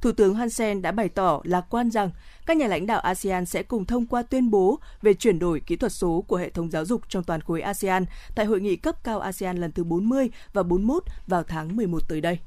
Thủ 0.00 0.12
tướng 0.12 0.34
Hun 0.34 0.50
Sen 0.50 0.82
đã 0.82 0.92
bày 0.92 1.08
tỏ 1.08 1.40
lạc 1.44 1.66
quan 1.70 1.90
rằng 1.90 2.10
các 2.46 2.56
nhà 2.56 2.66
lãnh 2.66 2.86
đạo 2.86 3.00
ASEAN 3.00 3.46
sẽ 3.46 3.62
cùng 3.62 3.84
thông 3.84 4.06
qua 4.06 4.22
tuyên 4.22 4.50
bố 4.50 4.78
về 5.02 5.14
chuyển 5.14 5.38
đổi 5.38 5.60
kỹ 5.60 5.76
thuật 5.76 5.92
số 5.92 6.24
của 6.28 6.36
hệ 6.36 6.50
thống 6.50 6.70
giáo 6.70 6.84
dục 6.84 7.02
trong 7.08 7.24
toàn 7.24 7.40
khối 7.40 7.60
ASEAN 7.60 8.04
tại 8.34 8.46
hội 8.46 8.60
nghị 8.60 8.76
cấp 8.76 9.04
cao 9.04 9.20
ASEAN 9.20 9.56
lần 9.56 9.72
thứ 9.72 9.84
40 9.84 10.30
và 10.52 10.62
41 10.62 11.02
vào 11.26 11.42
tháng 11.42 11.76
11 11.76 12.08
tới 12.08 12.20
đây. 12.20 12.38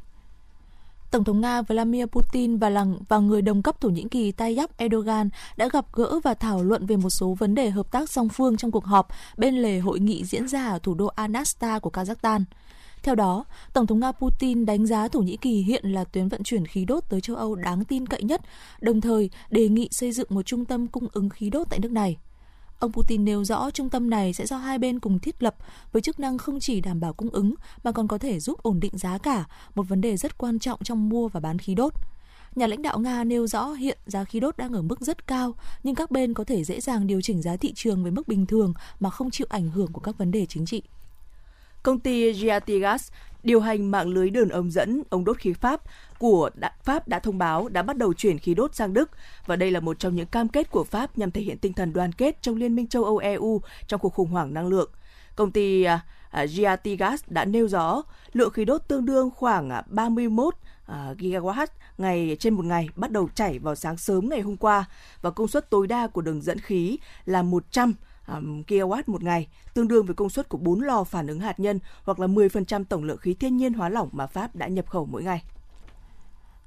Tổng 1.11 1.23
thống 1.23 1.41
Nga 1.41 1.61
Vladimir 1.61 2.05
Putin 2.05 2.57
và 2.57 2.69
làng 2.69 2.97
và 3.09 3.19
người 3.19 3.41
đồng 3.41 3.61
cấp 3.61 3.81
Thổ 3.81 3.89
Nhĩ 3.89 4.05
Kỳ 4.11 4.31
Tayyip 4.31 4.77
Erdogan 4.77 5.29
đã 5.57 5.69
gặp 5.73 5.85
gỡ 5.93 6.19
và 6.23 6.33
thảo 6.33 6.63
luận 6.63 6.85
về 6.85 6.97
một 6.97 7.09
số 7.09 7.35
vấn 7.39 7.55
đề 7.55 7.69
hợp 7.69 7.91
tác 7.91 8.09
song 8.09 8.29
phương 8.29 8.57
trong 8.57 8.71
cuộc 8.71 8.85
họp 8.85 9.07
bên 9.37 9.55
lề 9.55 9.79
hội 9.79 9.99
nghị 9.99 10.23
diễn 10.25 10.47
ra 10.47 10.67
ở 10.67 10.79
thủ 10.79 10.93
đô 10.93 11.05
Anasta 11.05 11.79
của 11.79 11.89
Kazakhstan. 11.89 12.43
Theo 13.03 13.15
đó, 13.15 13.45
Tổng 13.73 13.87
thống 13.87 13.99
Nga 13.99 14.11
Putin 14.11 14.65
đánh 14.65 14.85
giá 14.85 15.07
Thổ 15.07 15.19
Nhĩ 15.19 15.37
Kỳ 15.37 15.61
hiện 15.61 15.85
là 15.85 16.03
tuyến 16.03 16.27
vận 16.27 16.43
chuyển 16.43 16.65
khí 16.65 16.85
đốt 16.85 17.03
tới 17.09 17.21
châu 17.21 17.35
Âu 17.35 17.55
đáng 17.55 17.85
tin 17.85 18.07
cậy 18.07 18.23
nhất, 18.23 18.41
đồng 18.81 19.01
thời 19.01 19.29
đề 19.49 19.69
nghị 19.69 19.87
xây 19.91 20.11
dựng 20.11 20.27
một 20.29 20.41
trung 20.41 20.65
tâm 20.65 20.87
cung 20.87 21.07
ứng 21.13 21.29
khí 21.29 21.49
đốt 21.49 21.67
tại 21.69 21.79
nước 21.79 21.91
này. 21.91 22.17
Ông 22.79 22.91
Putin 22.91 23.25
nêu 23.25 23.43
rõ 23.43 23.71
trung 23.71 23.89
tâm 23.89 24.09
này 24.09 24.33
sẽ 24.33 24.45
do 24.45 24.57
hai 24.57 24.79
bên 24.79 24.99
cùng 24.99 25.19
thiết 25.19 25.43
lập 25.43 25.55
với 25.91 26.01
chức 26.01 26.19
năng 26.19 26.37
không 26.37 26.59
chỉ 26.59 26.81
đảm 26.81 26.99
bảo 26.99 27.13
cung 27.13 27.29
ứng 27.29 27.53
mà 27.83 27.91
còn 27.91 28.07
có 28.07 28.17
thể 28.17 28.39
giúp 28.39 28.63
ổn 28.63 28.79
định 28.79 28.97
giá 28.97 29.17
cả, 29.17 29.45
một 29.75 29.83
vấn 29.83 30.01
đề 30.01 30.17
rất 30.17 30.37
quan 30.37 30.59
trọng 30.59 30.83
trong 30.83 31.09
mua 31.09 31.27
và 31.27 31.39
bán 31.39 31.59
khí 31.59 31.75
đốt. 31.75 31.93
Nhà 32.55 32.67
lãnh 32.67 32.81
đạo 32.81 32.99
Nga 32.99 33.23
nêu 33.23 33.47
rõ 33.47 33.71
hiện 33.71 33.97
giá 34.05 34.23
khí 34.23 34.39
đốt 34.39 34.57
đang 34.57 34.73
ở 34.73 34.81
mức 34.81 35.01
rất 35.01 35.27
cao, 35.27 35.53
nhưng 35.83 35.95
các 35.95 36.11
bên 36.11 36.33
có 36.33 36.43
thể 36.43 36.63
dễ 36.63 36.81
dàng 36.81 37.07
điều 37.07 37.21
chỉnh 37.21 37.41
giá 37.41 37.57
thị 37.57 37.73
trường 37.75 38.03
với 38.03 38.11
mức 38.11 38.27
bình 38.27 38.45
thường 38.45 38.73
mà 38.99 39.09
không 39.09 39.31
chịu 39.31 39.47
ảnh 39.49 39.69
hưởng 39.69 39.91
của 39.93 40.01
các 40.01 40.17
vấn 40.17 40.31
đề 40.31 40.45
chính 40.45 40.65
trị. 40.65 40.81
Công 41.83 41.99
ty 41.99 42.33
Giatigas 42.33 43.11
điều 43.47 43.59
hành 43.59 43.91
mạng 43.91 44.07
lưới 44.07 44.29
đường 44.29 44.49
ống 44.49 44.71
dẫn 44.71 45.03
ống 45.09 45.25
đốt 45.25 45.37
khí 45.37 45.53
Pháp 45.53 45.81
của 46.19 46.49
Pháp 46.83 47.07
đã 47.07 47.19
thông 47.19 47.37
báo 47.37 47.69
đã 47.69 47.81
bắt 47.81 47.97
đầu 47.97 48.13
chuyển 48.13 48.39
khí 48.39 48.53
đốt 48.53 48.75
sang 48.75 48.93
Đức 48.93 49.11
và 49.45 49.55
đây 49.55 49.71
là 49.71 49.79
một 49.79 49.99
trong 49.99 50.15
những 50.15 50.25
cam 50.25 50.47
kết 50.47 50.71
của 50.71 50.83
Pháp 50.83 51.17
nhằm 51.17 51.31
thể 51.31 51.41
hiện 51.41 51.57
tinh 51.57 51.73
thần 51.73 51.93
đoàn 51.93 52.11
kết 52.11 52.41
trong 52.41 52.55
Liên 52.55 52.75
minh 52.75 52.87
châu 52.87 53.03
Âu 53.03 53.17
EU 53.17 53.61
trong 53.87 53.99
cuộc 53.99 54.13
khủng 54.13 54.29
hoảng 54.29 54.53
năng 54.53 54.67
lượng. 54.67 54.91
Công 55.35 55.51
ty 55.51 55.85
uh, 55.85 56.49
Giatigas 56.49 57.23
đã 57.27 57.45
nêu 57.45 57.67
rõ 57.67 58.03
lượng 58.33 58.51
khí 58.51 58.65
đốt 58.65 58.81
tương 58.87 59.05
đương 59.05 59.29
khoảng 59.35 59.69
à, 59.69 59.83
31 59.87 60.53
gigawatt 60.87 61.67
ngày 61.97 62.37
trên 62.39 62.53
một 62.53 62.65
ngày 62.65 62.89
bắt 62.95 63.11
đầu 63.11 63.29
chảy 63.35 63.59
vào 63.59 63.75
sáng 63.75 63.97
sớm 63.97 64.29
ngày 64.29 64.41
hôm 64.41 64.57
qua 64.57 64.85
và 65.21 65.31
công 65.31 65.47
suất 65.47 65.69
tối 65.69 65.87
đa 65.87 66.07
của 66.07 66.21
đường 66.21 66.41
dẫn 66.41 66.59
khí 66.59 66.97
là 67.25 67.41
100 67.41 67.93
um, 68.27 68.63
kW 68.63 69.01
một 69.05 69.23
ngày, 69.23 69.47
tương 69.73 69.87
đương 69.87 70.05
với 70.05 70.15
công 70.15 70.29
suất 70.29 70.49
của 70.49 70.57
4 70.57 70.81
lò 70.81 71.03
phản 71.03 71.27
ứng 71.27 71.39
hạt 71.39 71.59
nhân 71.59 71.79
hoặc 72.03 72.19
là 72.19 72.27
10% 72.27 72.83
tổng 72.83 73.03
lượng 73.03 73.17
khí 73.17 73.33
thiên 73.33 73.57
nhiên 73.57 73.73
hóa 73.73 73.89
lỏng 73.89 74.09
mà 74.11 74.27
Pháp 74.27 74.55
đã 74.55 74.67
nhập 74.67 74.89
khẩu 74.89 75.05
mỗi 75.05 75.23
ngày. 75.23 75.43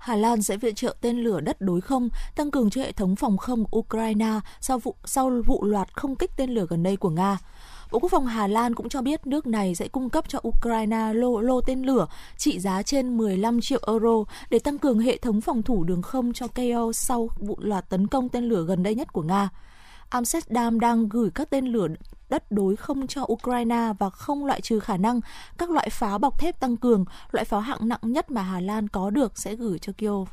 Hà 0.00 0.16
Lan 0.16 0.42
sẽ 0.42 0.56
viện 0.56 0.74
trợ 0.74 0.96
tên 1.00 1.18
lửa 1.18 1.40
đất 1.40 1.60
đối 1.60 1.80
không, 1.80 2.08
tăng 2.36 2.50
cường 2.50 2.70
cho 2.70 2.80
hệ 2.80 2.92
thống 2.92 3.16
phòng 3.16 3.36
không 3.36 3.64
Ukraine 3.76 4.40
sau 4.60 4.78
vụ 4.78 4.94
sau 5.04 5.42
vụ 5.46 5.64
loạt 5.64 5.94
không 5.94 6.16
kích 6.16 6.30
tên 6.36 6.50
lửa 6.50 6.66
gần 6.68 6.82
đây 6.82 6.96
của 6.96 7.10
Nga. 7.10 7.38
Bộ 7.90 7.98
Quốc 7.98 8.08
phòng 8.08 8.26
Hà 8.26 8.46
Lan 8.46 8.74
cũng 8.74 8.88
cho 8.88 9.02
biết 9.02 9.26
nước 9.26 9.46
này 9.46 9.74
sẽ 9.74 9.88
cung 9.88 10.10
cấp 10.10 10.24
cho 10.28 10.38
Ukraine 10.48 11.12
lô 11.14 11.40
lô 11.40 11.60
tên 11.60 11.82
lửa 11.82 12.06
trị 12.36 12.58
giá 12.58 12.82
trên 12.82 13.16
15 13.16 13.60
triệu 13.60 13.80
euro 13.86 14.24
để 14.50 14.58
tăng 14.58 14.78
cường 14.78 14.98
hệ 14.98 15.16
thống 15.16 15.40
phòng 15.40 15.62
thủ 15.62 15.84
đường 15.84 16.02
không 16.02 16.32
cho 16.32 16.48
Kyiv 16.48 16.90
sau 16.92 17.28
vụ 17.38 17.56
loạt 17.60 17.88
tấn 17.88 18.06
công 18.06 18.28
tên 18.28 18.44
lửa 18.44 18.64
gần 18.68 18.82
đây 18.82 18.94
nhất 18.94 19.12
của 19.12 19.22
Nga. 19.22 19.48
Amsterdam 20.10 20.80
đang 20.80 21.08
gửi 21.08 21.30
các 21.34 21.50
tên 21.50 21.66
lửa 21.66 21.88
đất 22.28 22.52
đối 22.52 22.76
không 22.76 23.06
cho 23.06 23.26
Ukraine 23.32 23.92
và 23.98 24.10
không 24.10 24.44
loại 24.44 24.60
trừ 24.60 24.80
khả 24.80 24.96
năng 24.96 25.20
các 25.58 25.70
loại 25.70 25.90
pháo 25.90 26.18
bọc 26.18 26.38
thép 26.38 26.60
tăng 26.60 26.76
cường, 26.76 27.04
loại 27.30 27.44
pháo 27.44 27.60
hạng 27.60 27.88
nặng 27.88 28.00
nhất 28.02 28.30
mà 28.30 28.42
Hà 28.42 28.60
Lan 28.60 28.88
có 28.88 29.10
được 29.10 29.38
sẽ 29.38 29.54
gửi 29.54 29.78
cho 29.78 29.92
Kyiv. 29.92 30.28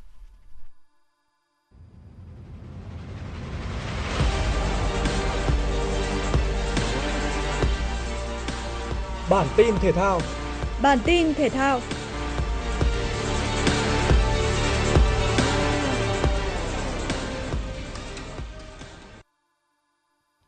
Bản 9.30 9.48
tin 9.58 9.76
thể 9.82 9.92
thao 9.92 10.22
Bản 10.82 11.00
tin 11.06 11.34
thể 11.34 11.50
thao 11.50 11.80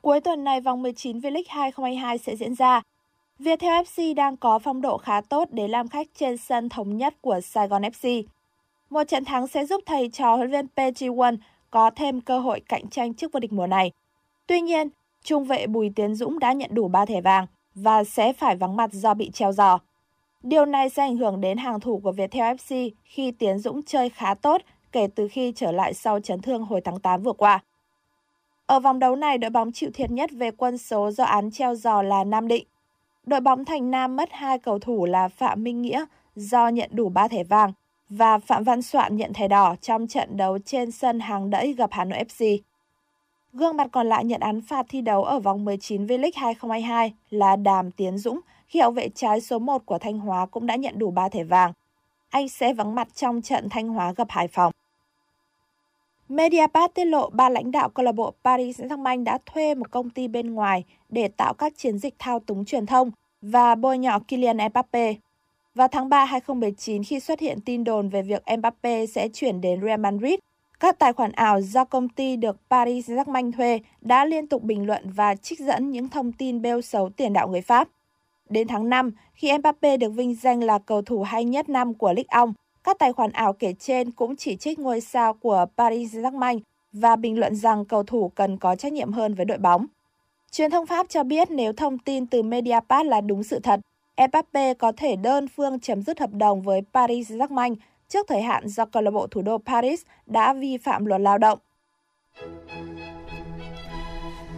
Cuối 0.09 0.19
tuần 0.19 0.43
này, 0.43 0.61
vòng 0.61 0.81
19 0.81 1.19
V-League 1.19 1.43
2022 1.47 2.17
sẽ 2.17 2.35
diễn 2.35 2.55
ra. 2.55 2.81
Viettel 3.39 3.83
FC 3.83 4.15
đang 4.15 4.37
có 4.37 4.59
phong 4.59 4.81
độ 4.81 4.97
khá 4.97 5.21
tốt 5.21 5.47
để 5.51 5.67
làm 5.67 5.87
khách 5.87 6.07
trên 6.15 6.37
sân 6.37 6.69
thống 6.69 6.97
nhất 6.97 7.15
của 7.21 7.39
Sài 7.41 7.67
Gòn 7.67 7.81
FC. 7.81 8.23
Một 8.89 9.03
trận 9.03 9.25
thắng 9.25 9.47
sẽ 9.47 9.65
giúp 9.65 9.81
thầy 9.85 10.09
trò 10.09 10.35
huấn 10.35 10.51
luyện 10.51 10.67
PG1 10.75 11.37
có 11.71 11.89
thêm 11.95 12.21
cơ 12.21 12.39
hội 12.39 12.61
cạnh 12.69 12.89
tranh 12.89 13.13
trước 13.13 13.31
vô 13.31 13.39
địch 13.39 13.53
mùa 13.53 13.67
này. 13.67 13.91
Tuy 14.47 14.61
nhiên, 14.61 14.89
trung 15.23 15.45
vệ 15.45 15.67
Bùi 15.67 15.91
Tiến 15.95 16.15
Dũng 16.15 16.39
đã 16.39 16.53
nhận 16.53 16.69
đủ 16.73 16.87
3 16.87 17.05
thẻ 17.05 17.21
vàng 17.21 17.45
và 17.75 18.03
sẽ 18.03 18.33
phải 18.33 18.55
vắng 18.55 18.75
mặt 18.75 18.93
do 18.93 19.13
bị 19.13 19.31
treo 19.33 19.51
giò. 19.51 19.79
Điều 20.43 20.65
này 20.65 20.89
sẽ 20.89 21.03
ảnh 21.03 21.17
hưởng 21.17 21.41
đến 21.41 21.57
hàng 21.57 21.79
thủ 21.79 21.99
của 22.03 22.11
Viettel 22.11 22.55
FC 22.55 22.89
khi 23.03 23.31
Tiến 23.31 23.59
Dũng 23.59 23.83
chơi 23.83 24.09
khá 24.09 24.33
tốt 24.33 24.61
kể 24.91 25.07
từ 25.15 25.27
khi 25.27 25.53
trở 25.55 25.71
lại 25.71 25.93
sau 25.93 26.19
chấn 26.19 26.41
thương 26.41 26.63
hồi 26.63 26.81
tháng 26.81 26.99
8 26.99 27.23
vừa 27.23 27.33
qua. 27.33 27.63
Ở 28.69 28.79
vòng 28.79 28.99
đấu 28.99 29.15
này, 29.15 29.37
đội 29.37 29.49
bóng 29.49 29.71
chịu 29.71 29.89
thiệt 29.93 30.11
nhất 30.11 30.29
về 30.33 30.51
quân 30.51 30.77
số 30.77 31.11
do 31.11 31.23
án 31.23 31.51
treo 31.51 31.75
giò 31.75 32.01
là 32.01 32.23
Nam 32.23 32.47
Định. 32.47 32.65
Đội 33.25 33.39
bóng 33.39 33.65
Thành 33.65 33.91
Nam 33.91 34.15
mất 34.15 34.29
hai 34.31 34.59
cầu 34.59 34.79
thủ 34.79 35.05
là 35.05 35.27
Phạm 35.27 35.63
Minh 35.63 35.81
Nghĩa 35.81 36.05
do 36.35 36.67
nhận 36.67 36.89
đủ 36.93 37.09
3 37.09 37.27
thẻ 37.27 37.43
vàng 37.43 37.73
và 38.09 38.39
Phạm 38.39 38.63
Văn 38.63 38.81
Soạn 38.81 39.17
nhận 39.17 39.33
thẻ 39.33 39.47
đỏ 39.47 39.75
trong 39.81 40.07
trận 40.07 40.37
đấu 40.37 40.57
trên 40.65 40.91
sân 40.91 41.19
hàng 41.19 41.49
đẫy 41.49 41.73
gặp 41.73 41.89
Hà 41.93 42.05
Nội 42.05 42.23
FC. 42.27 42.57
Gương 43.53 43.77
mặt 43.77 43.87
còn 43.91 44.09
lại 44.09 44.25
nhận 44.25 44.41
án 44.41 44.61
phạt 44.61 44.85
thi 44.89 45.01
đấu 45.01 45.23
ở 45.23 45.39
vòng 45.39 45.65
19 45.65 46.05
V-League 46.05 46.31
2022 46.35 47.13
là 47.29 47.55
Đàm 47.55 47.91
Tiến 47.91 48.17
Dũng 48.17 48.39
khi 48.67 48.79
hậu 48.79 48.91
vệ 48.91 49.09
trái 49.15 49.41
số 49.41 49.59
1 49.59 49.85
của 49.85 49.97
Thanh 49.97 50.19
Hóa 50.19 50.45
cũng 50.45 50.65
đã 50.65 50.75
nhận 50.75 50.99
đủ 50.99 51.11
3 51.11 51.29
thẻ 51.29 51.43
vàng. 51.43 51.73
Anh 52.29 52.49
sẽ 52.49 52.73
vắng 52.73 52.95
mặt 52.95 53.07
trong 53.15 53.41
trận 53.41 53.69
Thanh 53.69 53.87
Hóa 53.87 54.13
gặp 54.17 54.27
Hải 54.29 54.47
Phòng. 54.47 54.73
Mediapart 56.29 56.93
tiết 56.93 57.05
lộ 57.05 57.29
ba 57.29 57.49
lãnh 57.49 57.71
đạo 57.71 57.89
câu 57.89 58.05
lạc 58.05 58.11
bộ 58.11 58.33
Paris 58.43 58.81
Saint-Germain 58.81 59.23
đã 59.23 59.37
thuê 59.45 59.75
một 59.75 59.91
công 59.91 60.09
ty 60.09 60.27
bên 60.27 60.53
ngoài 60.53 60.83
để 61.09 61.27
tạo 61.27 61.53
các 61.53 61.73
chiến 61.77 61.97
dịch 61.97 62.15
thao 62.19 62.39
túng 62.39 62.65
truyền 62.65 62.85
thông 62.85 63.11
và 63.41 63.75
bôi 63.75 63.97
nhọ 63.97 64.19
Kylian 64.19 64.57
Mbappe. 64.57 65.13
Vào 65.75 65.87
tháng 65.87 66.09
3 66.09 66.25
2019 66.25 67.03
khi 67.03 67.19
xuất 67.19 67.39
hiện 67.39 67.61
tin 67.61 67.83
đồn 67.83 68.09
về 68.09 68.21
việc 68.21 68.43
Mbappe 68.57 69.05
sẽ 69.05 69.27
chuyển 69.33 69.61
đến 69.61 69.81
Real 69.81 69.99
Madrid, 69.99 70.39
các 70.79 70.99
tài 70.99 71.13
khoản 71.13 71.31
ảo 71.31 71.61
do 71.61 71.85
công 71.85 72.09
ty 72.09 72.35
được 72.35 72.57
Paris 72.69 73.09
Saint-Germain 73.09 73.51
thuê 73.51 73.79
đã 74.01 74.25
liên 74.25 74.47
tục 74.47 74.63
bình 74.63 74.87
luận 74.87 75.03
và 75.15 75.35
trích 75.35 75.59
dẫn 75.59 75.91
những 75.91 76.09
thông 76.09 76.31
tin 76.31 76.61
bêu 76.61 76.81
xấu 76.81 77.09
tiền 77.09 77.33
đạo 77.33 77.47
người 77.47 77.61
Pháp. 77.61 77.87
Đến 78.49 78.67
tháng 78.67 78.89
5, 78.89 79.11
khi 79.33 79.57
Mbappe 79.57 79.97
được 79.97 80.09
vinh 80.09 80.35
danh 80.35 80.63
là 80.63 80.79
cầu 80.79 81.01
thủ 81.01 81.23
hay 81.23 81.43
nhất 81.45 81.69
năm 81.69 81.93
của 81.93 82.13
Ligue 82.13 82.45
1, 82.45 82.51
các 82.83 82.99
tài 82.99 83.13
khoản 83.13 83.31
ảo 83.31 83.53
kể 83.53 83.73
trên 83.79 84.11
cũng 84.11 84.35
chỉ 84.35 84.55
trích 84.55 84.79
ngôi 84.79 85.01
sao 85.01 85.33
của 85.33 85.65
Paris 85.77 86.15
Saint-Germain 86.15 86.59
và 86.93 87.15
bình 87.15 87.39
luận 87.39 87.55
rằng 87.55 87.85
cầu 87.85 88.03
thủ 88.03 88.31
cần 88.35 88.57
có 88.57 88.75
trách 88.75 88.93
nhiệm 88.93 89.11
hơn 89.11 89.33
với 89.33 89.45
đội 89.45 89.57
bóng. 89.57 89.85
Truyền 90.51 90.71
thông 90.71 90.85
Pháp 90.85 91.09
cho 91.09 91.23
biết 91.23 91.51
nếu 91.51 91.73
thông 91.73 91.97
tin 91.97 92.27
từ 92.27 92.43
Mediapart 92.43 93.07
là 93.07 93.21
đúng 93.21 93.43
sự 93.43 93.59
thật, 93.59 93.79
Mbappe 94.27 94.73
có 94.73 94.91
thể 94.97 95.15
đơn 95.15 95.47
phương 95.47 95.79
chấm 95.79 96.01
dứt 96.01 96.19
hợp 96.19 96.33
đồng 96.33 96.61
với 96.61 96.81
Paris 96.93 97.31
Saint-Germain 97.31 97.75
trước 98.09 98.25
thời 98.29 98.41
hạn 98.41 98.67
do 98.67 98.85
câu 98.85 99.03
lạc 99.03 99.11
bộ 99.11 99.27
thủ 99.27 99.41
đô 99.41 99.57
Paris 99.57 100.01
đã 100.25 100.53
vi 100.53 100.77
phạm 100.77 101.05
luật 101.05 101.21
lao 101.21 101.37
động. 101.37 101.59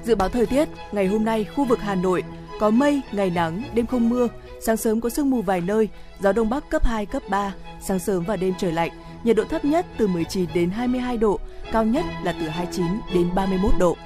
Dự 0.03 0.15
báo 0.15 0.29
thời 0.29 0.45
tiết, 0.45 0.69
ngày 0.91 1.07
hôm 1.07 1.25
nay 1.25 1.45
khu 1.55 1.65
vực 1.65 1.79
Hà 1.79 1.95
Nội 1.95 2.23
có 2.59 2.69
mây, 2.69 3.01
ngày 3.11 3.29
nắng, 3.29 3.63
đêm 3.73 3.85
không 3.85 4.09
mưa, 4.09 4.27
sáng 4.59 4.77
sớm 4.77 5.01
có 5.01 5.09
sương 5.09 5.29
mù 5.29 5.41
vài 5.41 5.61
nơi, 5.61 5.89
gió 6.19 6.31
đông 6.31 6.49
bắc 6.49 6.69
cấp 6.69 6.85
2, 6.85 7.05
cấp 7.05 7.23
3, 7.29 7.53
sáng 7.81 7.99
sớm 7.99 8.23
và 8.23 8.35
đêm 8.35 8.53
trời 8.59 8.71
lạnh, 8.71 8.91
nhiệt 9.23 9.35
độ 9.35 9.43
thấp 9.49 9.65
nhất 9.65 9.85
từ 9.97 10.07
19 10.07 10.49
đến 10.53 10.69
22 10.69 11.17
độ, 11.17 11.39
cao 11.71 11.85
nhất 11.85 12.05
là 12.23 12.35
từ 12.39 12.47
29 12.47 12.85
đến 13.13 13.35
31 13.35 13.71
độ. 13.79 13.97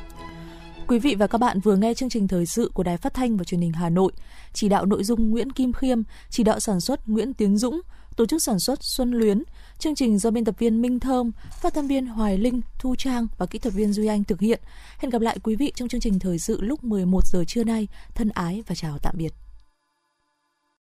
Quý 0.88 0.99
vị 0.99 1.15
và 1.15 1.27
các 1.27 1.38
bạn 1.38 1.59
vừa 1.59 1.75
nghe 1.75 1.93
chương 1.93 2.09
trình 2.09 2.27
thời 2.27 2.45
sự 2.45 2.71
của 2.73 2.83
Đài 2.83 2.97
Phát 2.97 3.13
thanh 3.13 3.38
và 3.38 3.43
Truyền 3.43 3.61
hình 3.61 3.71
Hà 3.71 3.89
Nội. 3.89 4.11
Chỉ 4.53 4.69
đạo 4.69 4.85
nội 4.85 5.03
dung 5.03 5.29
Nguyễn 5.29 5.51
Kim 5.51 5.73
Khiêm, 5.73 6.01
chỉ 6.29 6.43
đạo 6.43 6.59
sản 6.59 6.81
xuất 6.81 7.07
Nguyễn 7.07 7.33
Tiến 7.33 7.57
Dũng, 7.57 7.81
tổ 8.15 8.25
chức 8.25 8.43
sản 8.43 8.59
xuất 8.59 8.83
Xuân 8.83 9.11
Luyến. 9.11 9.43
Chương 9.79 9.95
trình 9.95 10.17
do 10.17 10.31
biên 10.31 10.45
tập 10.45 10.55
viên 10.59 10.81
Minh 10.81 10.99
Thơm, 10.99 11.31
phát 11.61 11.73
thanh 11.73 11.88
viên 11.88 12.05
Hoài 12.05 12.38
Linh, 12.38 12.61
Thu 12.79 12.95
Trang 12.95 13.27
và 13.38 13.45
kỹ 13.45 13.59
thuật 13.59 13.73
viên 13.73 13.93
Duy 13.93 14.07
Anh 14.07 14.23
thực 14.23 14.39
hiện. 14.39 14.59
Hẹn 14.97 15.09
gặp 15.09 15.21
lại 15.21 15.38
quý 15.43 15.55
vị 15.55 15.71
trong 15.75 15.88
chương 15.88 16.01
trình 16.01 16.19
thời 16.19 16.39
sự 16.39 16.61
lúc 16.61 16.83
11 16.83 17.25
giờ 17.25 17.43
trưa 17.47 17.63
nay. 17.63 17.88
Thân 18.15 18.29
ái 18.29 18.63
và 18.67 18.75
chào 18.75 18.97
tạm 19.01 19.15
biệt. 19.17 19.44